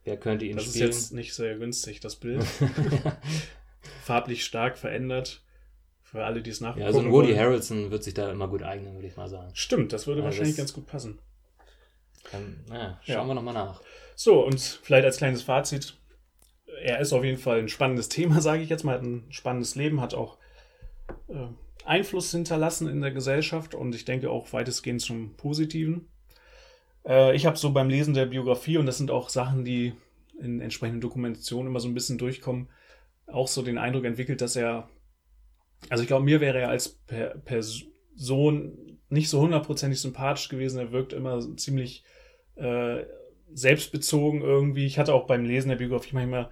Wer 0.03 0.17
könnte 0.17 0.45
ihn 0.45 0.55
Das 0.57 0.65
ist 0.65 0.71
spielen? 0.73 0.87
jetzt 0.87 1.13
nicht 1.13 1.33
sehr 1.33 1.57
günstig, 1.57 1.99
das 1.99 2.15
Bild. 2.15 2.43
Farblich 4.03 4.43
stark 4.45 4.77
verändert. 4.77 5.41
Für 6.03 6.25
alle, 6.25 6.41
die 6.41 6.49
es 6.49 6.59
nachgucken 6.59 6.81
ja, 6.81 6.87
also 6.87 6.99
ein 6.99 7.11
Woody 7.11 7.29
wollen. 7.29 7.39
Harrelson 7.39 7.91
wird 7.91 8.03
sich 8.03 8.13
da 8.13 8.29
immer 8.31 8.49
gut 8.49 8.63
eignen, 8.63 8.95
würde 8.95 9.07
ich 9.07 9.15
mal 9.15 9.29
sagen. 9.29 9.51
Stimmt, 9.53 9.93
das 9.93 10.07
würde 10.07 10.19
Ja, 10.19 10.25
wahrscheinlich 10.25 10.51
das- 10.55 10.57
ganz 10.57 10.73
gut 10.73 10.85
passen. 10.87 11.19
Ähm, 12.33 12.57
naja, 12.67 12.99
schauen 13.05 13.15
Ja. 13.15 13.27
wir 13.27 13.33
nochmal 13.35 13.53
nach. 13.53 13.81
So, 14.15 14.45
und 14.45 14.59
vielleicht 14.59 15.05
als 15.05 15.17
kleines 15.17 15.41
Fazit. 15.41 15.95
Er 16.81 16.99
ist 16.99 17.13
auf 17.13 17.23
jeden 17.23 17.37
Fall 17.37 17.59
ein 17.59 17.69
spannendes 17.69 18.09
Thema, 18.09 18.41
sage 18.41 18.61
ich 18.61 18.69
jetzt 18.69 18.83
mal. 18.83 18.95
Hat 18.95 19.03
ein 19.03 19.25
spannendes 19.29 19.75
Leben, 19.75 20.01
hat 20.01 20.13
auch 20.13 20.37
äh, 21.29 21.47
Einfluss 21.85 22.31
hinterlassen 22.31 22.87
in 22.87 23.01
der 23.01 23.11
Gesellschaft 23.11 23.75
und 23.75 23.95
ich 23.95 24.05
denke 24.05 24.29
auch 24.29 24.53
weitestgehend 24.53 25.01
zum 25.01 25.35
Positiven. 25.35 26.07
Äh, 27.05 27.35
ich 27.35 27.45
habe 27.45 27.57
so 27.57 27.71
beim 27.71 27.89
Lesen 27.89 28.13
der 28.13 28.27
Biografie, 28.27 28.77
und 28.77 28.85
das 28.85 28.97
sind 28.97 29.11
auch 29.11 29.29
Sachen, 29.29 29.65
die 29.65 29.93
in 30.39 30.61
entsprechenden 30.61 31.01
Dokumentationen 31.01 31.67
immer 31.67 31.79
so 31.79 31.87
ein 31.87 31.93
bisschen 31.93 32.17
durchkommen, 32.17 32.69
auch 33.27 33.47
so 33.47 33.61
den 33.61 33.77
Eindruck 33.77 34.05
entwickelt, 34.05 34.41
dass 34.41 34.55
er, 34.55 34.89
also 35.89 36.03
ich 36.03 36.07
glaube, 36.07 36.25
mir 36.25 36.41
wäre 36.41 36.59
er 36.59 36.69
als 36.69 36.89
per 36.89 37.37
Person 37.39 38.99
nicht 39.09 39.29
so 39.29 39.41
hundertprozentig 39.41 39.99
sympathisch 39.99 40.49
gewesen. 40.49 40.79
Er 40.79 40.91
wirkt 40.91 41.13
immer 41.13 41.39
ziemlich 41.57 42.03
äh, 42.55 43.03
selbstbezogen 43.53 44.41
irgendwie. 44.41 44.85
Ich 44.85 44.97
hatte 44.97 45.13
auch 45.13 45.27
beim 45.27 45.45
Lesen 45.45 45.69
der 45.69 45.75
Biografie 45.75 46.15
manchmal 46.15 46.49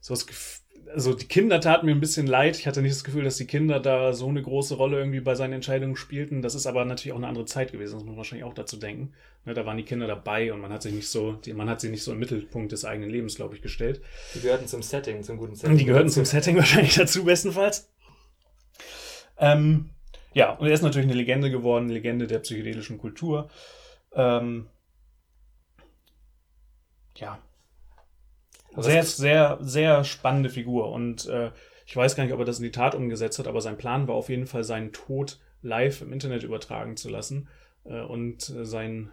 so 0.00 0.14
das 0.14 0.26
Gefühl, 0.26 0.61
also 0.94 1.14
die 1.14 1.26
Kinder 1.26 1.60
taten 1.60 1.86
mir 1.86 1.92
ein 1.92 2.00
bisschen 2.00 2.26
leid. 2.26 2.58
Ich 2.58 2.66
hatte 2.66 2.82
nicht 2.82 2.94
das 2.94 3.04
Gefühl, 3.04 3.24
dass 3.24 3.36
die 3.36 3.46
Kinder 3.46 3.80
da 3.80 4.12
so 4.12 4.28
eine 4.28 4.42
große 4.42 4.74
Rolle 4.74 4.98
irgendwie 4.98 5.20
bei 5.20 5.34
seinen 5.34 5.54
Entscheidungen 5.54 5.96
spielten. 5.96 6.42
Das 6.42 6.54
ist 6.54 6.66
aber 6.66 6.84
natürlich 6.84 7.12
auch 7.12 7.18
eine 7.18 7.28
andere 7.28 7.44
Zeit 7.44 7.72
gewesen. 7.72 7.94
Das 7.94 8.02
muss 8.02 8.08
man 8.08 8.16
wahrscheinlich 8.16 8.44
auch 8.44 8.54
dazu 8.54 8.76
denken. 8.76 9.12
Ne, 9.44 9.54
da 9.54 9.66
waren 9.66 9.76
die 9.76 9.84
Kinder 9.84 10.06
dabei 10.06 10.52
und 10.52 10.60
man 10.60 10.72
hat 10.72 10.82
sich 10.82 10.92
nicht 10.92 11.08
so, 11.08 11.32
die, 11.32 11.52
man 11.52 11.68
hat 11.68 11.80
sie 11.80 11.88
nicht 11.88 12.04
so 12.04 12.12
im 12.12 12.18
Mittelpunkt 12.18 12.72
des 12.72 12.84
eigenen 12.84 13.10
Lebens, 13.10 13.34
glaube 13.34 13.54
ich, 13.56 13.62
gestellt. 13.62 14.00
Die 14.34 14.40
gehörten 14.40 14.68
zum 14.68 14.82
Setting, 14.82 15.22
zum 15.22 15.36
guten 15.36 15.54
Setting. 15.54 15.76
Die 15.76 15.84
gehörten 15.84 16.10
zum 16.10 16.24
Setting 16.24 16.56
wahrscheinlich 16.56 16.94
dazu, 16.94 17.24
bestenfalls. 17.24 17.90
Ähm, 19.38 19.90
ja, 20.34 20.52
und 20.52 20.66
er 20.66 20.72
ist 20.72 20.82
natürlich 20.82 21.08
eine 21.08 21.16
Legende 21.16 21.50
geworden, 21.50 21.84
eine 21.84 21.94
Legende 21.94 22.26
der 22.26 22.38
psychedelischen 22.38 22.98
Kultur. 22.98 23.50
Ähm, 24.14 24.68
ja. 27.16 27.38
Aber 28.72 28.82
Sehr, 28.82 29.02
sehr, 29.04 29.58
sehr 29.60 30.04
spannende 30.04 30.50
Figur. 30.50 30.90
Und 30.90 31.26
äh, 31.26 31.50
ich 31.86 31.96
weiß 31.96 32.16
gar 32.16 32.24
nicht, 32.24 32.32
ob 32.32 32.38
er 32.38 32.44
das 32.44 32.58
in 32.58 32.64
die 32.64 32.70
Tat 32.70 32.94
umgesetzt 32.94 33.38
hat, 33.38 33.46
aber 33.46 33.60
sein 33.60 33.76
Plan 33.76 34.08
war 34.08 34.14
auf 34.14 34.28
jeden 34.28 34.46
Fall, 34.46 34.64
seinen 34.64 34.92
Tod 34.92 35.38
live 35.62 36.02
im 36.02 36.12
Internet 36.12 36.42
übertragen 36.42 36.96
zu 36.96 37.08
lassen. 37.10 37.48
Äh, 37.84 38.00
und 38.00 38.48
äh, 38.50 38.64
sein, 38.64 39.10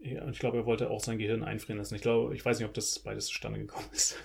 ja, 0.00 0.26
ich 0.28 0.38
glaube, 0.38 0.58
er 0.58 0.66
wollte 0.66 0.90
auch 0.90 1.00
sein 1.00 1.18
Gehirn 1.18 1.44
einfrieren 1.44 1.78
lassen. 1.78 1.94
Ich 1.94 2.02
glaube, 2.02 2.34
ich 2.34 2.44
weiß 2.44 2.58
nicht, 2.58 2.68
ob 2.68 2.74
das 2.74 2.98
beides 2.98 3.26
zustande 3.26 3.60
gekommen 3.60 3.86
ist. 3.92 4.16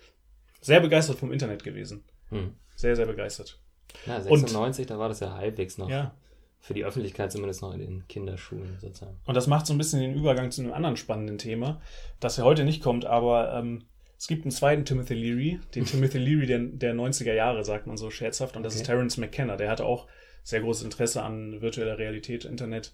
sehr 0.60 0.80
begeistert 0.80 1.18
vom 1.18 1.32
Internet 1.32 1.64
gewesen. 1.64 2.04
Hm. 2.28 2.54
Sehr, 2.76 2.96
sehr 2.96 3.06
begeistert. 3.06 3.60
Ja, 4.06 4.16
Und- 4.16 4.22
96, 4.22 4.86
da 4.86 4.98
war 4.98 5.08
das 5.08 5.20
ja 5.20 5.34
halbwegs 5.34 5.78
noch. 5.78 5.88
Ja. 5.90 6.14
Für 6.62 6.74
die 6.74 6.84
Öffentlichkeit 6.84 7.32
zumindest 7.32 7.62
noch 7.62 7.72
in 7.72 7.80
den 7.80 8.06
Kinderschulen 8.06 8.78
sozusagen. 8.80 9.18
Und 9.24 9.34
das 9.34 9.46
macht 9.46 9.66
so 9.66 9.72
ein 9.72 9.78
bisschen 9.78 10.00
den 10.00 10.14
Übergang 10.14 10.50
zu 10.50 10.60
einem 10.60 10.74
anderen 10.74 10.98
spannenden 10.98 11.38
Thema, 11.38 11.80
das 12.20 12.36
ja 12.36 12.44
heute 12.44 12.64
nicht 12.64 12.82
kommt, 12.82 13.06
aber 13.06 13.54
ähm, 13.54 13.84
es 14.20 14.26
gibt 14.26 14.44
einen 14.44 14.50
zweiten 14.50 14.84
Timothy 14.84 15.14
Leary, 15.14 15.60
den 15.74 15.84
Timothy 15.86 16.18
Leary 16.18 16.46
der, 16.46 16.58
der 16.58 16.94
90er 16.94 17.32
Jahre, 17.32 17.64
sagt 17.64 17.86
man 17.86 17.96
so 17.96 18.10
scherzhaft, 18.10 18.54
und 18.54 18.62
das 18.62 18.74
Okay. 18.74 18.82
ist 18.82 18.86
Terence 18.86 19.16
McKenna. 19.16 19.56
Der 19.56 19.70
hatte 19.70 19.86
auch 19.86 20.06
sehr 20.44 20.60
großes 20.60 20.84
Interesse 20.84 21.22
an 21.22 21.62
virtueller 21.62 21.96
Realität, 21.96 22.44
Internet. 22.44 22.92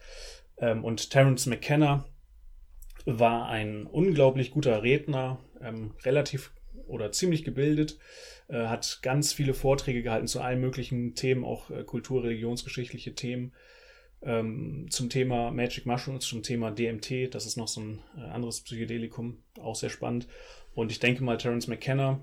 Ähm, 0.59 0.85
und 0.85 1.11
Terence 1.11 1.47
McKenna 1.47 2.07
war 3.07 3.49
ein 3.49 3.87
unglaublich 3.87 4.53
guter 4.53 4.85
Redner, 4.85 5.41
ähm, 5.61 5.95
relativ 6.05 6.53
oder 6.87 7.11
ziemlich 7.11 7.43
gebildet, 7.43 7.99
äh, 8.47 8.67
hat 8.67 9.01
ganz 9.03 9.33
viele 9.33 9.53
Vorträge 9.55 10.05
gehalten 10.05 10.29
zu 10.29 10.41
allen 10.41 10.61
möglichen 10.61 11.17
Themen, 11.17 11.45
auch 11.45 11.71
äh, 11.71 11.83
kultur-, 11.83 12.23
religionsgeschichtliche 12.23 13.17
Themen 13.17 13.53
ähm, 14.23 14.87
zum 14.91 15.11
Thema 15.11 15.51
Magic 15.51 15.87
Mushrooms, 15.87 16.27
zum 16.27 16.43
Thema 16.45 16.71
DMT, 16.71 17.35
das 17.35 17.47
ist 17.47 17.57
noch 17.57 17.69
so 17.69 17.81
ein 17.81 17.99
äh, 18.17 18.21
anderes 18.21 18.61
Psychedelikum, 18.61 19.43
auch 19.61 19.75
sehr 19.75 19.91
spannend. 19.91 20.29
Und 20.77 20.93
ich 20.93 21.01
denke 21.01 21.25
mal, 21.25 21.39
Terence 21.39 21.69
McKenna 21.69 22.21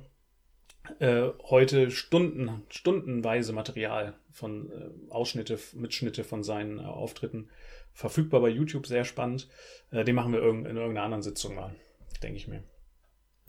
äh, 1.00 1.30
heute 1.50 1.90
Stunden, 1.90 2.64
stundenweise 2.70 3.52
Material 3.52 4.14
von 4.32 4.70
äh, 4.72 5.12
Ausschnitte, 5.12 5.58
Mitschnitte 5.74 6.24
von 6.24 6.44
seinen 6.44 6.78
äh, 6.78 6.84
Auftritten 6.84 7.50
verfügbar 7.94 8.42
bei 8.42 8.50
YouTube, 8.50 8.86
sehr 8.86 9.06
spannend. 9.06 9.50
Äh, 9.90 10.04
den 10.04 10.14
machen 10.14 10.34
wir 10.34 10.40
irgend, 10.40 10.68
in 10.68 10.78
irgendeiner 10.78 11.06
anderen 11.06 11.24
Sitzung 11.24 11.56
mal, 11.56 11.74
denke 12.22 12.38
ich 12.38 12.48
mir. 12.48 12.64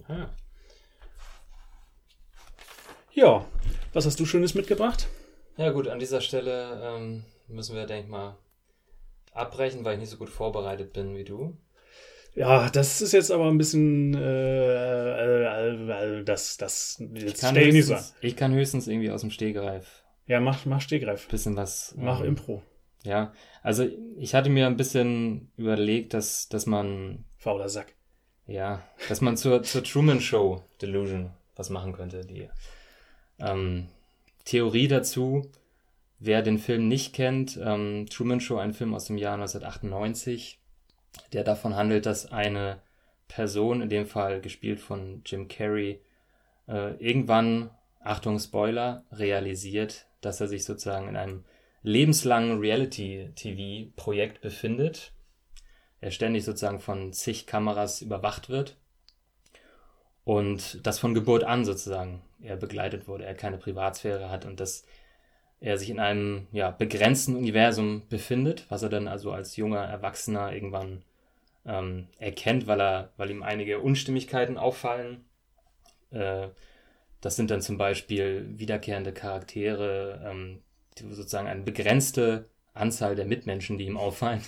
Ah. 0.08 0.30
Ja, 3.12 3.46
was 3.92 4.06
hast 4.06 4.18
du 4.18 4.24
Schönes 4.24 4.54
mitgebracht? 4.54 5.08
Ja 5.58 5.70
gut, 5.70 5.86
an 5.86 5.98
dieser 5.98 6.22
Stelle 6.22 6.80
ähm, 6.82 7.24
müssen 7.48 7.76
wir, 7.76 7.84
denke 7.84 8.04
ich 8.04 8.10
mal, 8.10 8.38
abbrechen, 9.32 9.84
weil 9.84 9.94
ich 9.94 10.00
nicht 10.00 10.10
so 10.10 10.16
gut 10.16 10.30
vorbereitet 10.30 10.94
bin 10.94 11.14
wie 11.14 11.24
du. 11.24 11.58
Ja, 12.34 12.68
das 12.68 13.00
ist 13.00 13.12
jetzt 13.12 13.30
aber 13.30 13.46
ein 13.46 13.58
bisschen 13.58 14.14
äh, 14.14 14.20
äh, 14.20 16.18
äh, 16.20 16.24
das, 16.24 16.56
das 16.56 17.00
ich 17.12 17.34
kann, 17.34 17.56
höchstens, 17.56 18.14
ich 18.20 18.36
kann 18.36 18.52
höchstens 18.52 18.88
irgendwie 18.88 19.10
aus 19.10 19.20
dem 19.20 19.30
Stegreif. 19.30 20.02
Ja, 20.26 20.40
mach, 20.40 20.66
mach 20.66 20.80
Stegreif. 20.80 21.28
Bisschen 21.28 21.56
was. 21.56 21.94
Mach 21.96 22.20
ähm, 22.20 22.28
Impro. 22.28 22.62
Ja, 23.04 23.32
also 23.62 23.86
ich 24.16 24.34
hatte 24.34 24.50
mir 24.50 24.66
ein 24.66 24.76
bisschen 24.76 25.52
überlegt, 25.56 26.14
dass, 26.14 26.48
dass 26.48 26.66
man. 26.66 27.24
Fauler 27.36 27.68
Sack. 27.68 27.94
Ja, 28.46 28.82
dass 29.08 29.20
man 29.20 29.36
zur, 29.36 29.62
zur 29.62 29.84
Truman 29.84 30.20
Show 30.20 30.64
Delusion 30.82 31.30
was 31.56 31.70
machen 31.70 31.92
könnte. 31.92 32.24
Die 32.26 32.48
ähm, 33.38 33.88
Theorie 34.44 34.88
dazu, 34.88 35.50
wer 36.18 36.42
den 36.42 36.58
Film 36.58 36.88
nicht 36.88 37.14
kennt, 37.14 37.58
ähm, 37.62 38.06
Truman 38.10 38.40
Show, 38.40 38.56
ein 38.56 38.74
Film 38.74 38.94
aus 38.94 39.06
dem 39.06 39.18
Jahr 39.18 39.34
1998, 39.34 40.60
der 41.32 41.44
davon 41.44 41.76
handelt, 41.76 42.06
dass 42.06 42.30
eine 42.30 42.80
Person, 43.28 43.82
in 43.82 43.88
dem 43.88 44.06
Fall 44.06 44.40
gespielt 44.40 44.80
von 44.80 45.22
Jim 45.24 45.48
Carrey, 45.48 46.00
äh, 46.68 46.94
irgendwann, 46.96 47.70
Achtung 48.00 48.38
Spoiler, 48.38 49.04
realisiert, 49.12 50.06
dass 50.20 50.40
er 50.40 50.48
sich 50.48 50.64
sozusagen 50.64 51.08
in 51.08 51.16
einem 51.16 51.44
lebenslangen 51.82 52.58
Reality-TV-Projekt 52.58 54.40
befindet. 54.40 55.12
Er 56.00 56.10
ständig 56.10 56.44
sozusagen 56.44 56.80
von 56.80 57.12
zig 57.12 57.46
Kameras 57.46 58.02
überwacht 58.02 58.48
wird 58.48 58.76
und 60.24 60.86
das 60.86 60.98
von 60.98 61.14
Geburt 61.14 61.44
an 61.44 61.64
sozusagen 61.64 62.22
er 62.40 62.56
begleitet 62.56 63.08
wurde, 63.08 63.24
er 63.24 63.34
keine 63.34 63.58
Privatsphäre 63.58 64.30
hat 64.30 64.44
und 64.44 64.60
dass 64.60 64.84
er 65.64 65.78
sich 65.78 65.88
in 65.88 65.98
einem 65.98 66.46
ja, 66.52 66.70
begrenzten 66.70 67.36
Universum 67.36 68.02
befindet, 68.10 68.66
was 68.68 68.82
er 68.82 68.90
dann 68.90 69.08
also 69.08 69.32
als 69.32 69.56
junger 69.56 69.82
Erwachsener 69.82 70.52
irgendwann 70.52 71.02
ähm, 71.64 72.06
erkennt, 72.18 72.66
weil 72.66 72.82
er, 72.82 73.12
weil 73.16 73.30
ihm 73.30 73.42
einige 73.42 73.80
Unstimmigkeiten 73.80 74.58
auffallen. 74.58 75.24
Äh, 76.10 76.48
das 77.22 77.36
sind 77.36 77.50
dann 77.50 77.62
zum 77.62 77.78
Beispiel 77.78 78.46
wiederkehrende 78.58 79.14
Charaktere, 79.14 80.20
ähm, 80.30 80.60
sozusagen 80.98 81.48
eine 81.48 81.62
begrenzte 81.62 82.50
Anzahl 82.74 83.16
der 83.16 83.24
Mitmenschen, 83.24 83.78
die 83.78 83.86
ihm 83.86 83.96
auffallen. 83.96 84.42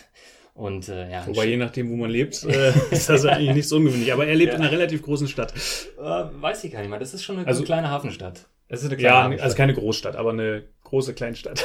Und, 0.53 0.91
äh, 0.91 1.11
ja, 1.11 1.27
Wobei, 1.27 1.47
je 1.47 1.57
nachdem, 1.57 1.89
wo 1.89 1.97
man 1.97 2.11
lebt, 2.11 2.45
äh, 2.49 2.73
ist 2.91 3.09
das 3.09 3.25
eigentlich 3.25 3.55
nicht 3.55 3.69
so 3.69 3.77
ungewöhnlich. 3.77 4.13
Aber 4.13 4.27
er 4.27 4.35
lebt 4.35 4.53
ja. 4.53 4.59
in 4.59 4.65
einer 4.65 4.73
relativ 4.73 5.01
großen 5.01 5.29
Stadt. 5.29 5.55
Äh, 5.99 6.01
weiß 6.01 6.65
ich 6.65 6.73
gar 6.73 6.81
nicht 6.81 6.91
mal. 6.91 6.99
Das 6.99 7.15
ist 7.15 7.25
schon 7.25 7.39
eine 7.39 7.47
also, 7.47 7.65
kleine 7.65 7.89
Hafenstadt. 7.89 8.49
Es 8.69 8.83
ist 8.83 8.89
eine 8.89 8.97
kleine 8.99 9.15
ja, 9.15 9.23
Hafenstadt. 9.23 9.45
also 9.45 9.57
keine 9.57 9.75
Großstadt, 9.75 10.17
aber 10.17 10.31
eine 10.31 10.65
große 10.87 11.15
Kleinstadt. 11.15 11.65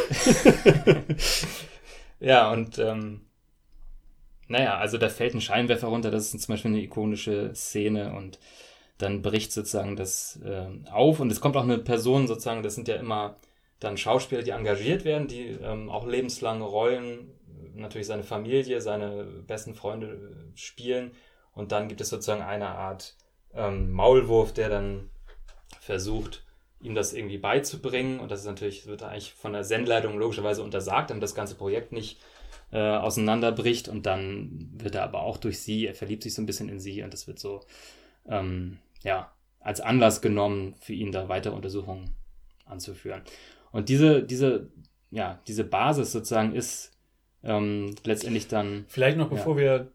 ja, 2.19 2.51
und 2.51 2.79
ähm, 2.79 3.21
naja, 4.47 4.77
also 4.77 4.97
da 4.97 5.09
fällt 5.09 5.33
ein 5.33 5.41
Scheinwerfer 5.41 5.87
runter. 5.87 6.11
Das 6.11 6.33
ist 6.33 6.41
zum 6.41 6.53
Beispiel 6.53 6.71
eine 6.71 6.81
ikonische 6.81 7.53
Szene 7.55 8.13
und 8.13 8.39
dann 8.97 9.21
bricht 9.21 9.51
sozusagen 9.53 9.95
das 9.95 10.39
äh, 10.43 10.67
auf. 10.91 11.19
Und 11.19 11.31
es 11.31 11.39
kommt 11.39 11.55
auch 11.55 11.63
eine 11.63 11.77
Person 11.77 12.27
sozusagen, 12.27 12.63
das 12.63 12.75
sind 12.75 12.87
ja 12.87 12.95
immer 12.95 13.37
dann 13.79 13.97
Schauspieler, 13.97 14.43
die 14.43 14.51
engagiert 14.51 15.05
werden, 15.05 15.27
die 15.27 15.57
ähm, 15.63 15.89
auch 15.89 16.05
lebenslange 16.05 16.63
Rollen 16.63 17.31
natürlich 17.73 18.07
seine 18.07 18.23
Familie, 18.23 18.81
seine 18.81 19.23
besten 19.47 19.73
Freunde 19.73 20.07
äh, 20.07 20.57
spielen. 20.57 21.11
Und 21.53 21.71
dann 21.71 21.87
gibt 21.87 22.01
es 22.01 22.09
sozusagen 22.09 22.41
eine 22.41 22.69
Art 22.69 23.15
ähm, 23.53 23.91
Maulwurf, 23.91 24.53
der 24.53 24.69
dann 24.69 25.09
versucht, 25.79 26.43
ihm 26.81 26.95
das 26.95 27.13
irgendwie 27.13 27.37
beizubringen. 27.37 28.19
Und 28.19 28.31
das 28.31 28.41
ist 28.41 28.45
natürlich, 28.45 28.87
wird 28.87 29.03
eigentlich 29.03 29.33
von 29.33 29.53
der 29.53 29.63
Sendleitung 29.63 30.17
logischerweise 30.17 30.63
untersagt, 30.63 31.09
damit 31.09 31.23
das 31.23 31.35
ganze 31.35 31.55
Projekt 31.55 31.91
nicht 31.91 32.19
äh, 32.71 32.79
auseinanderbricht. 32.79 33.87
Und 33.87 34.05
dann 34.05 34.69
wird 34.73 34.95
er 34.95 35.03
aber 35.03 35.21
auch 35.21 35.37
durch 35.37 35.59
sie, 35.59 35.87
er 35.87 35.95
verliebt 35.95 36.23
sich 36.23 36.33
so 36.33 36.41
ein 36.41 36.45
bisschen 36.45 36.69
in 36.69 36.79
sie 36.79 37.03
und 37.03 37.13
das 37.13 37.27
wird 37.27 37.39
so, 37.39 37.61
ähm, 38.27 38.79
ja, 39.03 39.31
als 39.59 39.81
Anlass 39.81 40.21
genommen, 40.21 40.75
für 40.79 40.93
ihn 40.93 41.11
da 41.11 41.29
weitere 41.29 41.53
Untersuchungen 41.53 42.15
anzuführen. 42.65 43.21
Und 43.71 43.89
diese, 43.89 44.23
diese, 44.23 44.69
ja, 45.11 45.39
diese 45.47 45.63
Basis 45.63 46.11
sozusagen 46.11 46.53
ist 46.53 46.91
ähm, 47.43 47.95
letztendlich 48.03 48.47
dann. 48.47 48.85
Vielleicht 48.87 49.17
noch, 49.17 49.29
bevor 49.29 49.59
ja. 49.59 49.61
wir. 49.61 49.91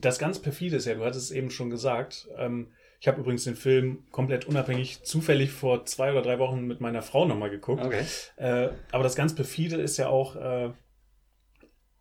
Das 0.00 0.18
ganz 0.18 0.40
perfide 0.40 0.76
ist 0.76 0.84
ja, 0.84 0.94
du 0.94 1.04
hattest 1.04 1.30
es 1.30 1.36
eben 1.36 1.50
schon 1.50 1.70
gesagt. 1.70 2.28
Ähm, 2.36 2.72
ich 3.00 3.08
habe 3.08 3.20
übrigens 3.20 3.44
den 3.44 3.56
Film 3.56 4.04
komplett 4.10 4.46
unabhängig, 4.46 5.02
zufällig 5.04 5.50
vor 5.50 5.84
zwei 5.84 6.12
oder 6.12 6.22
drei 6.22 6.38
Wochen 6.38 6.66
mit 6.66 6.80
meiner 6.80 7.02
Frau 7.02 7.24
nochmal 7.26 7.50
geguckt. 7.50 7.84
Okay. 7.84 8.04
Äh, 8.36 8.70
aber 8.92 9.04
das 9.04 9.16
ganz 9.16 9.34
perfide 9.34 9.76
ist 9.76 9.96
ja 9.96 10.08
auch 10.08 10.36
äh, 10.36 10.70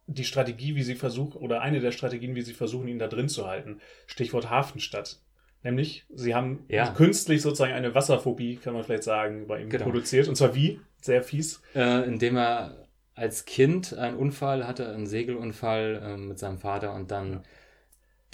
die 0.08 0.24
Strategie, 0.24 0.76
wie 0.76 0.84
sie 0.84 0.96
versuchen, 0.96 1.38
oder 1.38 1.62
eine 1.62 1.80
der 1.80 1.92
Strategien, 1.92 2.36
wie 2.36 2.42
sie 2.42 2.54
versuchen, 2.54 2.88
ihn 2.88 3.00
da 3.00 3.08
drin 3.08 3.30
zu 3.30 3.48
halten. 3.48 3.82
Stichwort 4.06 4.50
Hafenstadt. 4.50 5.20
Nämlich, 5.64 6.06
sie 6.14 6.36
haben 6.36 6.66
ja. 6.68 6.92
künstlich 6.92 7.42
sozusagen 7.42 7.74
eine 7.74 7.96
Wasserphobie, 7.96 8.58
kann 8.58 8.74
man 8.74 8.84
vielleicht 8.84 9.04
sagen, 9.04 9.48
bei 9.48 9.62
ihm 9.62 9.70
genau. 9.70 9.86
produziert. 9.86 10.28
Und 10.28 10.36
zwar 10.36 10.54
wie? 10.54 10.80
Sehr 11.02 11.24
fies. 11.24 11.62
Äh, 11.74 12.08
indem 12.08 12.38
er 12.38 12.88
als 13.16 13.46
Kind 13.46 13.98
einen 13.98 14.18
Unfall 14.18 14.68
hatte, 14.68 14.88
einen 14.94 15.08
Segelunfall 15.08 16.02
äh, 16.04 16.18
mit 16.18 16.38
seinem 16.38 16.60
Vater 16.60 16.94
und 16.94 17.10
dann 17.10 17.44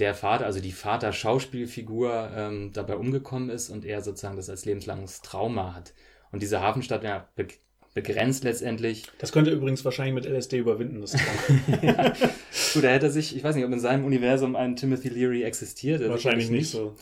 der 0.01 0.15
Vater, 0.15 0.45
also 0.45 0.59
die 0.59 0.71
Vater-Schauspielfigur, 0.71 2.31
ähm, 2.35 2.71
dabei 2.73 2.95
umgekommen 2.95 3.49
ist 3.49 3.69
und 3.69 3.85
er 3.85 4.01
sozusagen 4.01 4.35
das 4.35 4.49
als 4.49 4.65
lebenslanges 4.65 5.21
Trauma 5.21 5.75
hat. 5.75 5.93
Und 6.31 6.41
diese 6.41 6.61
Hafenstadt 6.61 7.03
ja, 7.03 7.29
be 7.35 7.47
begrenzt 7.93 8.45
letztendlich. 8.45 9.09
Das 9.17 9.33
könnte 9.33 9.51
übrigens 9.51 9.83
wahrscheinlich 9.83 10.15
mit 10.15 10.25
LSD 10.25 10.59
überwinden, 10.59 11.01
das 11.01 11.13
ja. 11.81 12.13
Gut, 12.73 12.83
da 12.85 12.87
hätte 12.87 13.07
er 13.07 13.11
sich, 13.11 13.35
ich 13.35 13.43
weiß 13.43 13.53
nicht, 13.53 13.65
ob 13.65 13.71
in 13.73 13.81
seinem 13.81 14.05
Universum 14.05 14.55
ein 14.55 14.77
Timothy 14.77 15.09
Leary 15.09 15.43
existiert. 15.43 16.07
Wahrscheinlich 16.07 16.49
nicht 16.49 16.69
so. 16.69 16.95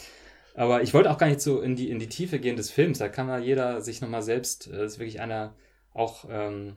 Aber 0.56 0.82
ich 0.82 0.96
wollte 0.96 1.12
auch 1.12 1.20
gar 1.20 1.28
nicht 1.28 1.42
so 1.42 1.62
in 1.62 1.76
die, 1.76 1.92
in 1.92 2.00
die 2.00 2.10
Tiefe 2.10 2.40
gehen 2.40 2.56
des 2.56 2.72
Films. 2.72 2.98
Da 2.98 3.08
kann 3.08 3.28
mal 3.28 3.44
jeder 3.44 3.82
sich 3.82 4.02
nochmal 4.02 4.24
selbst, 4.24 4.66
äh, 4.66 4.72
das 4.72 4.94
ist 4.94 5.00
wirklich 5.00 5.22
einer 5.22 5.54
auch 5.94 6.26
ähm, 6.28 6.76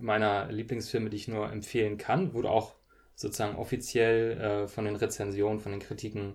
meiner 0.00 0.50
Lieblingsfilme, 0.50 1.08
die 1.08 1.16
ich 1.16 1.28
nur 1.28 1.50
empfehlen 1.50 1.98
kann, 1.98 2.34
wurde 2.34 2.50
auch 2.50 2.74
sozusagen 3.16 3.56
offiziell 3.56 4.40
äh, 4.40 4.68
von 4.68 4.84
den 4.84 4.94
Rezensionen, 4.96 5.58
von 5.58 5.72
den 5.72 5.80
Kritiken 5.80 6.34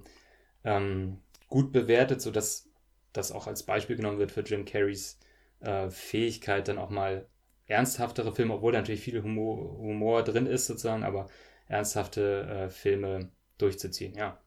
ähm, 0.65 1.21
gut 1.47 1.71
bewertet, 1.71 2.21
sodass 2.21 2.69
das 3.13 3.32
auch 3.32 3.47
als 3.47 3.63
Beispiel 3.63 3.95
genommen 3.95 4.19
wird 4.19 4.32
für 4.32 4.41
Jim 4.41 4.65
Carreys 4.65 5.19
äh, 5.61 5.89
Fähigkeit, 5.89 6.67
dann 6.67 6.77
auch 6.77 6.89
mal 6.89 7.27
ernsthaftere 7.67 8.36
Filme, 8.36 8.55
obwohl 8.55 8.73
da 8.73 8.79
natürlich 8.79 9.01
viel 9.01 9.23
Humor, 9.23 9.77
Humor 9.77 10.23
drin 10.23 10.45
ist 10.45 10.65
sozusagen, 10.67 11.03
aber 11.03 11.29
ernsthafte 11.67 12.41
äh, 12.43 12.69
Filme 12.69 13.32
durchzuziehen, 13.57 14.13
ja. 14.15 14.38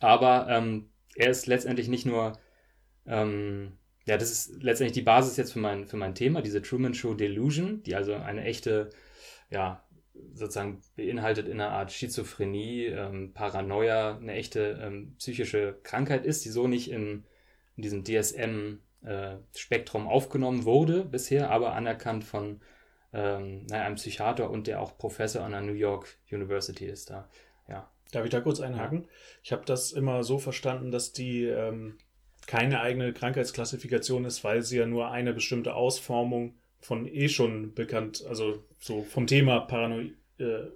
Aber 0.00 0.48
ähm, 0.48 0.90
er 1.14 1.30
ist 1.30 1.46
letztendlich 1.46 1.88
nicht 1.88 2.06
nur 2.06 2.38
ähm, 3.06 3.78
ja, 4.06 4.16
das 4.16 4.30
ist 4.30 4.62
letztendlich 4.62 4.94
die 4.94 5.02
Basis 5.02 5.36
jetzt 5.36 5.52
für 5.52 5.58
mein, 5.58 5.86
für 5.86 5.96
mein 5.96 6.14
Thema, 6.14 6.40
diese 6.40 6.62
Truman 6.62 6.94
Show 6.94 7.14
Delusion, 7.14 7.82
die 7.82 7.96
also 7.96 8.14
eine 8.14 8.44
echte, 8.44 8.90
ja, 9.50 9.84
sozusagen 10.32 10.80
beinhaltet 10.96 11.48
in 11.48 11.60
einer 11.60 11.72
Art 11.72 11.92
Schizophrenie, 11.92 12.86
ähm, 12.86 13.32
Paranoia, 13.32 14.16
eine 14.16 14.34
echte 14.34 14.80
ähm, 14.82 15.14
psychische 15.18 15.78
Krankheit 15.82 16.24
ist, 16.24 16.44
die 16.44 16.50
so 16.50 16.68
nicht 16.68 16.90
in, 16.90 17.24
in 17.76 17.82
diesem 17.82 18.04
DSM-Spektrum 18.04 20.04
äh, 20.04 20.08
aufgenommen 20.08 20.64
wurde 20.64 21.04
bisher, 21.04 21.50
aber 21.50 21.74
anerkannt 21.74 22.24
von 22.24 22.60
ähm, 23.12 23.66
einem 23.70 23.96
Psychiater 23.96 24.50
und 24.50 24.66
der 24.66 24.80
auch 24.80 24.98
Professor 24.98 25.42
an 25.42 25.52
der 25.52 25.62
New 25.62 25.72
York 25.72 26.18
University 26.30 26.86
ist 26.86 27.10
da. 27.10 27.28
Ja. 27.68 27.90
Darf 28.12 28.24
ich 28.24 28.30
da 28.30 28.40
kurz 28.40 28.60
einhaken? 28.60 29.02
Ja. 29.02 29.08
Ich 29.42 29.52
habe 29.52 29.64
das 29.64 29.92
immer 29.92 30.22
so 30.22 30.38
verstanden, 30.38 30.90
dass 30.90 31.12
die 31.12 31.44
ähm, 31.44 31.98
keine 32.46 32.80
eigene 32.80 33.12
Krankheitsklassifikation 33.12 34.24
ist, 34.24 34.44
weil 34.44 34.62
sie 34.62 34.78
ja 34.78 34.86
nur 34.86 35.10
eine 35.10 35.32
bestimmte 35.32 35.74
Ausformung 35.74 36.54
von 36.80 37.06
eh 37.06 37.28
schon 37.28 37.74
bekannt, 37.74 38.24
also 38.28 38.62
so 38.78 39.02
vom 39.02 39.26
Thema 39.26 39.60
Paranoid, 39.60 40.12
äh, 40.38 40.44
äh, 40.44 40.68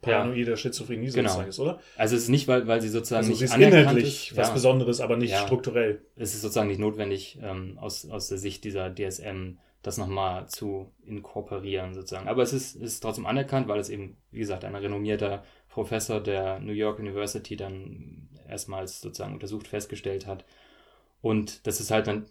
paranoide 0.00 0.50
ja. 0.50 0.56
Schizophrenie 0.56 1.10
genau. 1.10 1.28
sozusagen 1.28 1.48
ist, 1.48 1.60
oder? 1.60 1.80
Also 1.96 2.16
es 2.16 2.24
ist 2.24 2.28
nicht, 2.28 2.48
weil, 2.48 2.66
weil 2.66 2.80
sie 2.80 2.88
sozusagen 2.88 3.18
also 3.18 3.30
nicht 3.30 3.38
sie 3.38 3.44
ist 3.44 3.56
inhaltlich 3.56 4.30
ist. 4.30 4.36
was 4.36 4.48
ja. 4.48 4.54
Besonderes, 4.54 5.00
aber 5.00 5.16
nicht 5.16 5.30
ja. 5.30 5.46
strukturell. 5.46 6.02
Es 6.16 6.34
ist 6.34 6.42
sozusagen 6.42 6.68
nicht 6.68 6.80
notwendig, 6.80 7.38
ähm, 7.40 7.78
aus, 7.78 8.08
aus 8.08 8.28
der 8.28 8.38
Sicht 8.38 8.64
dieser 8.64 8.92
DSM 8.92 9.58
das 9.82 9.96
nochmal 9.96 10.46
zu 10.48 10.92
inkorporieren 11.06 11.94
sozusagen. 11.94 12.28
Aber 12.28 12.42
es 12.42 12.52
ist, 12.52 12.74
ist 12.74 13.00
trotzdem 13.00 13.26
anerkannt, 13.26 13.68
weil 13.68 13.80
es 13.80 13.88
eben, 13.88 14.16
wie 14.30 14.40
gesagt, 14.40 14.64
ein 14.64 14.74
renommierter 14.74 15.42
Professor 15.68 16.20
der 16.20 16.58
New 16.58 16.72
York 16.72 16.98
University 16.98 17.56
dann 17.56 18.28
erstmals 18.46 19.00
sozusagen 19.00 19.32
untersucht 19.32 19.68
festgestellt 19.68 20.26
hat, 20.26 20.44
und 21.22 21.66
das 21.66 21.80
ist 21.80 21.90
halt 21.90 22.06
dann 22.06 22.26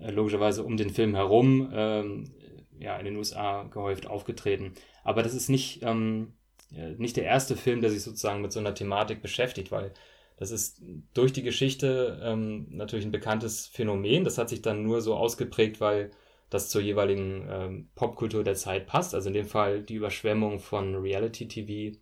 logischerweise 0.00 0.64
um 0.64 0.76
den 0.76 0.90
Film 0.90 1.14
herum 1.14 1.70
ähm, 1.72 2.30
ja, 2.78 2.96
in 2.98 3.04
den 3.04 3.16
USA 3.16 3.64
gehäuft 3.64 4.06
aufgetreten. 4.06 4.74
Aber 5.02 5.22
das 5.22 5.34
ist 5.34 5.48
nicht, 5.48 5.82
ähm, 5.82 6.34
nicht 6.70 7.16
der 7.16 7.24
erste 7.24 7.56
Film, 7.56 7.80
der 7.80 7.90
sich 7.90 8.02
sozusagen 8.02 8.42
mit 8.42 8.52
so 8.52 8.60
einer 8.60 8.74
Thematik 8.74 9.22
beschäftigt, 9.22 9.70
weil 9.70 9.92
das 10.36 10.50
ist 10.50 10.82
durch 11.12 11.32
die 11.32 11.42
Geschichte 11.42 12.20
ähm, 12.22 12.66
natürlich 12.70 13.04
ein 13.04 13.12
bekanntes 13.12 13.66
Phänomen. 13.66 14.24
Das 14.24 14.38
hat 14.38 14.48
sich 14.48 14.62
dann 14.62 14.82
nur 14.82 15.00
so 15.00 15.14
ausgeprägt, 15.14 15.80
weil 15.80 16.10
das 16.50 16.68
zur 16.68 16.82
jeweiligen 16.82 17.48
ähm, 17.50 17.88
Popkultur 17.94 18.42
der 18.42 18.54
Zeit 18.54 18.86
passt. 18.86 19.14
Also 19.14 19.28
in 19.28 19.34
dem 19.34 19.46
Fall 19.46 19.82
die 19.82 19.94
Überschwemmung 19.94 20.58
von 20.58 20.96
Reality 20.96 21.46
TV, 21.48 21.96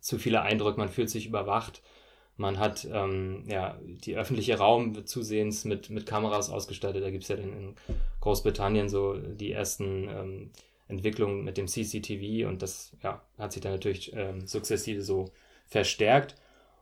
zu 0.00 0.18
viele 0.18 0.42
Eindrücke, 0.42 0.78
man 0.78 0.88
fühlt 0.88 1.10
sich 1.10 1.26
überwacht. 1.26 1.82
Man 2.36 2.58
hat 2.58 2.86
ähm, 2.92 3.44
ja, 3.48 3.78
die 3.82 4.16
öffentliche 4.16 4.58
Raum 4.58 5.06
zusehends 5.06 5.64
mit, 5.64 5.88
mit 5.88 6.04
Kameras 6.04 6.50
ausgestattet. 6.50 7.02
Da 7.02 7.10
gibt 7.10 7.22
es 7.22 7.28
ja 7.28 7.36
in, 7.36 7.52
in, 7.52 7.74
Großbritannien 8.20 8.88
so 8.88 9.14
die 9.14 9.52
ersten 9.52 10.08
ähm, 10.08 10.50
Entwicklungen 10.88 11.44
mit 11.44 11.56
dem 11.56 11.66
CCTV 11.66 12.48
und 12.48 12.60
das 12.60 12.94
ja, 13.02 13.22
hat 13.38 13.52
sich 13.52 13.62
dann 13.62 13.72
natürlich 13.72 14.12
ähm, 14.14 14.46
sukzessive 14.46 15.02
so 15.02 15.30
verstärkt. 15.66 16.36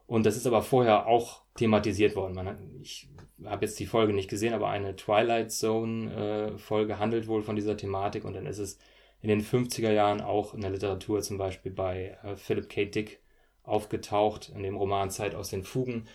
Und 0.07 0.27
das 0.27 0.37
ist 0.37 0.47
aber 0.47 0.63
vorher 0.63 1.07
auch 1.07 1.43
thematisiert 1.57 2.17
worden. 2.17 2.35
Man 2.35 2.49
hat, 2.49 2.59
ich 2.83 3.09
habe 3.45 3.65
jetzt 3.65 3.79
die 3.79 3.87
Folge 3.87 4.13
nicht 4.13 4.29
gesehen, 4.29 4.55
aber 4.55 4.69
eine 4.69 4.97
Twilight 4.97 5.53
Zone 5.53 6.57
äh, 6.69 6.93
handelt 6.95 7.27
wohl 7.27 7.43
von 7.43 7.57
dieser 7.57 7.77
Thematik 7.77 8.25
und 8.25 8.35
dann 8.35 8.47
ist 8.47 8.59
es 8.59 8.79
in 9.23 9.29
den 9.29 9.43
50er 9.43 9.91
Jahren 9.91 10.21
auch 10.21 10.53
in 10.53 10.61
der 10.61 10.71
Literatur 10.71 11.23
zum 11.23 11.39
Beispiel 11.39 11.73
bei 11.73 12.19
äh, 12.23 12.37
Philip 12.37 12.69
K. 12.69 12.85
Dick 12.85 13.21
aufgetaucht, 13.65 14.51
in 14.55 14.63
dem 14.63 14.77
Roman 14.77 15.11
Zeit 15.11 15.35
aus 15.35 15.51
den 15.51 15.65
Fugen, 15.65 16.07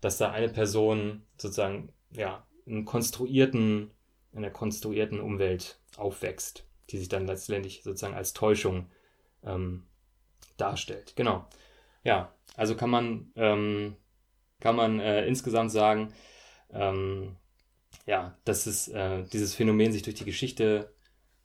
dass 0.00 0.18
da 0.18 0.30
eine 0.30 0.48
Person 0.48 1.26
sozusagen 1.36 1.92
ja, 2.12 2.46
in 2.66 2.84
konstruierten, 2.84 3.90
in 4.32 4.42
der 4.42 4.52
konstruierten 4.52 5.20
Umwelt 5.20 5.80
aufwächst, 5.96 6.66
die 6.90 6.98
sich 6.98 7.08
dann 7.08 7.26
letztendlich 7.26 7.82
sozusagen 7.82 8.14
als 8.14 8.32
Täuschung 8.32 8.86
ähm, 9.44 9.86
darstellt. 10.56 11.14
Genau. 11.16 11.46
Ja, 12.04 12.34
also 12.56 12.76
kann 12.76 12.90
man, 12.90 13.32
ähm, 13.36 13.96
kann 14.60 14.76
man 14.76 15.00
äh, 15.00 15.26
insgesamt 15.26 15.70
sagen, 15.70 16.12
ähm, 16.70 17.36
ja, 18.06 18.36
dass 18.44 18.66
es, 18.66 18.88
äh, 18.88 19.24
dieses 19.32 19.54
Phänomen 19.54 19.92
sich 19.92 20.02
durch 20.02 20.16
die 20.16 20.24
Geschichte 20.24 20.94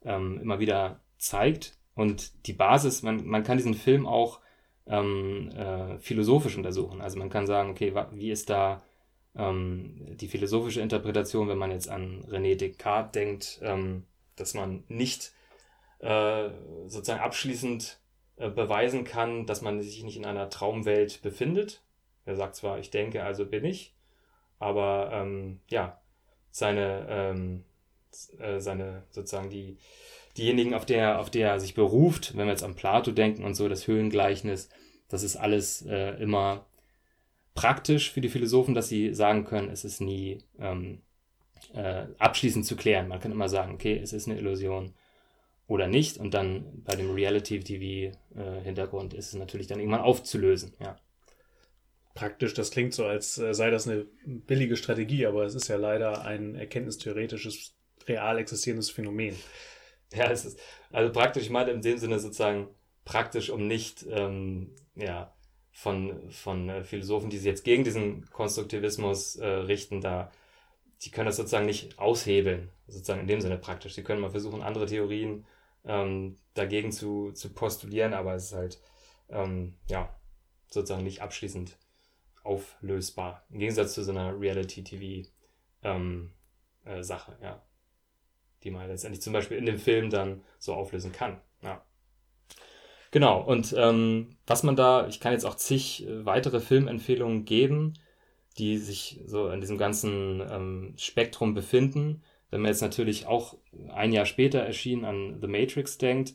ähm, 0.04 0.40
immer 0.40 0.60
wieder 0.60 1.02
zeigt 1.18 1.78
und 1.96 2.46
die 2.48 2.54
Basis, 2.54 3.02
man, 3.04 3.26
man 3.26 3.44
kann 3.44 3.58
diesen 3.58 3.74
Film 3.74 4.06
auch 4.06 4.42
ähm, 4.88 5.50
äh, 5.52 5.98
philosophisch 6.00 6.58
untersuchen. 6.58 7.02
Also 7.02 7.18
man 7.18 7.30
kann 7.30 7.48
sagen, 7.48 7.72
okay, 7.72 7.94
wie 8.12 8.32
ist 8.32 8.50
da 8.50 8.84
ähm, 9.36 10.18
die 10.18 10.28
philosophische 10.28 10.82
Interpretation, 10.82 11.48
wenn 11.48 11.58
man 11.58 11.72
jetzt 11.72 11.90
an 11.90 12.24
René 12.30 12.56
Descartes 12.56 13.12
denkt, 13.12 13.60
ähm, 13.64 14.06
dass 14.36 14.54
man 14.54 14.84
nicht 14.88 15.34
äh, 16.00 16.50
sozusagen 16.88 17.22
abschließend 17.22 18.00
äh, 18.38 18.50
beweisen 18.50 19.04
kann, 19.04 19.46
dass 19.46 19.62
man 19.62 19.82
sich 19.82 20.04
nicht 20.04 20.18
in 20.18 20.26
einer 20.26 20.50
Traumwelt 20.50 21.22
befindet. 21.22 21.82
Er 22.26 22.36
sagt 22.36 22.56
zwar, 22.56 22.80
ich 22.80 22.90
denke, 22.90 23.24
also 23.24 23.46
bin 23.46 23.66
ich, 23.66 23.96
aber 24.60 25.10
ähm, 25.14 25.62
ja, 25.70 26.02
seine, 26.52 27.06
ähm, 27.10 27.64
äh, 28.40 28.60
seine 28.60 29.04
sozusagen 29.12 29.50
die 29.50 29.78
diejenigen, 30.38 30.74
auf 30.74 30.86
der, 30.86 31.20
auf 31.20 31.30
der 31.30 31.52
er 31.52 31.60
sich 31.60 31.74
beruft, 31.74 32.36
wenn 32.36 32.46
wir 32.46 32.52
jetzt 32.52 32.64
an 32.64 32.76
Plato 32.76 33.12
denken 33.12 33.44
und 33.44 33.56
so, 33.56 33.70
das 33.70 33.88
Höhlengleichnis, 33.88 34.70
das 35.08 35.24
ist 35.24 35.36
alles 35.36 35.84
äh, 35.84 36.22
immer 36.22 36.66
praktisch 37.54 38.12
für 38.12 38.22
die 38.22 38.30
Philosophen, 38.30 38.76
dass 38.76 38.90
sie 38.90 39.14
sagen 39.14 39.46
können, 39.46 39.70
es 39.70 39.86
ist 39.86 40.02
nie 40.02 40.40
ähm, 40.60 41.02
äh, 41.74 42.06
abschließend 42.20 42.66
zu 42.66 42.76
klären. 42.76 43.08
Man 43.08 43.20
kann 43.20 43.32
immer 43.32 43.50
sagen, 43.50 43.74
okay, 43.74 44.00
es 44.02 44.14
ist 44.14 44.28
eine 44.28 44.38
Illusion 44.38 44.94
oder 45.68 45.88
nicht. 45.88 46.18
Und 46.18 46.34
dann 46.34 46.84
bei 46.84 46.96
dem 46.96 47.12
Reality-TV-Hintergrund 47.12 49.14
äh, 49.14 49.18
ist 49.18 49.28
es 49.28 49.36
natürlich 49.36 49.68
dann 49.68 49.80
irgendwann 49.80 50.02
aufzulösen, 50.02 50.74
ja. 50.80 50.98
Praktisch, 52.14 52.54
das 52.54 52.72
klingt 52.72 52.94
so, 52.94 53.06
als 53.06 53.38
äh, 53.40 53.54
sei 53.54 53.72
das 53.72 53.90
eine 53.90 54.06
billige 54.26 54.78
Strategie, 54.78 55.26
aber 55.26 55.44
es 55.44 55.54
ist 55.54 55.68
ja 55.68 55.76
leider 55.76 56.24
ein 56.24 56.56
erkenntnistheoretisches, 56.56 57.76
real 58.08 58.38
existierendes 58.38 58.90
Phänomen. 58.90 59.36
Ja, 60.14 60.32
es 60.32 60.46
ist, 60.46 60.60
also 60.92 61.12
praktisch, 61.12 61.44
ich 61.44 61.50
meine 61.50 61.72
in 61.72 61.82
dem 61.82 61.98
Sinne 61.98 62.20
sozusagen 62.20 62.68
praktisch, 63.06 63.50
um 63.50 63.68
nicht, 63.68 64.06
ähm, 64.10 64.76
ja, 64.96 65.34
von, 65.72 66.30
von 66.32 66.70
äh, 66.70 66.84
Philosophen, 66.84 67.30
die 67.30 67.38
sich 67.38 67.46
jetzt 67.46 67.66
gegen 67.66 67.84
diesen 67.84 68.30
Konstruktivismus 68.30 69.36
äh, 69.36 69.46
richten, 69.46 70.00
da, 70.00 70.32
die 71.02 71.12
können 71.12 71.26
das 71.26 71.36
sozusagen 71.36 71.66
nicht 71.66 72.00
aushebeln, 72.00 72.70
sozusagen 72.88 73.22
in 73.22 73.28
dem 73.28 73.42
Sinne 73.42 73.58
praktisch. 73.58 73.94
Sie 73.94 74.04
können 74.04 74.22
mal 74.22 74.32
versuchen, 74.32 74.62
andere 74.62 74.86
Theorien 74.86 75.46
ähm, 75.84 76.38
dagegen 76.54 76.92
zu, 76.92 77.32
zu 77.34 77.54
postulieren, 77.54 78.14
aber 78.14 78.36
es 78.36 78.46
ist 78.46 78.54
halt, 78.54 78.80
ähm, 79.30 79.76
ja, 79.88 80.16
sozusagen 80.70 81.04
nicht 81.04 81.22
abschließend 81.22 81.78
auflösbar. 82.44 83.46
Im 83.50 83.60
Gegensatz 83.60 83.94
zu 83.96 84.04
so 84.04 84.12
einer 84.12 84.40
Reality-TV-Sache, 84.40 85.32
ähm, 85.84 86.32
äh, 86.86 87.02
ja 87.44 87.62
die 88.66 88.72
man 88.72 88.88
letztendlich 88.88 89.22
zum 89.22 89.32
Beispiel 89.32 89.58
in 89.58 89.66
dem 89.66 89.78
Film 89.78 90.10
dann 90.10 90.42
so 90.60 90.74
auflösen 90.74 91.12
kann. 91.12 91.40
Ja. 91.62 91.82
Genau, 93.12 93.42
und 93.42 93.74
ähm, 93.78 94.36
was 94.46 94.64
man 94.64 94.76
da, 94.76 95.08
ich 95.08 95.22
kann 95.22 95.32
jetzt 95.32 95.46
auch 95.46 95.56
zig 95.56 96.06
äh, 96.06 96.26
weitere 96.26 96.60
Filmempfehlungen 96.60 97.46
geben, 97.46 97.94
die 98.58 98.78
sich 98.78 99.22
so 99.26 99.50
in 99.50 99.62
diesem 99.62 99.78
ganzen 99.78 100.42
ähm, 100.50 100.94
Spektrum 100.98 101.54
befinden. 101.54 102.24
Wenn 102.50 102.62
man 102.62 102.70
jetzt 102.70 102.82
natürlich 102.82 103.26
auch 103.28 103.58
ein 103.94 104.12
Jahr 104.12 104.26
später 104.26 104.60
erschienen 104.60 105.06
an 105.06 105.38
The 105.40 105.48
Matrix 105.48 105.98
denkt, 105.98 106.34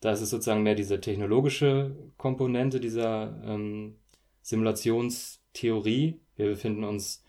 da 0.00 0.12
ist 0.12 0.20
es 0.20 0.30
sozusagen 0.30 0.62
mehr 0.62 0.74
diese 0.74 1.00
technologische 1.00 1.96
Komponente 2.16 2.80
dieser 2.80 3.40
ähm, 3.44 3.96
Simulationstheorie. 4.42 6.20
Wir 6.36 6.46
befinden 6.46 6.84
uns 6.84 7.24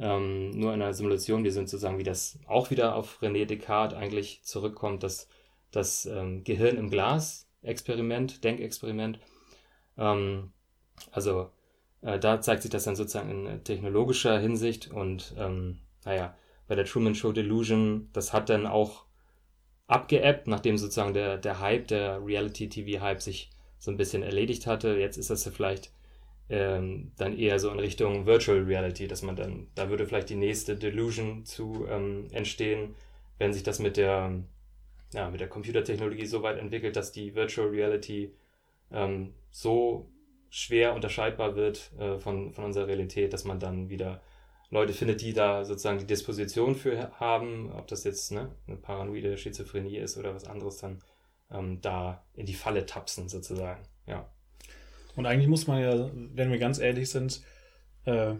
ähm, 0.00 0.50
nur 0.50 0.74
in 0.74 0.82
einer 0.82 0.94
Simulation. 0.94 1.44
Wir 1.44 1.52
sind 1.52 1.68
sozusagen, 1.68 1.98
wie 1.98 2.04
das 2.04 2.38
auch 2.46 2.70
wieder 2.70 2.96
auf 2.96 3.22
René 3.22 3.44
Descartes 3.44 3.96
eigentlich 3.96 4.42
zurückkommt, 4.42 5.02
dass 5.02 5.28
das 5.70 6.06
ähm, 6.06 6.42
Gehirn 6.42 6.76
im 6.76 6.90
Glas 6.90 7.46
Experiment, 7.62 8.42
Denkexperiment. 8.42 9.18
Ähm, 9.98 10.52
also 11.12 11.50
äh, 12.00 12.18
da 12.18 12.40
zeigt 12.40 12.62
sich 12.62 12.70
das 12.70 12.84
dann 12.84 12.96
sozusagen 12.96 13.46
in 13.46 13.64
technologischer 13.64 14.38
Hinsicht 14.38 14.90
und 14.90 15.34
ähm, 15.38 15.78
naja, 16.04 16.34
bei 16.66 16.74
der 16.74 16.86
Truman 16.86 17.14
Show 17.14 17.32
Delusion, 17.32 18.08
das 18.12 18.32
hat 18.32 18.48
dann 18.48 18.66
auch 18.66 19.04
abgeebbt, 19.86 20.46
nachdem 20.46 20.78
sozusagen 20.78 21.14
der, 21.14 21.36
der 21.36 21.60
Hype, 21.60 21.88
der 21.88 22.24
Reality-TV-Hype 22.24 23.20
sich 23.20 23.50
so 23.78 23.90
ein 23.90 23.96
bisschen 23.96 24.22
erledigt 24.22 24.66
hatte. 24.66 24.96
Jetzt 24.96 25.16
ist 25.18 25.30
das 25.30 25.44
ja 25.44 25.50
vielleicht 25.50 25.92
ähm, 26.50 27.12
dann 27.16 27.38
eher 27.38 27.58
so 27.60 27.70
in 27.70 27.78
Richtung 27.78 28.26
Virtual 28.26 28.58
Reality, 28.58 29.06
dass 29.06 29.22
man 29.22 29.36
dann, 29.36 29.68
da 29.76 29.88
würde 29.88 30.06
vielleicht 30.06 30.30
die 30.30 30.36
nächste 30.36 30.76
Delusion 30.76 31.44
zu 31.44 31.86
ähm, 31.88 32.26
entstehen, 32.32 32.96
wenn 33.38 33.52
sich 33.52 33.62
das 33.62 33.78
mit 33.78 33.96
der, 33.96 34.42
ja, 35.14 35.30
mit 35.30 35.40
der 35.40 35.48
Computertechnologie 35.48 36.26
so 36.26 36.42
weit 36.42 36.58
entwickelt, 36.58 36.96
dass 36.96 37.12
die 37.12 37.34
Virtual 37.36 37.68
Reality 37.68 38.34
ähm, 38.90 39.32
so 39.50 40.10
schwer 40.50 40.94
unterscheidbar 40.94 41.54
wird 41.54 41.92
äh, 41.98 42.18
von, 42.18 42.52
von 42.52 42.64
unserer 42.64 42.88
Realität, 42.88 43.32
dass 43.32 43.44
man 43.44 43.60
dann 43.60 43.88
wieder 43.88 44.20
Leute 44.70 44.92
findet, 44.92 45.20
die 45.20 45.32
da 45.32 45.64
sozusagen 45.64 45.98
die 45.98 46.06
Disposition 46.06 46.74
für 46.74 47.12
haben, 47.20 47.72
ob 47.72 47.86
das 47.86 48.02
jetzt 48.02 48.32
ne, 48.32 48.50
eine 48.66 48.76
paranoide 48.76 49.36
Schizophrenie 49.36 49.98
ist 49.98 50.16
oder 50.16 50.34
was 50.34 50.44
anderes, 50.44 50.78
dann 50.78 50.98
ähm, 51.50 51.80
da 51.80 52.24
in 52.34 52.46
die 52.46 52.54
Falle 52.54 52.86
tapsen 52.86 53.28
sozusagen. 53.28 53.82
Ja. 54.06 54.28
Und 55.20 55.26
eigentlich 55.26 55.48
muss 55.48 55.66
man 55.66 55.82
ja, 55.82 56.10
wenn 56.34 56.50
wir 56.50 56.56
ganz 56.56 56.78
ehrlich 56.78 57.10
sind, 57.10 57.42
äh, 58.06 58.36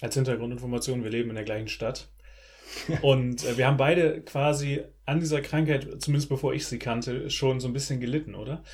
als 0.00 0.14
Hintergrundinformation, 0.14 1.04
wir 1.04 1.10
leben 1.10 1.28
in 1.28 1.34
der 1.34 1.44
gleichen 1.44 1.68
Stadt. 1.68 2.08
Und 3.02 3.44
äh, 3.44 3.58
wir 3.58 3.66
haben 3.66 3.76
beide 3.76 4.22
quasi 4.22 4.80
an 5.04 5.20
dieser 5.20 5.42
Krankheit, 5.42 6.00
zumindest 6.00 6.30
bevor 6.30 6.54
ich 6.54 6.66
sie 6.66 6.78
kannte, 6.78 7.28
schon 7.28 7.60
so 7.60 7.68
ein 7.68 7.74
bisschen 7.74 8.00
gelitten, 8.00 8.34
oder? 8.34 8.64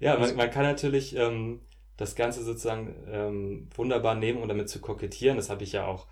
Ja, 0.00 0.18
man, 0.18 0.36
man 0.36 0.50
kann 0.50 0.64
natürlich 0.64 1.16
ähm, 1.16 1.62
das 1.96 2.14
Ganze 2.14 2.44
sozusagen 2.44 2.94
ähm, 3.10 3.68
wunderbar 3.74 4.14
nehmen, 4.14 4.42
um 4.42 4.48
damit 4.48 4.68
zu 4.68 4.78
kokettieren. 4.78 5.38
Das 5.38 5.48
habe 5.48 5.64
ich 5.64 5.72
ja 5.72 5.86
auch, 5.86 6.08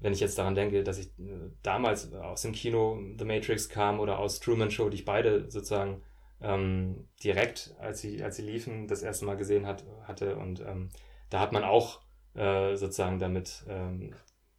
wenn 0.00 0.12
ich 0.12 0.18
jetzt 0.18 0.36
daran 0.36 0.56
denke, 0.56 0.82
dass 0.82 0.98
ich 0.98 1.06
äh, 1.20 1.52
damals 1.62 2.12
aus 2.12 2.42
dem 2.42 2.50
Kino 2.50 3.00
The 3.16 3.24
Matrix 3.24 3.68
kam 3.68 4.00
oder 4.00 4.18
aus 4.18 4.40
Truman 4.40 4.72
Show, 4.72 4.88
die 4.88 4.96
ich 4.96 5.04
beide 5.04 5.48
sozusagen 5.48 6.02
ähm, 6.40 7.08
direkt, 7.22 7.74
als 7.80 8.00
sie, 8.00 8.22
als 8.22 8.36
sie 8.36 8.42
liefen, 8.42 8.86
das 8.86 9.02
erste 9.02 9.24
Mal 9.24 9.36
gesehen 9.36 9.66
hat, 9.66 9.84
hatte. 10.04 10.36
Und 10.36 10.60
ähm, 10.60 10.90
da 11.30 11.40
hat 11.40 11.52
man 11.52 11.64
auch 11.64 12.00
äh, 12.34 12.76
sozusagen 12.76 13.18
damit 13.18 13.64
ähm, 13.68 14.14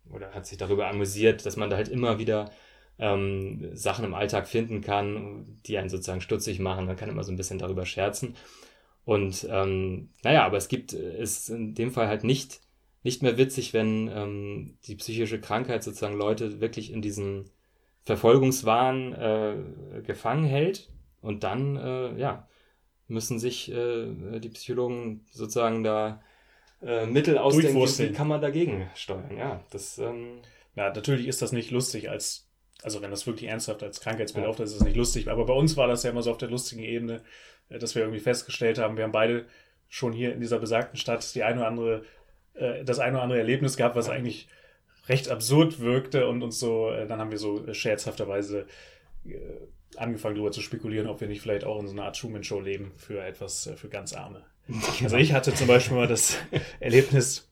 oder 0.09 0.33
hat 0.33 0.45
sich 0.45 0.57
darüber 0.57 0.87
amüsiert, 0.87 1.45
dass 1.45 1.55
man 1.55 1.69
da 1.69 1.77
halt 1.77 1.87
immer 1.87 2.19
wieder 2.19 2.51
ähm, 2.97 3.69
Sachen 3.73 4.05
im 4.05 4.13
Alltag 4.13 4.47
finden 4.47 4.81
kann, 4.81 5.59
die 5.65 5.77
einen 5.77 5.89
sozusagen 5.89 6.21
stutzig 6.21 6.59
machen. 6.59 6.85
Man 6.85 6.95
kann 6.95 7.09
immer 7.09 7.23
so 7.23 7.31
ein 7.31 7.37
bisschen 7.37 7.59
darüber 7.59 7.85
scherzen. 7.85 8.35
Und 9.05 9.47
ähm, 9.49 10.09
naja, 10.23 10.45
aber 10.45 10.57
es 10.57 10.67
gibt, 10.67 10.93
ist 10.93 11.49
in 11.49 11.73
dem 11.73 11.91
Fall 11.91 12.07
halt 12.07 12.23
nicht, 12.23 12.59
nicht 13.03 13.23
mehr 13.23 13.37
witzig, 13.37 13.73
wenn 13.73 14.09
ähm, 14.09 14.77
die 14.85 14.95
psychische 14.95 15.39
Krankheit 15.39 15.83
sozusagen 15.83 16.17
Leute 16.17 16.59
wirklich 16.59 16.91
in 16.91 17.01
diesen 17.01 17.49
Verfolgungswahn 18.03 19.13
äh, 19.13 20.01
gefangen 20.01 20.43
hält 20.43 20.89
und 21.21 21.43
dann, 21.43 21.75
äh, 21.77 22.19
ja, 22.19 22.47
müssen 23.07 23.39
sich 23.39 23.71
äh, 23.71 24.39
die 24.39 24.49
Psychologen 24.49 25.25
sozusagen 25.31 25.83
da 25.83 26.21
äh, 26.81 27.05
Mittel 27.05 27.37
ausdenken, 27.37 27.81
wie 27.81 28.13
kann 28.13 28.27
man 28.27 28.41
dagegen 28.41 28.89
steuern. 28.95 29.35
Ja, 29.37 29.63
das. 29.71 29.97
Ähm, 29.97 30.41
ja, 30.75 30.93
natürlich 30.93 31.27
ist 31.27 31.41
das 31.41 31.51
nicht 31.51 31.71
lustig 31.71 32.09
als 32.09 32.49
also 32.83 33.01
wenn 33.01 33.11
das 33.11 33.27
wirklich 33.27 33.49
ernsthaft 33.49 33.83
als 33.83 33.99
Krankheitsbild 33.99 34.43
ja. 34.43 34.49
auftritt, 34.49 34.67
ist 34.67 34.75
es 34.75 34.83
nicht 34.83 34.95
lustig. 34.95 35.27
Aber 35.27 35.45
bei 35.45 35.53
uns 35.53 35.75
war 35.77 35.87
das 35.87 36.03
ja 36.03 36.11
immer 36.11 36.21
so 36.21 36.31
auf 36.31 36.37
der 36.37 36.49
lustigen 36.49 36.83
Ebene, 36.83 37.21
äh, 37.69 37.79
dass 37.79 37.95
wir 37.95 38.03
irgendwie 38.03 38.21
festgestellt 38.21 38.77
haben, 38.77 38.97
wir 38.97 39.03
haben 39.03 39.11
beide 39.11 39.45
schon 39.87 40.13
hier 40.13 40.33
in 40.33 40.39
dieser 40.39 40.59
besagten 40.59 40.97
Stadt 40.97 41.33
die 41.35 41.43
eine 41.43 41.59
oder 41.59 41.67
andere, 41.67 42.03
äh, 42.53 42.83
das 42.83 42.99
eine 42.99 43.15
oder 43.15 43.23
andere 43.23 43.39
Erlebnis 43.39 43.75
gehabt, 43.75 43.95
was 43.95 44.09
eigentlich 44.09 44.47
recht 45.07 45.29
absurd 45.29 45.79
wirkte 45.79 46.27
und 46.27 46.43
uns 46.43 46.59
so, 46.59 46.91
äh, 46.91 47.07
dann 47.07 47.19
haben 47.19 47.31
wir 47.31 47.39
so 47.39 47.73
scherzhafterweise 47.73 48.67
angefangen 49.97 50.35
darüber 50.35 50.51
zu 50.51 50.61
spekulieren, 50.61 51.07
ob 51.07 51.21
wir 51.21 51.27
nicht 51.27 51.41
vielleicht 51.41 51.63
auch 51.63 51.79
in 51.79 51.87
so 51.87 51.93
einer 51.93 52.05
Art 52.05 52.17
Truman-Show 52.17 52.59
leben 52.59 52.91
für 52.95 53.23
etwas, 53.23 53.69
für 53.75 53.89
ganz 53.89 54.13
Arme. 54.13 54.43
Also 55.03 55.17
ich 55.17 55.33
hatte 55.33 55.53
zum 55.53 55.67
Beispiel 55.67 55.97
mal 55.97 56.07
das 56.07 56.37
Erlebnis, 56.79 57.49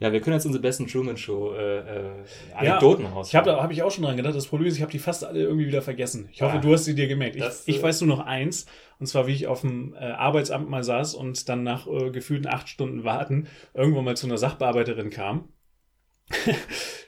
ja, 0.00 0.12
wir 0.12 0.20
können 0.20 0.34
jetzt 0.34 0.44
unsere 0.44 0.60
besten 0.60 0.88
Truman 0.88 1.16
Show 1.16 1.54
äh, 1.54 1.78
äh, 1.78 2.10
Anekdoten 2.54 3.04
ja. 3.04 3.22
Ich 3.22 3.34
habe 3.36 3.50
da 3.50 3.62
habe 3.62 3.72
ich 3.72 3.82
auch 3.82 3.92
schon 3.92 4.04
dran 4.04 4.16
gedacht. 4.16 4.34
Das 4.34 4.48
Problem 4.48 4.68
ist, 4.68 4.76
ich 4.76 4.82
habe 4.82 4.90
die 4.90 4.98
fast 4.98 5.24
alle 5.24 5.40
irgendwie 5.40 5.68
wieder 5.68 5.82
vergessen. 5.82 6.28
Ich 6.32 6.42
hoffe, 6.42 6.56
ja, 6.56 6.60
du 6.60 6.72
hast 6.72 6.84
sie 6.84 6.96
dir 6.96 7.06
gemerkt. 7.06 7.36
Ich, 7.36 7.44
ich, 7.66 7.78
äh, 7.78 7.82
weiß 7.82 8.00
nur 8.00 8.16
noch 8.16 8.26
eins, 8.26 8.66
und 8.98 9.06
zwar 9.06 9.28
wie 9.28 9.32
ich 9.32 9.46
auf 9.46 9.60
dem 9.60 9.94
äh, 9.94 9.98
Arbeitsamt 9.98 10.68
mal 10.68 10.82
saß 10.82 11.14
und 11.14 11.48
dann 11.48 11.62
nach 11.62 11.86
äh, 11.86 12.10
gefühlten 12.10 12.48
acht 12.48 12.68
Stunden 12.68 13.04
Warten 13.04 13.46
irgendwann 13.72 14.04
mal 14.04 14.16
zu 14.16 14.26
einer 14.26 14.36
Sachbearbeiterin 14.36 15.10
kam. 15.10 15.48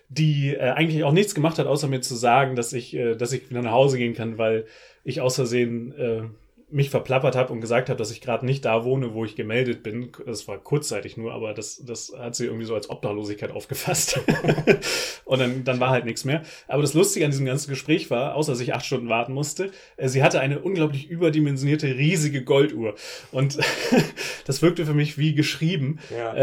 Die 0.09 0.55
äh, 0.55 0.71
eigentlich 0.71 1.05
auch 1.05 1.13
nichts 1.13 1.35
gemacht 1.35 1.59
hat, 1.59 1.67
außer 1.67 1.89
mir 1.89 2.01
zu 2.01 2.15
sagen, 2.15 2.57
dass 2.57 2.73
ich, 2.73 2.95
äh, 2.95 3.15
dass 3.17 3.33
ich 3.33 3.51
wieder 3.51 3.63
nach 3.63 3.73
Hause 3.73 3.99
gehen 3.99 4.15
kann, 4.15 4.39
weil 4.39 4.67
ich 5.05 5.21
aus 5.21 5.37
Versehen 5.37 5.93
äh, 5.99 6.23
mich 6.69 6.91
verplappert 6.91 7.37
habe 7.37 7.53
und 7.53 7.61
gesagt 7.61 7.89
habe, 7.89 7.99
dass 7.99 8.11
ich 8.11 8.21
gerade 8.21 8.45
nicht 8.45 8.65
da 8.65 8.85
wohne, 8.85 9.15
wo 9.15 9.25
ich 9.25 9.37
gemeldet 9.37 9.85
bin. 9.85 10.11
Das 10.27 10.49
war 10.49 10.59
kurzzeitig 10.59 11.17
nur, 11.17 11.33
aber 11.33 11.55
das, 11.55 11.85
das 11.85 12.13
hat 12.19 12.35
sie 12.35 12.47
irgendwie 12.47 12.65
so 12.65 12.75
als 12.75 12.91
Obdachlosigkeit 12.91 13.53
aufgefasst. 13.53 14.21
und 15.25 15.39
dann, 15.39 15.63
dann 15.63 15.79
war 15.79 15.91
halt 15.91 16.05
nichts 16.05 16.25
mehr. 16.25 16.43
Aber 16.67 16.83
das 16.83 16.95
Lustige 16.95 17.25
an 17.25 17.31
diesem 17.31 17.47
ganzen 17.47 17.71
Gespräch 17.71 18.11
war, 18.11 18.35
außer 18.35 18.53
dass 18.53 18.61
ich 18.61 18.75
acht 18.75 18.85
Stunden 18.85 19.09
warten 19.09 19.33
musste, 19.33 19.71
äh, 19.97 20.09
sie 20.09 20.25
hatte 20.25 20.41
eine 20.41 20.59
unglaublich 20.59 21.09
überdimensionierte, 21.09 21.87
riesige 21.87 22.43
Golduhr. 22.43 22.97
Und 23.31 23.59
das 24.45 24.61
wirkte 24.61 24.87
für 24.87 24.95
mich 24.95 25.19
wie 25.19 25.35
geschrieben. 25.35 26.01
Ja. 26.17 26.35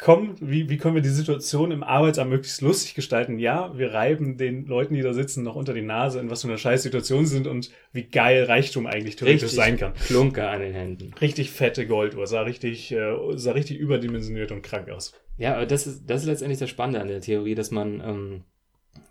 Komm, 0.00 0.36
wie, 0.40 0.70
wie 0.70 0.76
können 0.76 0.94
wir 0.94 1.02
die 1.02 1.08
Situation 1.08 1.72
im 1.72 1.82
Arbeitsamt 1.82 2.30
möglichst 2.30 2.62
lustig 2.62 2.94
gestalten? 2.94 3.40
Ja, 3.40 3.76
wir 3.76 3.92
reiben 3.92 4.36
den 4.36 4.64
Leuten, 4.64 4.94
die 4.94 5.02
da 5.02 5.12
sitzen, 5.12 5.42
noch 5.42 5.56
unter 5.56 5.74
die 5.74 5.82
Nase, 5.82 6.20
in 6.20 6.30
was 6.30 6.42
für 6.42 6.48
einer 6.48 6.56
scheiß 6.56 6.84
Situation 6.84 7.26
sie 7.26 7.34
sind 7.34 7.48
und 7.48 7.72
wie 7.92 8.04
geil 8.04 8.44
Reichtum 8.44 8.86
eigentlich 8.86 9.16
theoretisch 9.16 9.42
richtig 9.42 9.56
sein 9.56 9.76
kann. 9.76 9.94
Klunker 9.94 10.50
an 10.50 10.60
den 10.60 10.72
Händen. 10.72 11.12
Richtig 11.20 11.50
fette 11.50 11.84
Golduhr, 11.88 12.28
sah 12.28 12.42
richtig, 12.42 12.92
äh, 12.92 13.16
sah 13.34 13.52
richtig 13.52 13.78
überdimensioniert 13.78 14.52
und 14.52 14.62
krank 14.62 14.88
aus. 14.88 15.14
Ja, 15.36 15.56
aber 15.56 15.66
das 15.66 15.88
ist, 15.88 16.04
das 16.06 16.22
ist 16.22 16.28
letztendlich 16.28 16.60
das 16.60 16.70
Spannende 16.70 17.00
an 17.00 17.08
der 17.08 17.20
Theorie, 17.20 17.56
dass 17.56 17.72
man, 17.72 18.00
ähm, 18.00 18.44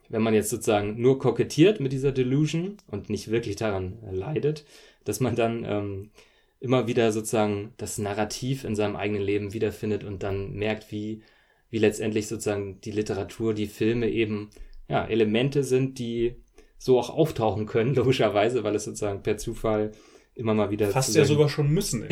wenn 0.08 0.22
man 0.22 0.34
jetzt 0.34 0.50
sozusagen 0.50 1.02
nur 1.02 1.20
kokettiert 1.20 1.82
mit 1.82 1.92
dieser 1.92 2.14
Delusion 2.14 2.78
und 2.88 3.10
nicht 3.10 3.30
wirklich 3.30 3.58
daran 3.58 3.98
leidet, 4.10 4.64
dass 5.04 5.20
man 5.20 5.36
dann 5.36 5.66
ähm, 5.66 6.12
immer 6.60 6.88
wieder 6.88 7.12
sozusagen 7.12 7.74
das 7.78 7.98
Narrativ 7.98 8.64
in 8.64 8.76
seinem 8.76 8.96
eigenen 8.96 9.22
Leben 9.22 9.54
wiederfindet 9.54 10.04
und 10.04 10.24
dann 10.24 10.54
merkt, 10.54 10.92
wie, 10.92 11.22
wie 11.70 11.78
letztendlich 11.78 12.28
sozusagen 12.28 12.82
die 12.82 12.92
Literatur, 12.92 13.54
die 13.54 13.68
Filme 13.68 14.10
eben 14.10 14.50
ja, 14.90 15.06
Elemente 15.06 15.64
sind, 15.64 16.00
die 16.00 16.36
so 16.78 17.00
auch 17.00 17.10
auftauchen 17.10 17.66
können, 17.66 17.96
logischerweise, 17.96 18.64
weil 18.64 18.76
es 18.76 18.86
sozusagen 18.86 19.24
per 19.24 19.38
Zufall 19.38 19.92
immer 20.34 20.54
mal 20.54 20.70
wieder. 20.70 20.88
Fast 20.90 21.16
ja 21.16 21.26
sogar 21.26 21.50
schon 21.50 21.70
müssen. 21.70 22.08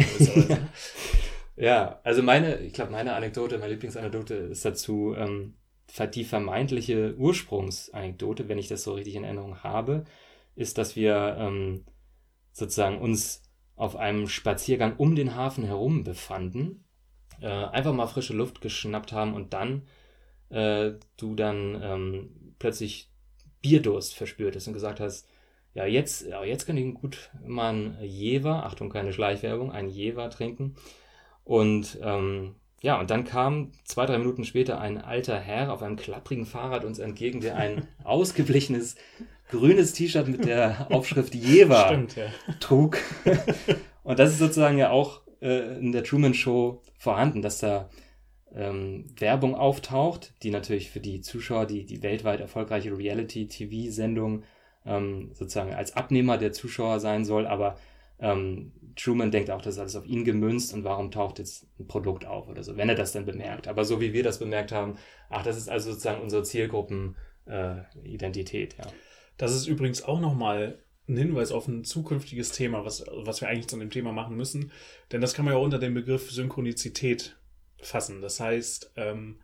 ja, 1.56 2.00
also 2.04 2.24
meine, 2.24 2.60
ich 2.60 2.74
glaube, 2.74 2.91
meine 2.91 3.14
Anekdote, 3.14 3.58
meine 3.58 3.74
Lieblingsanekdote 3.74 4.34
ist 4.34 4.66
dazu 4.66 5.14
ähm, 5.18 5.56
die 6.14 6.24
vermeintliche 6.24 7.16
Ursprungsanekdote, 7.18 8.50
wenn 8.50 8.58
ich 8.58 8.68
das 8.68 8.84
so 8.84 8.93
richtig 8.93 9.16
in 9.16 9.24
Erinnerung 9.24 9.64
habe, 9.64 10.04
ist, 10.56 10.78
dass 10.78 10.96
wir 10.96 11.38
ähm, 11.39 11.86
sozusagen 12.52 13.00
uns 13.00 13.45
auf 13.76 13.96
einem 13.96 14.28
Spaziergang 14.28 14.96
um 14.98 15.16
den 15.16 15.36
Hafen 15.36 15.64
herum 15.64 16.04
befanden, 16.04 16.86
äh, 17.42 17.48
einfach 17.48 17.94
mal 17.94 18.08
frische 18.08 18.34
Luft 18.34 18.62
geschnappt 18.62 19.12
haben 19.12 19.34
und 19.34 19.54
dann 19.54 19.84
äh, 20.50 20.94
du 21.18 21.36
dann 21.36 21.80
ähm, 21.82 22.54
plötzlich 22.60 23.12
Bierdurst 23.62 24.14
verspürtest 24.14 24.68
und 24.68 24.74
gesagt 24.74 25.00
hast, 25.00 25.28
ja, 25.74 25.86
jetzt, 25.86 26.26
ja, 26.26 26.44
jetzt 26.44 26.66
kann 26.66 26.78
ich 26.78 26.94
gut 26.94 27.32
mal 27.46 27.74
ein 27.74 27.98
Jever, 28.02 28.66
Achtung, 28.66 28.90
keine 28.90 29.12
Schleichwerbung, 29.12 29.72
ein 29.72 29.90
Jever 29.90 30.30
trinken. 30.30 30.76
Und 31.44 32.00
ähm, 32.02 32.56
ja, 32.82 33.00
und 33.00 33.10
dann 33.10 33.26
kam 33.26 33.72
zwei, 33.84 34.06
drei 34.06 34.18
Minuten 34.18 34.46
später 34.46 34.80
ein 34.80 34.98
alter 34.98 35.38
Herr 35.38 35.74
auf 35.74 35.84
einem 35.84 35.98
klapprigen 35.98 36.46
Fahrrad 36.46 36.86
uns 36.86 37.00
entgegen, 37.00 37.42
der 37.42 37.58
ein 37.58 37.88
ausgeblichenes 38.04 38.96
grünes 39.50 39.93
T-Shirt 39.93 40.28
mit 40.28 40.46
der 40.46 40.88
Aufschrift 40.91 41.36
Jever 41.36 41.88
Stimmt, 41.88 42.16
ja. 42.16 42.28
trug. 42.60 42.98
Und 44.04 44.20
das 44.20 44.32
ist 44.32 44.39
sozusagen 44.39 44.78
ja 44.78 44.91
auch 44.91 45.22
äh, 45.41 45.78
in 45.78 45.91
der 45.91 46.04
Truman 46.04 46.34
Show 46.34 46.82
vorhanden, 46.98 47.41
dass 47.41 47.60
da 47.60 47.89
ähm, 48.54 49.06
Werbung 49.18 49.56
auftaucht, 49.56 50.34
die 50.43 50.52
natürlich 50.52 50.89
für 50.89 51.00
die 51.00 51.22
Zuschauer, 51.22 51.66
die, 51.66 51.86
die 51.86 52.04
weltweit 52.04 52.39
erfolgreiche 52.39 52.98
Reality-TV-Sendung 52.98 54.43
ähm, 54.86 55.32
sozusagen 55.34 55.74
als 55.74 55.96
Abnehmer 55.96 56.38
der 56.38 56.54
Zuschauer 56.54 57.00
sein 57.00 57.26
soll, 57.26 57.48
aber 57.48 57.78
ähm, 58.20 58.72
Truman 58.96 59.32
denkt 59.32 59.52
auch, 59.52 59.62
das 59.62 59.76
ist 59.76 59.80
alles 59.80 59.98
auf 59.98 60.06
ihn 60.06 60.24
gemünzt 60.24 60.74
und 60.74 60.86
warum 60.86 61.12
taucht 61.12 61.39
jetzt 61.39 61.68
ein 61.80 61.88
Produkt 61.88 62.26
auf 62.26 62.48
oder 62.48 62.64
so, 62.64 62.78
wenn 62.78 62.88
er 62.88 62.96
das 62.96 63.12
dann 63.12 63.26
bemerkt. 63.26 63.68
Aber 63.68 63.84
so 63.84 64.00
wie 64.00 64.14
wir 64.14 64.24
das 64.24 64.39
bemerkt 64.39 64.72
haben, 64.72 64.96
ach, 65.30 65.43
das 65.43 65.58
ist 65.58 65.68
also 65.70 65.91
sozusagen 65.91 66.22
unsere 66.22 66.43
Zielgruppenidentität, 66.43 68.74
äh, 68.74 68.78
ja. 68.82 68.88
Das 69.38 69.54
ist 69.54 69.68
übrigens 69.68 70.04
auch 70.04 70.20
nochmal 70.20 70.80
ein 71.08 71.18
Hinweis 71.18 71.52
auf 71.52 71.68
ein 71.68 71.84
zukünftiges 71.84 72.52
Thema, 72.52 72.84
was, 72.84 73.06
was 73.12 73.42
wir 73.42 73.48
eigentlich 73.48 73.68
zu 73.68 73.78
dem 73.78 73.92
Thema 73.92 74.12
machen 74.12 74.36
müssen. 74.36 74.72
Denn 75.12 75.22
das 75.22 75.34
kann 75.34 75.46
man 75.46 75.54
ja 75.54 75.60
unter 75.60 75.80
dem 75.80 75.94
Begriff 75.94 76.32
Synchronizität 76.32 77.38
fassen. 77.78 78.22
Das 78.22 78.40
heißt, 78.40 78.94
ähm, 78.96 79.40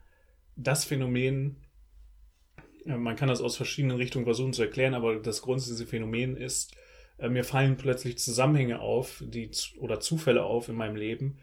das 0.56 0.86
Phänomen, 0.86 1.58
äh, 2.86 2.98
man 2.98 3.16
kann 3.16 3.30
das 3.30 3.42
aus 3.42 3.58
verschiedenen 3.58 3.98
Richtungen 3.98 4.26
versuchen 4.26 4.54
zu 4.54 4.64
erklären, 4.64 4.96
aber 4.96 5.18
das 5.18 5.42
grundsätzliche 5.42 5.90
Phänomen 5.90 6.36
ist, 6.36 6.76
äh, 7.18 7.30
mir 7.30 7.44
fallen 7.44 7.78
plötzlich 7.78 8.18
Zusammenhänge 8.18 8.80
auf, 8.80 9.24
die 9.26 9.52
oder 9.80 10.00
Zufälle 10.00 10.44
auf 10.44 10.70
in 10.70 10.76
meinem 10.76 10.96
Leben, 10.96 11.38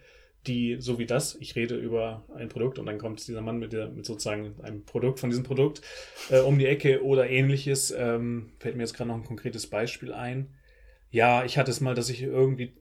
die, 0.47 0.76
so 0.80 0.99
wie 0.99 1.07
das, 1.07 1.36
ich 1.41 1.57
rede 1.57 1.76
über 1.76 2.24
ein 2.34 2.49
Produkt 2.49 2.78
und 2.78 2.86
dann 2.86 2.99
kommt 2.99 3.26
dieser 3.26 3.43
Mann 3.43 3.59
mit, 3.59 3.72
der, 3.72 3.89
mit 3.89 4.07
sozusagen 4.07 4.55
einem 4.62 4.84
Produkt 4.84 5.20
von 5.20 5.30
diesem 5.30 5.45
Produkt 5.45 5.82
äh, 6.30 6.41
um 6.41 6.59
die 6.59 6.66
Ecke 6.66 7.05
oder 7.05 7.28
ähnliches. 7.28 7.91
Ähm, 7.91 8.53
fällt 8.59 8.76
mir 8.76 8.82
jetzt 8.82 8.95
gerade 8.95 9.09
noch 9.09 9.16
ein 9.16 9.24
konkretes 9.24 9.66
Beispiel 9.66 10.12
ein. 10.12 10.55
Ja, 11.11 11.45
ich 11.45 11.59
hatte 11.59 11.70
es 11.70 11.80
mal, 11.80 11.95
dass 11.95 12.09
ich 12.09 12.22
irgendwie 12.22 12.72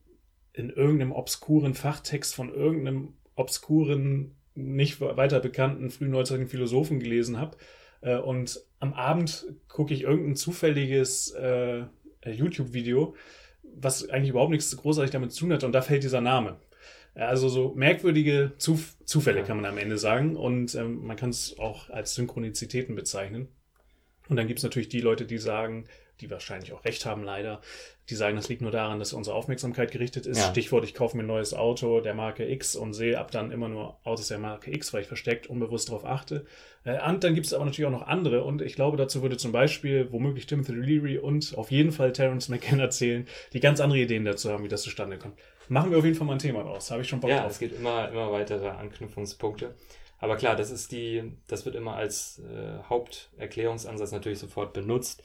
in 0.53 0.70
irgendeinem 0.70 1.12
obskuren 1.12 1.74
Fachtext 1.74 2.36
von 2.36 2.53
irgendeinem 2.53 3.14
obskuren, 3.36 4.36
nicht 4.55 4.99
weiter 4.99 5.39
bekannten 5.39 5.91
frühneuzeitlichen 5.91 6.49
Philosophen 6.49 6.99
gelesen 6.99 7.38
habe. 7.38 7.58
Äh, 8.01 8.18
und 8.18 8.60
am 8.80 8.93
Abend 8.93 9.45
gucke 9.68 9.93
ich 9.93 10.03
irgendein 10.03 10.36
zufälliges 10.36 11.32
äh, 11.32 11.84
YouTube-Video, 12.26 13.16
was 13.64 14.10
eigentlich 14.10 14.32
überhaupt 14.32 14.51
nichts 14.51 14.76
großartig 14.76 15.12
damit 15.12 15.32
zu 15.32 15.41
tun 15.41 15.53
hat, 15.53 15.64
und 15.64 15.72
da 15.72 15.82
fällt 15.82 16.03
dieser 16.03 16.22
Name. 16.22 16.58
Also 17.18 17.49
so 17.49 17.74
merkwürdige 17.76 18.51
Zuf 18.57 18.95
Zufälle 19.03 19.43
kann 19.43 19.57
man 19.57 19.65
am 19.65 19.78
Ende 19.78 19.97
sagen 19.97 20.36
und 20.36 20.76
ähm, 20.76 21.05
man 21.05 21.18
kann 21.18 21.30
es 21.30 21.57
auch 21.57 21.89
als 21.89 22.13
Synchronizitäten 22.13 22.95
bezeichnen. 22.95 23.47
Und 24.30 24.36
dann 24.36 24.47
gibt 24.47 24.59
es 24.59 24.63
natürlich 24.63 24.89
die 24.89 25.01
Leute, 25.01 25.26
die 25.26 25.38
sagen, 25.38 25.86
die 26.20 26.30
wahrscheinlich 26.30 26.74
auch 26.74 26.84
recht 26.84 27.05
haben 27.05 27.24
leider, 27.24 27.61
die 28.09 28.15
sagen, 28.15 28.36
das 28.36 28.49
liegt 28.49 28.61
nur 28.61 28.72
daran, 28.72 28.99
dass 28.99 29.13
unsere 29.13 29.36
Aufmerksamkeit 29.36 29.91
gerichtet 29.91 30.26
ist. 30.26 30.38
Ja. 30.38 30.49
Stichwort, 30.49 30.84
ich 30.84 30.93
kaufe 30.93 31.15
mir 31.15 31.24
ein 31.24 31.28
neues 31.28 31.53
Auto 31.53 32.01
der 32.01 32.13
Marke 32.13 32.49
X 32.49 32.76
und 32.76 32.93
sehe 32.93 33.18
ab 33.18 33.32
dann 33.32 33.51
immer 33.51 33.70
nur 33.70 33.97
Autos 34.03 34.28
der 34.28 34.39
Marke 34.39 34.74
X, 34.74 34.93
weil 34.93 35.01
ich 35.01 35.07
versteckt 35.07 35.47
unbewusst 35.47 35.89
darauf 35.89 36.05
achte. 36.05 36.45
Äh, 36.84 36.97
und 37.07 37.24
dann 37.24 37.36
gibt 37.36 37.47
es 37.47 37.53
aber 37.53 37.65
natürlich 37.65 37.88
auch 37.88 37.99
noch 37.99 38.07
andere 38.07 38.43
und 38.43 38.61
ich 38.61 38.76
glaube, 38.76 38.97
dazu 38.97 39.22
würde 39.22 39.38
zum 39.38 39.51
Beispiel 39.51 40.11
womöglich 40.11 40.45
Timothy 40.45 40.74
Leary 40.74 41.18
und 41.18 41.57
auf 41.57 41.72
jeden 41.72 41.91
Fall 41.91 42.13
Terence 42.13 42.49
McKenna 42.49 42.84
erzählen, 42.84 43.28
die 43.53 43.59
ganz 43.59 43.80
andere 43.80 43.99
Ideen 43.99 44.26
dazu 44.26 44.51
haben, 44.51 44.63
wie 44.63 44.70
das 44.70 44.84
zustande 44.84 45.18
kommt. 45.18 45.38
Machen 45.70 45.91
wir 45.91 45.97
auf 45.97 46.05
jeden 46.05 46.15
Fall 46.15 46.28
mal 46.28 46.34
ein 46.34 46.39
Thema 46.39 46.61
raus. 46.61 46.91
Habe 46.91 47.01
ich 47.01 47.09
schon 47.09 47.20
Bock 47.20 47.30
ja, 47.30 47.38
drauf. 47.38 47.45
Ja, 47.45 47.51
es 47.51 47.59
gibt 47.59 47.76
immer, 47.78 48.09
immer 48.09 48.32
weitere 48.32 48.70
Anknüpfungspunkte. 48.70 49.76
Aber 50.20 50.36
klar, 50.38 50.55
das 50.55 50.72
ist 50.72 50.91
die, 50.91 51.34
das 51.47 51.65
wird 51.65 51.76
immer 51.76 51.95
als 51.95 52.39
äh, 52.39 52.84
Haupterklärungsansatz 52.89 54.11
natürlich 54.11 54.39
sofort 54.39 54.74
benutzt. 54.74 55.24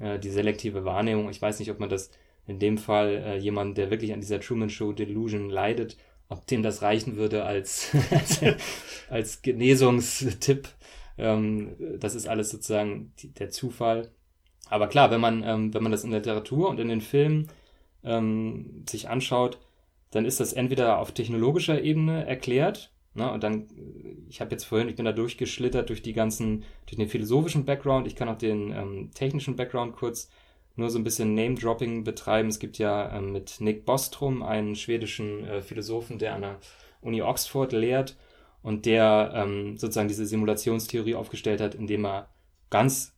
Äh, 0.00 0.18
die 0.18 0.30
selektive 0.30 0.84
Wahrnehmung. 0.84 1.28
Ich 1.28 1.42
weiß 1.42 1.58
nicht, 1.58 1.70
ob 1.70 1.78
man 1.78 1.90
das 1.90 2.10
in 2.46 2.58
dem 2.58 2.78
Fall 2.78 3.22
äh, 3.24 3.36
jemand, 3.36 3.76
der 3.78 3.90
wirklich 3.90 4.12
an 4.12 4.20
dieser 4.20 4.40
Truman 4.40 4.70
Show 4.70 4.92
Delusion 4.92 5.50
leidet, 5.50 5.96
ob 6.28 6.46
dem 6.46 6.62
das 6.62 6.82
reichen 6.82 7.16
würde 7.16 7.44
als, 7.44 7.94
als, 8.10 8.40
als 9.10 9.42
Genesungstipp. 9.42 10.68
Ähm, 11.18 11.76
das 11.98 12.14
ist 12.14 12.28
alles 12.28 12.50
sozusagen 12.50 13.12
die, 13.18 13.32
der 13.32 13.50
Zufall. 13.50 14.10
Aber 14.70 14.88
klar, 14.88 15.10
wenn 15.10 15.20
man, 15.20 15.42
ähm, 15.42 15.74
wenn 15.74 15.82
man 15.82 15.92
das 15.92 16.04
in 16.04 16.10
der 16.10 16.20
Literatur 16.20 16.70
und 16.70 16.80
in 16.80 16.88
den 16.88 17.02
Filmen 17.02 17.48
ähm, 18.02 18.84
sich 18.88 19.08
anschaut, 19.08 19.58
dann 20.10 20.24
ist 20.24 20.40
das 20.40 20.52
entweder 20.52 20.98
auf 20.98 21.12
technologischer 21.12 21.82
Ebene 21.82 22.26
erklärt, 22.26 22.92
Ne? 23.14 23.30
Und 23.30 23.42
dann, 23.42 23.66
ich 24.28 24.40
habe 24.40 24.52
jetzt 24.52 24.64
vorhin, 24.64 24.88
ich 24.88 24.96
bin 24.96 25.04
da 25.04 25.12
durchgeschlittert 25.12 25.88
durch 25.88 26.02
die 26.02 26.12
ganzen, 26.12 26.64
durch 26.86 26.96
den 26.96 27.08
philosophischen 27.08 27.64
Background. 27.64 28.06
Ich 28.06 28.14
kann 28.14 28.28
auch 28.28 28.38
den 28.38 28.72
ähm, 28.72 29.10
technischen 29.14 29.56
Background 29.56 29.96
kurz 29.96 30.30
nur 30.76 30.90
so 30.90 30.98
ein 30.98 31.04
bisschen 31.04 31.34
Name-Dropping 31.34 32.04
betreiben. 32.04 32.48
Es 32.48 32.60
gibt 32.60 32.78
ja 32.78 33.16
ähm, 33.16 33.32
mit 33.32 33.60
Nick 33.60 33.84
Bostrom 33.84 34.42
einen 34.42 34.76
schwedischen 34.76 35.44
äh, 35.44 35.62
Philosophen, 35.62 36.18
der 36.18 36.34
an 36.34 36.42
der 36.42 36.58
Uni 37.00 37.22
Oxford 37.22 37.72
lehrt 37.72 38.16
und 38.62 38.86
der 38.86 39.32
ähm, 39.34 39.76
sozusagen 39.76 40.08
diese 40.08 40.26
Simulationstheorie 40.26 41.16
aufgestellt 41.16 41.60
hat, 41.60 41.74
indem 41.74 42.06
er 42.06 42.28
ganz 42.70 43.12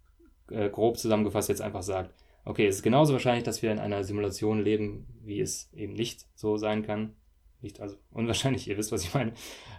äh, 0.51 0.71
grob 0.71 0.99
zusammengefasst 0.99 1.51
jetzt 1.51 1.61
einfach 1.61 1.83
sagt, 1.83 2.15
okay, 2.45 2.67
es 2.67 2.77
ist 2.77 2.83
genauso 2.83 3.13
wahrscheinlich, 3.13 3.45
dass 3.45 3.63
wir 3.63 3.71
in 3.73 3.79
einer 3.79 4.05
Simulation 4.05 4.63
leben, 4.63 5.07
wie 5.23 5.41
es 5.41 5.73
eben 5.75 5.95
nicht 5.95 6.27
so 6.35 6.57
sein 6.57 6.83
kann. 6.83 7.15
Nicht, 7.61 7.81
also 7.81 7.97
unwahrscheinlich, 8.11 8.69
ihr 8.69 8.77
wisst, 8.77 8.93
was 8.93 9.05
ich 9.05 9.15
meine. 9.15 9.33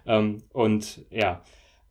Ähm, 0.05 0.43
und 0.51 1.05
ja, 1.09 1.43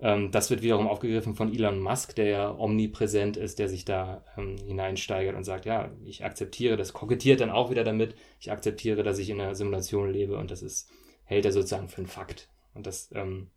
ähm, 0.02 0.32
das 0.32 0.50
wird 0.50 0.62
wiederum 0.62 0.88
aufgegriffen 0.88 1.34
von 1.34 1.54
Elon 1.54 1.78
Musk, 1.78 2.16
der 2.16 2.26
ja 2.26 2.50
omnipräsent 2.50 3.36
ist, 3.36 3.58
der 3.58 3.68
sich 3.68 3.84
da 3.84 4.24
ähm, 4.36 4.56
hineinsteigert 4.58 5.36
und 5.36 5.44
sagt, 5.44 5.64
ja, 5.64 5.90
ich 6.04 6.24
akzeptiere 6.24 6.76
das, 6.76 6.92
kokettiert 6.92 7.40
dann 7.40 7.50
auch 7.50 7.70
wieder 7.70 7.84
damit, 7.84 8.16
ich 8.40 8.50
akzeptiere, 8.50 9.04
dass 9.04 9.18
ich 9.18 9.30
in 9.30 9.40
einer 9.40 9.54
Simulation 9.54 10.10
lebe 10.10 10.36
und 10.36 10.50
das 10.50 10.62
ist, 10.62 10.90
hält 11.24 11.44
er 11.44 11.52
sozusagen 11.52 11.88
für 11.88 11.98
einen 11.98 12.08
Fakt. 12.08 12.48
Und 12.74 12.86
das, 12.86 13.10
ähm, 13.14 13.50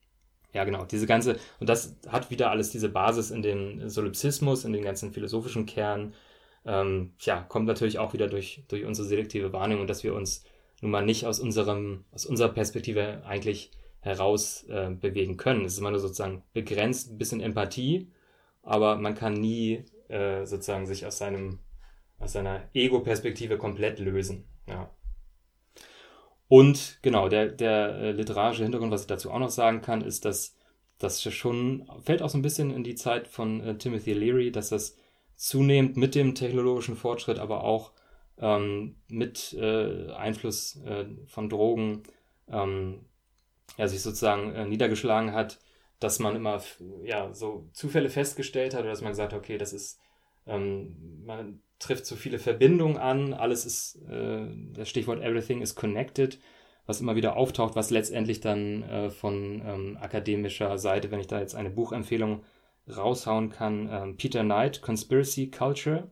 ja 0.54 0.66
genau, 0.66 0.86
diese 0.86 1.08
ganze, 1.08 1.38
und 1.60 1.68
das 1.68 1.96
hat 2.08 2.30
wieder 2.30 2.52
alles 2.52 2.70
diese 2.70 2.90
Basis 2.90 3.32
in 3.32 3.42
den 3.42 3.90
Solipsismus, 3.90 4.66
in 4.66 4.74
den 4.74 4.84
ganzen 4.84 5.14
philosophischen 5.14 5.66
Kern, 5.66 6.14
ähm, 6.66 7.14
ja, 7.20 7.42
kommt 7.42 7.68
natürlich 7.68 8.00
auch 8.00 8.14
wieder 8.14 8.28
durch, 8.28 8.64
durch 8.68 8.86
unsere 8.86 9.08
selektive 9.08 9.54
Wahrnehmung, 9.54 9.88
dass 9.88 10.04
wir 10.04 10.16
uns 10.16 10.44
nun 10.82 10.92
mal 10.92 11.06
nicht 11.06 11.26
aus 11.26 11.40
unserem, 11.40 12.06
aus 12.12 12.26
unserer 12.26 12.50
Perspektive 12.50 13.24
eigentlich 13.26 13.72
heraus 14.02 14.64
äh, 14.70 14.90
bewegen 14.90 15.38
können. 15.38 15.66
Es 15.66 15.74
ist 15.74 15.80
immer 15.80 15.92
nur 15.92 16.00
sozusagen 16.00 16.44
begrenzt, 16.54 17.12
ein 17.12 17.18
bisschen 17.18 17.42
Empathie, 17.42 18.12
aber 18.62 18.98
man 18.98 19.16
kann 19.16 19.34
nie 19.34 19.86
äh, 20.10 20.46
sozusagen 20.46 20.86
sich 20.86 21.06
aus 21.06 21.18
seinem, 21.18 21.60
aus 22.20 22.34
seiner 22.34 22.70
Ego-Perspektive 22.74 23.58
komplett 23.58 24.00
lösen. 24.00 24.46
Ja. 24.68 24.90
Und 26.48 27.00
genau, 27.02 27.30
der, 27.30 27.48
der 27.48 27.96
äh, 27.96 28.12
literarische 28.12 28.64
Hintergrund, 28.64 28.92
was 28.92 29.02
ich 29.02 29.08
dazu 29.08 29.32
auch 29.32 29.40
noch 29.40 29.50
sagen 29.50 29.82
kann, 29.82 30.02
ist, 30.02 30.26
dass 30.26 30.56
das 31.00 31.22
schon 31.22 31.90
fällt 32.04 32.22
auch 32.22 32.30
so 32.30 32.38
ein 32.38 32.44
bisschen 32.44 32.72
in 32.72 32.84
die 32.84 32.96
Zeit 32.96 33.28
von 33.28 33.62
äh, 33.62 33.78
Timothy 33.78 34.14
Leary, 34.14 34.52
dass 34.52 34.70
das 34.70 34.96
zunehmend 35.36 35.98
mit 35.98 36.16
dem 36.16 36.36
technologischen 36.36 36.96
Fortschritt, 36.96 37.40
aber 37.40 37.64
auch 37.64 37.92
ähm, 38.38 38.96
mit 39.08 39.54
äh, 39.54 40.12
Einfluss 40.12 40.82
äh, 40.86 41.06
von 41.28 41.50
Drogen 41.50 42.04
ähm, 42.50 43.06
ja, 43.78 43.88
sich 43.88 44.02
sozusagen 44.02 44.54
äh, 44.54 44.66
niedergeschlagen 44.66 45.34
hat, 45.34 45.60
dass 46.00 46.20
man 46.20 46.36
immer 46.36 46.62
ja, 47.04 47.34
so 47.34 47.70
Zufälle 47.74 48.10
festgestellt 48.10 48.74
hat 48.74 48.82
oder 48.82 48.92
dass 48.92 49.02
man 49.02 49.12
gesagt 49.12 49.34
hat, 49.34 49.40
okay, 49.40 49.58
das 49.58 49.74
ist, 49.74 50.00
ähm, 50.46 51.24
man 51.26 51.62
trifft 51.80 52.06
so 52.06 52.16
viele 52.16 52.40
Verbindungen 52.40 52.98
an, 52.98 53.34
alles 53.34 53.66
ist, 53.66 54.02
äh, 54.10 54.48
das 54.74 54.90
Stichwort 54.90 55.22
Everything 55.22 55.62
is 55.62 55.76
connected, 55.76 56.40
was 56.86 57.02
immer 57.02 57.16
wieder 57.16 57.36
auftaucht, 57.36 57.76
was 57.76 57.90
letztendlich 57.90 58.42
dann 58.42 58.84
äh, 58.84 59.10
von 59.10 59.62
ähm, 59.66 59.98
akademischer 60.00 60.78
Seite, 60.78 61.12
wenn 61.12 61.20
ich 61.20 61.28
da 61.28 61.40
jetzt 61.40 61.56
eine 61.56 61.70
Buchempfehlung 61.70 62.44
raushauen 62.88 63.50
kann, 63.50 63.90
ähm, 63.92 64.18
Peter 64.18 64.44
Knight, 64.44 64.82
Conspiracy 64.82 65.50
Culture, 65.50 66.10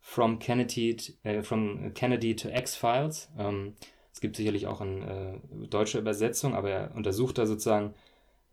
From 0.00 0.38
Kennedy, 0.38 0.96
äh, 1.24 1.42
from 1.42 1.92
Kennedy 1.94 2.36
to 2.36 2.48
X-Files. 2.48 3.28
Ähm, 3.36 3.74
es 4.12 4.20
gibt 4.20 4.36
sicherlich 4.36 4.66
auch 4.68 4.80
eine 4.80 5.40
äh, 5.42 5.66
deutsche 5.66 5.98
Übersetzung, 5.98 6.54
aber 6.54 6.70
er 6.70 6.94
untersucht 6.94 7.38
da 7.38 7.44
sozusagen 7.44 7.92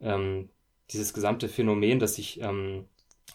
ähm, 0.02 0.50
dieses 0.90 1.14
gesamte 1.14 1.48
Phänomen, 1.48 2.00
dass 2.00 2.16
sich 2.16 2.42
ähm, 2.42 2.86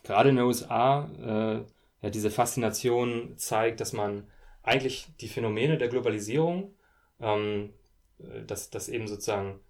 gerade 0.02 0.30
in 0.30 0.36
den 0.36 0.44
USA 0.44 1.08
äh, 1.16 1.64
ja, 2.02 2.10
diese 2.10 2.30
Faszination 2.30 3.34
zeigt, 3.36 3.80
dass 3.80 3.92
man 3.92 4.26
eigentlich 4.62 5.06
die 5.20 5.28
Phänomene 5.28 5.78
der 5.78 5.88
Globalisierung, 5.88 6.74
ähm, 7.20 7.72
äh, 8.18 8.44
dass, 8.44 8.70
dass 8.70 8.88
eben 8.88 9.06
sozusagen 9.06 9.60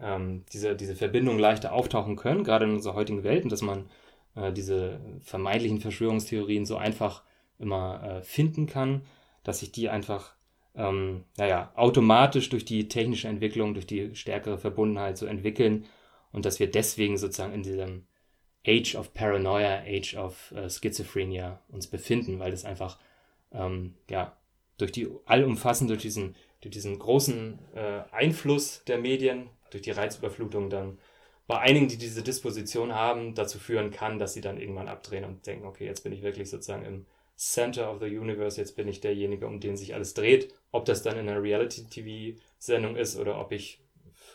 ähm, 0.00 0.44
diese, 0.52 0.76
diese 0.76 0.96
Verbindungen 0.96 1.40
leichter 1.40 1.72
auftauchen 1.72 2.16
können, 2.16 2.44
gerade 2.44 2.64
in 2.66 2.72
unserer 2.72 2.94
heutigen 2.94 3.24
Welt, 3.24 3.44
und 3.44 3.50
dass 3.50 3.62
man 3.62 3.88
äh, 4.34 4.52
diese 4.52 5.00
vermeintlichen 5.22 5.80
Verschwörungstheorien 5.80 6.66
so 6.66 6.76
einfach 6.76 7.22
immer 7.58 8.02
äh, 8.02 8.22
finden 8.22 8.66
kann, 8.66 9.02
dass 9.42 9.60
sich 9.60 9.72
die 9.72 9.88
einfach, 9.88 10.34
ähm, 10.74 11.24
naja, 11.36 11.72
automatisch 11.74 12.48
durch 12.50 12.64
die 12.64 12.88
technische 12.88 13.28
Entwicklung, 13.28 13.74
durch 13.74 13.86
die 13.86 14.14
stärkere 14.14 14.58
Verbundenheit 14.58 15.16
so 15.16 15.26
entwickeln 15.26 15.86
und 16.32 16.44
dass 16.44 16.60
wir 16.60 16.70
deswegen 16.70 17.16
sozusagen 17.16 17.54
in 17.54 17.62
diesem 17.62 18.06
Age 18.66 18.96
of 18.96 19.14
Paranoia, 19.14 19.82
Age 19.86 20.16
of 20.16 20.52
äh, 20.52 20.68
Schizophrenia 20.68 21.60
uns 21.68 21.86
befinden, 21.86 22.38
weil 22.38 22.50
das 22.50 22.64
einfach, 22.64 22.98
ähm, 23.52 23.94
ja, 24.10 24.36
durch 24.76 24.92
die 24.92 25.08
allumfassend, 25.24 25.88
durch 25.88 26.02
diesen, 26.02 26.34
durch 26.60 26.72
diesen 26.72 26.98
großen 26.98 27.58
äh, 27.74 28.02
Einfluss 28.10 28.82
der 28.84 28.98
Medien, 28.98 29.48
durch 29.70 29.82
die 29.82 29.90
Reizüberflutung 29.90 30.70
dann 30.70 30.98
bei 31.46 31.58
einigen, 31.58 31.88
die 31.88 31.98
diese 31.98 32.22
Disposition 32.22 32.94
haben, 32.94 33.34
dazu 33.34 33.58
führen 33.58 33.90
kann, 33.90 34.18
dass 34.18 34.34
sie 34.34 34.40
dann 34.40 34.58
irgendwann 34.58 34.88
abdrehen 34.88 35.24
und 35.24 35.46
denken, 35.46 35.66
okay, 35.66 35.86
jetzt 35.86 36.02
bin 36.02 36.12
ich 36.12 36.22
wirklich 36.22 36.50
sozusagen 36.50 36.84
im 36.84 37.06
Center 37.36 37.92
of 37.92 38.00
the 38.00 38.18
Universe, 38.18 38.60
jetzt 38.60 38.76
bin 38.76 38.88
ich 38.88 39.00
derjenige, 39.00 39.46
um 39.46 39.60
den 39.60 39.76
sich 39.76 39.94
alles 39.94 40.14
dreht. 40.14 40.52
Ob 40.72 40.86
das 40.86 41.02
dann 41.02 41.18
in 41.18 41.28
einer 41.28 41.42
Reality-TV-Sendung 41.42 42.96
ist 42.96 43.16
oder 43.16 43.38
ob 43.38 43.52
ich, 43.52 43.80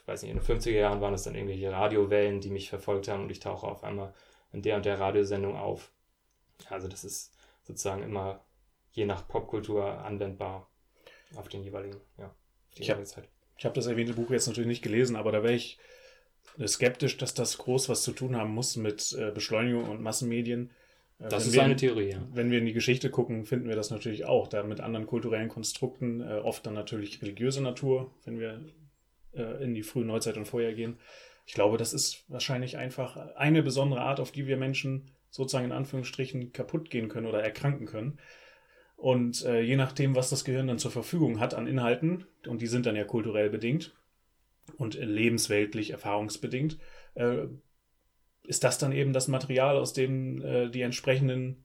weiß 0.06 0.22
nicht, 0.22 0.32
in 0.32 0.38
den 0.38 0.46
50er 0.46 0.72
Jahren 0.72 1.02
waren 1.02 1.14
es 1.14 1.24
dann 1.24 1.36
irgendwelche 1.36 1.72
Radiowellen, 1.72 2.40
die 2.40 2.52
mich 2.52 2.70
verfolgt 2.70 3.08
haben 3.08 3.24
und 3.24 3.32
ich 3.32 3.40
tauche 3.40 3.68
auf 3.68 3.84
einmal 3.84 4.14
in 4.54 4.62
der 4.62 4.78
und 4.78 4.86
der 4.86 5.00
Radiosendung 5.00 5.58
auf. 5.58 5.92
Also 6.70 6.88
das 6.88 7.04
ist 7.04 7.34
sozusagen 7.64 8.04
immer 8.04 8.46
je 8.92 9.06
nach 9.06 9.28
Popkultur 9.28 9.86
anwendbar 9.86 10.70
auf 11.36 11.50
den 11.50 11.64
jeweiligen, 11.64 12.00
ja, 12.18 12.34
die 12.78 12.84
ich 13.62 13.66
habe 13.66 13.74
hab 13.74 13.76
das 13.76 13.86
erwähnte 13.86 14.14
Buch 14.14 14.32
jetzt 14.32 14.47
natürlich 14.47 14.68
nicht 14.68 14.82
gelesen, 14.82 15.16
aber 15.16 15.32
da 15.32 15.43
wäre 15.43 15.53
ich 15.53 15.78
skeptisch, 16.66 17.18
dass 17.18 17.36
das 17.36 17.59
groß 17.59 17.89
was 17.89 18.01
zu 18.01 18.12
tun 18.12 18.36
haben 18.36 18.55
muss 18.55 18.76
mit 18.76 19.14
äh, 19.14 19.30
Beschleunigung 19.30 19.88
und 19.88 20.01
Massenmedien 20.01 20.72
das 21.30 21.45
ist 21.45 21.59
eine 21.59 21.76
Theorie, 21.76 22.09
ja. 22.14 22.28
Wenn 22.34 22.49
wir 22.49 22.57
in 22.57 22.66
die 22.66 22.74
Geschichte 22.74 23.12
gucken, 23.12 23.45
finden 23.45 23.70
wir 23.70 23.76
das 23.76 23.91
natürlich 23.91 24.26
auch. 24.26 24.47
Da 24.47 24.64
mit 24.64 24.82
anderen 24.82 25.05
kulturellen 25.05 25.49
Konstrukten, 25.49 26.22
äh, 26.22 26.39
oft 26.43 26.66
dann 26.66 26.74
natürlich 26.74 27.22
religiöse 27.22 27.62
Natur, 27.62 28.09
wenn 28.26 28.39
wir 28.39 28.66
äh, 29.36 29.64
in 29.64 29.76
die 29.76 29.84
frühe 29.84 30.03
Neuzeit 30.03 30.38
und 30.38 30.47
vorher 30.47 30.74
gehen. 30.74 30.97
Ich 31.45 31.53
glaube, 31.53 31.78
das 31.78 31.93
ist 31.93 32.24
wahrscheinlich 32.30 32.78
einfach 32.78 33.36
eine 33.36 33.62
besondere 33.62 34.01
Art, 34.01 34.20
auf 34.20 34.32
die 34.32 34.47
wir 34.47 34.57
Menschen 34.57 35.12
sozusagen 35.30 35.66
in 35.66 35.72
Anführungsstrichen 35.72 36.53
kaputt 36.53 36.89
gehen 36.89 37.07
können 37.07 37.28
oder 37.28 37.43
erkranken 37.43 37.86
können. 37.86 38.18
Und 39.02 39.43
äh, 39.45 39.62
je 39.62 39.78
nachdem, 39.78 40.16
was 40.16 40.30
das 40.30 40.45
Gehirn 40.45 40.68
dann 40.68 40.78
zur 40.78 40.91
Verfügung 40.91 41.39
hat 41.39 41.56
an 41.56 41.66
Inhalten, 41.66 42.28
und 42.47 42.62
die 42.62 42.68
sind 42.68 42.86
dann 42.86 42.95
ja 42.95 43.04
kulturell 43.04 43.49
bedingt 43.49 43.95
und 44.78 44.93
lebensweltlich 44.93 45.89
erfahrungsbedingt, 45.89 46.78
äh, 47.16 47.47
ist 48.43 48.64
das 48.64 48.78
dann 48.78 48.91
eben 48.91 49.12
das 49.12 49.28
Material, 49.28 49.78
aus 49.78 49.93
dem 49.93 50.43
äh, 50.43 50.70
die 50.70 50.84
entsprechenden 50.84 51.64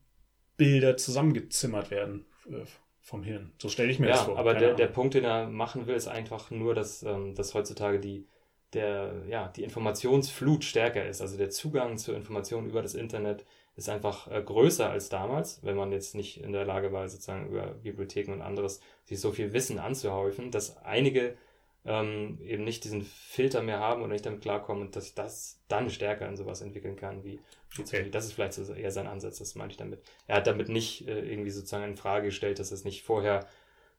Bilder 0.57 0.97
zusammengezimmert 0.97 1.91
werden 1.91 2.25
äh, 2.49 2.65
vom 3.01 3.21
Hirn. 3.21 3.53
So 3.61 3.69
stelle 3.69 3.91
ich 3.91 3.99
mir 3.99 4.07
ja, 4.07 4.13
das 4.13 4.23
vor. 4.23 4.39
Aber 4.39 4.55
der, 4.55 4.73
der 4.73 4.87
Punkt, 4.87 5.13
den 5.13 5.23
er 5.23 5.47
machen 5.47 5.85
will, 5.85 5.95
ist 5.95 6.07
einfach 6.07 6.49
nur, 6.49 6.73
dass, 6.73 7.03
ähm, 7.03 7.35
dass 7.35 7.53
heutzutage 7.53 7.99
die, 7.99 8.25
der, 8.73 9.13
ja, 9.29 9.49
die 9.49 9.63
Informationsflut 9.63 10.63
stärker 10.63 11.05
ist. 11.05 11.21
Also 11.21 11.37
der 11.37 11.51
Zugang 11.51 11.99
zur 11.99 12.15
Information 12.15 12.67
über 12.67 12.81
das 12.81 12.95
Internet 12.95 13.45
ist 13.77 13.89
einfach 13.89 14.29
äh, 14.29 14.41
größer 14.41 14.89
als 14.89 15.09
damals, 15.09 15.63
wenn 15.63 15.77
man 15.77 15.91
jetzt 15.91 16.15
nicht 16.15 16.41
in 16.41 16.51
der 16.51 16.65
Lage 16.65 16.91
war, 16.91 17.07
sozusagen 17.07 17.47
über 17.47 17.67
Bibliotheken 17.67 18.33
und 18.33 18.41
anderes 18.41 18.81
sich 19.05 19.19
so 19.21 19.31
viel 19.31 19.53
Wissen 19.53 19.77
anzuhäufen, 19.77 20.49
dass 20.49 20.77
einige 20.83 21.37
ähm, 21.85 22.39
eben 22.41 22.63
nicht 22.63 22.83
diesen 22.83 23.03
Filter 23.03 23.61
mehr 23.61 23.79
haben 23.79 24.01
oder 24.01 24.11
nicht 24.11 24.25
damit 24.25 24.41
klarkommen 24.41 24.87
und 24.87 24.95
dass 24.95 25.05
ich 25.05 25.13
das 25.13 25.61
dann 25.67 25.91
stärker 25.91 26.27
in 26.27 26.35
sowas 26.35 26.61
entwickeln 26.61 26.95
kann 26.95 27.23
wie. 27.23 27.39
Okay. 27.79 28.09
Das 28.09 28.25
ist 28.25 28.33
vielleicht 28.33 28.53
so 28.53 28.73
eher 28.73 28.91
sein 28.91 29.07
Ansatz, 29.07 29.37
das 29.37 29.53
meine 29.53 29.71
ich 29.71 29.77
damit. 29.77 30.01
Er 30.25 30.37
hat 30.37 30.47
damit 30.47 30.69
nicht 30.69 31.07
äh, 31.07 31.19
irgendwie 31.21 31.51
sozusagen 31.51 31.83
in 31.85 31.97
Frage 31.97 32.27
gestellt, 32.27 32.57
dass 32.57 32.71
es 32.71 32.83
nicht 32.83 33.03
vorher, 33.03 33.47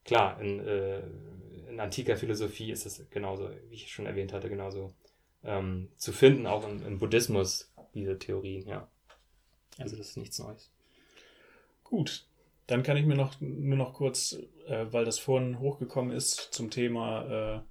klar, 0.04 0.40
in, 0.40 0.58
äh, 0.58 1.02
in 1.68 1.78
antiker 1.78 2.16
Philosophie 2.16 2.72
ist 2.72 2.84
es 2.84 3.08
genauso, 3.10 3.48
wie 3.68 3.74
ich 3.74 3.92
schon 3.92 4.06
erwähnt 4.06 4.32
hatte, 4.32 4.48
genauso 4.48 4.92
ähm, 5.44 5.88
zu 5.96 6.10
finden, 6.10 6.48
auch 6.48 6.68
im, 6.68 6.84
im 6.84 6.98
Buddhismus, 6.98 7.72
diese 7.94 8.18
Theorien, 8.18 8.66
ja. 8.66 8.88
Also 9.78 9.96
das 9.96 10.10
ist 10.10 10.16
nichts 10.16 10.38
Neues. 10.38 10.70
Gut, 11.84 12.26
dann 12.66 12.82
kann 12.82 12.96
ich 12.96 13.06
mir 13.06 13.16
noch 13.16 13.40
nur 13.40 13.78
noch 13.78 13.94
kurz, 13.94 14.38
äh, 14.66 14.86
weil 14.92 15.04
das 15.04 15.18
vorhin 15.18 15.58
hochgekommen 15.58 16.14
ist, 16.14 16.36
zum 16.52 16.70
Thema 16.70 17.64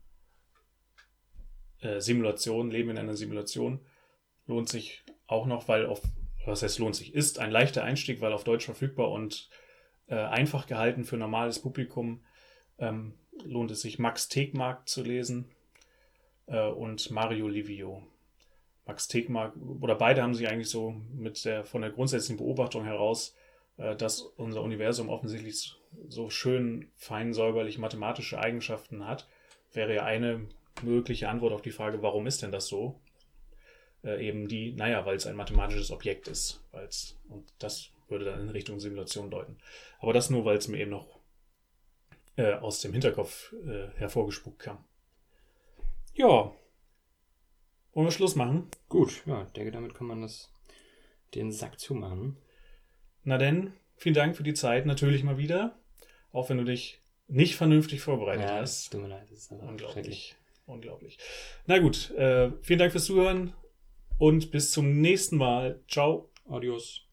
äh, 1.82 1.88
äh, 1.88 2.02
Simulation, 2.02 2.72
Leben 2.72 2.90
in 2.90 2.98
einer 2.98 3.16
Simulation, 3.16 3.80
lohnt 4.48 4.70
sich 4.70 5.04
auch 5.28 5.46
noch, 5.46 5.68
weil 5.68 5.86
auf, 5.86 6.02
was 6.46 6.64
heißt 6.64 6.80
lohnt 6.80 6.96
sich, 6.96 7.14
ist 7.14 7.38
ein 7.40 7.52
leichter 7.52 7.84
Einstieg, 7.84 8.22
weil 8.22 8.34
auf 8.34 8.44
Deutsch 8.44 8.66
verfügbar 8.66 9.12
und 9.12 9.50
äh, 10.08 10.16
einfach 10.16 10.66
gehalten 10.66 11.04
für 11.04 11.18
normales 11.18 11.60
Publikum, 11.60 12.24
ähm, 12.80 13.14
lohnt 13.44 13.70
es 13.72 13.82
sich 13.82 14.00
Max 14.00 14.30
Tegmark 14.30 14.88
zu 14.88 15.04
lesen. 15.04 15.52
äh, 16.48 16.68
und 16.68 17.12
Mario 17.12 17.48
Livio. 17.48 18.04
Max 18.88 19.08
Tegmark, 19.08 19.54
oder 19.82 19.96
beide 19.96 20.24
haben 20.24 20.34
sich 20.34 20.48
eigentlich 20.48 20.70
so 20.70 20.96
mit 21.14 21.44
der, 21.46 21.66
von 21.66 21.82
der 21.82 21.92
grundsätzlichen 21.92 22.38
Beobachtung 22.38 22.86
heraus, 22.86 23.36
äh, 23.78 23.96
dass 23.96 24.22
unser 24.22 24.62
Universum 24.62 25.10
offensichtlich 25.10 25.76
so 26.08 26.30
schön 26.30 26.90
fein 26.96 27.34
säuberlich 27.34 27.78
mathematische 27.78 28.40
Eigenschaften 28.40 29.06
hat, 29.06 29.28
wäre 29.74 29.94
ja 29.94 30.04
eine 30.04 30.48
mögliche 30.82 31.30
Antwort 31.30 31.54
auf 31.54 31.62
die 31.62 31.72
Frage, 31.72 32.02
warum 32.02 32.28
ist 32.28 32.42
denn 32.42 32.52
das 32.52 32.68
so? 32.68 33.00
Äh, 34.04 34.26
eben 34.26 34.48
die, 34.48 34.72
naja, 34.74 35.06
weil 35.06 35.18
es 35.18 35.28
ein 35.28 35.36
mathematisches 35.36 35.92
Objekt 35.92 36.28
ist. 36.28 36.64
Weil's, 36.72 37.18
und 37.30 37.46
das 37.60 37.90
würde 38.08 38.26
dann 38.26 38.42
in 38.42 38.50
Richtung 38.50 38.80
Simulation 38.80 39.30
deuten. 39.30 39.58
Aber 40.00 40.14
das 40.14 40.30
nur, 40.30 40.46
weil 40.46 40.58
es 40.58 40.68
mir 40.68 40.80
eben 40.80 40.92
noch 40.92 41.20
äh, 42.38 42.54
aus 42.54 42.82
dem 42.82 42.94
Hinterkopf 42.94 43.54
äh, 43.66 43.90
hervorgespuckt 43.98 44.60
kam. 44.60 44.84
Ja. 46.14 46.54
Wollen 47.98 48.06
wir 48.06 48.12
Schluss 48.12 48.36
machen? 48.36 48.70
Gut, 48.90 49.24
ja, 49.26 49.42
ich 49.42 49.54
denke, 49.54 49.72
damit 49.72 49.96
kann 49.96 50.06
man 50.06 50.22
das, 50.22 50.54
den 51.34 51.52
Sack 51.52 51.80
zumachen. 51.80 52.38
Na 53.24 53.40
denn, 53.40 53.74
vielen 53.96 54.14
Dank 54.14 54.38
für 54.38 54.44
die 54.44 54.54
Zeit, 54.54 54.86
natürlich 54.86 55.24
mal 55.24 55.40
wieder. 55.40 55.80
Auch 56.32 56.48
wenn 56.52 56.60
du 56.60 56.64
dich 56.64 57.00
nicht 57.28 57.56
vernünftig 57.56 58.02
vorbereitet 58.02 58.44
Ja, 58.46 58.58
hast. 58.58 58.92
tut 58.92 59.02
mir 59.02 59.08
leid, 59.08 59.26
das 59.32 59.40
ist. 59.40 59.52
Unglaublich. 59.52 60.36
Unglaublich. 60.68 61.18
Na 61.66 61.80
gut, 61.80 62.12
äh, 62.12 62.52
vielen 62.62 62.78
Dank 62.78 62.92
fürs 62.92 63.06
Zuhören 63.06 63.54
und 64.20 64.52
bis 64.52 64.72
zum 64.72 65.02
nächsten 65.02 65.38
Mal. 65.38 65.82
Ciao. 65.88 66.30
Adios. 66.48 67.07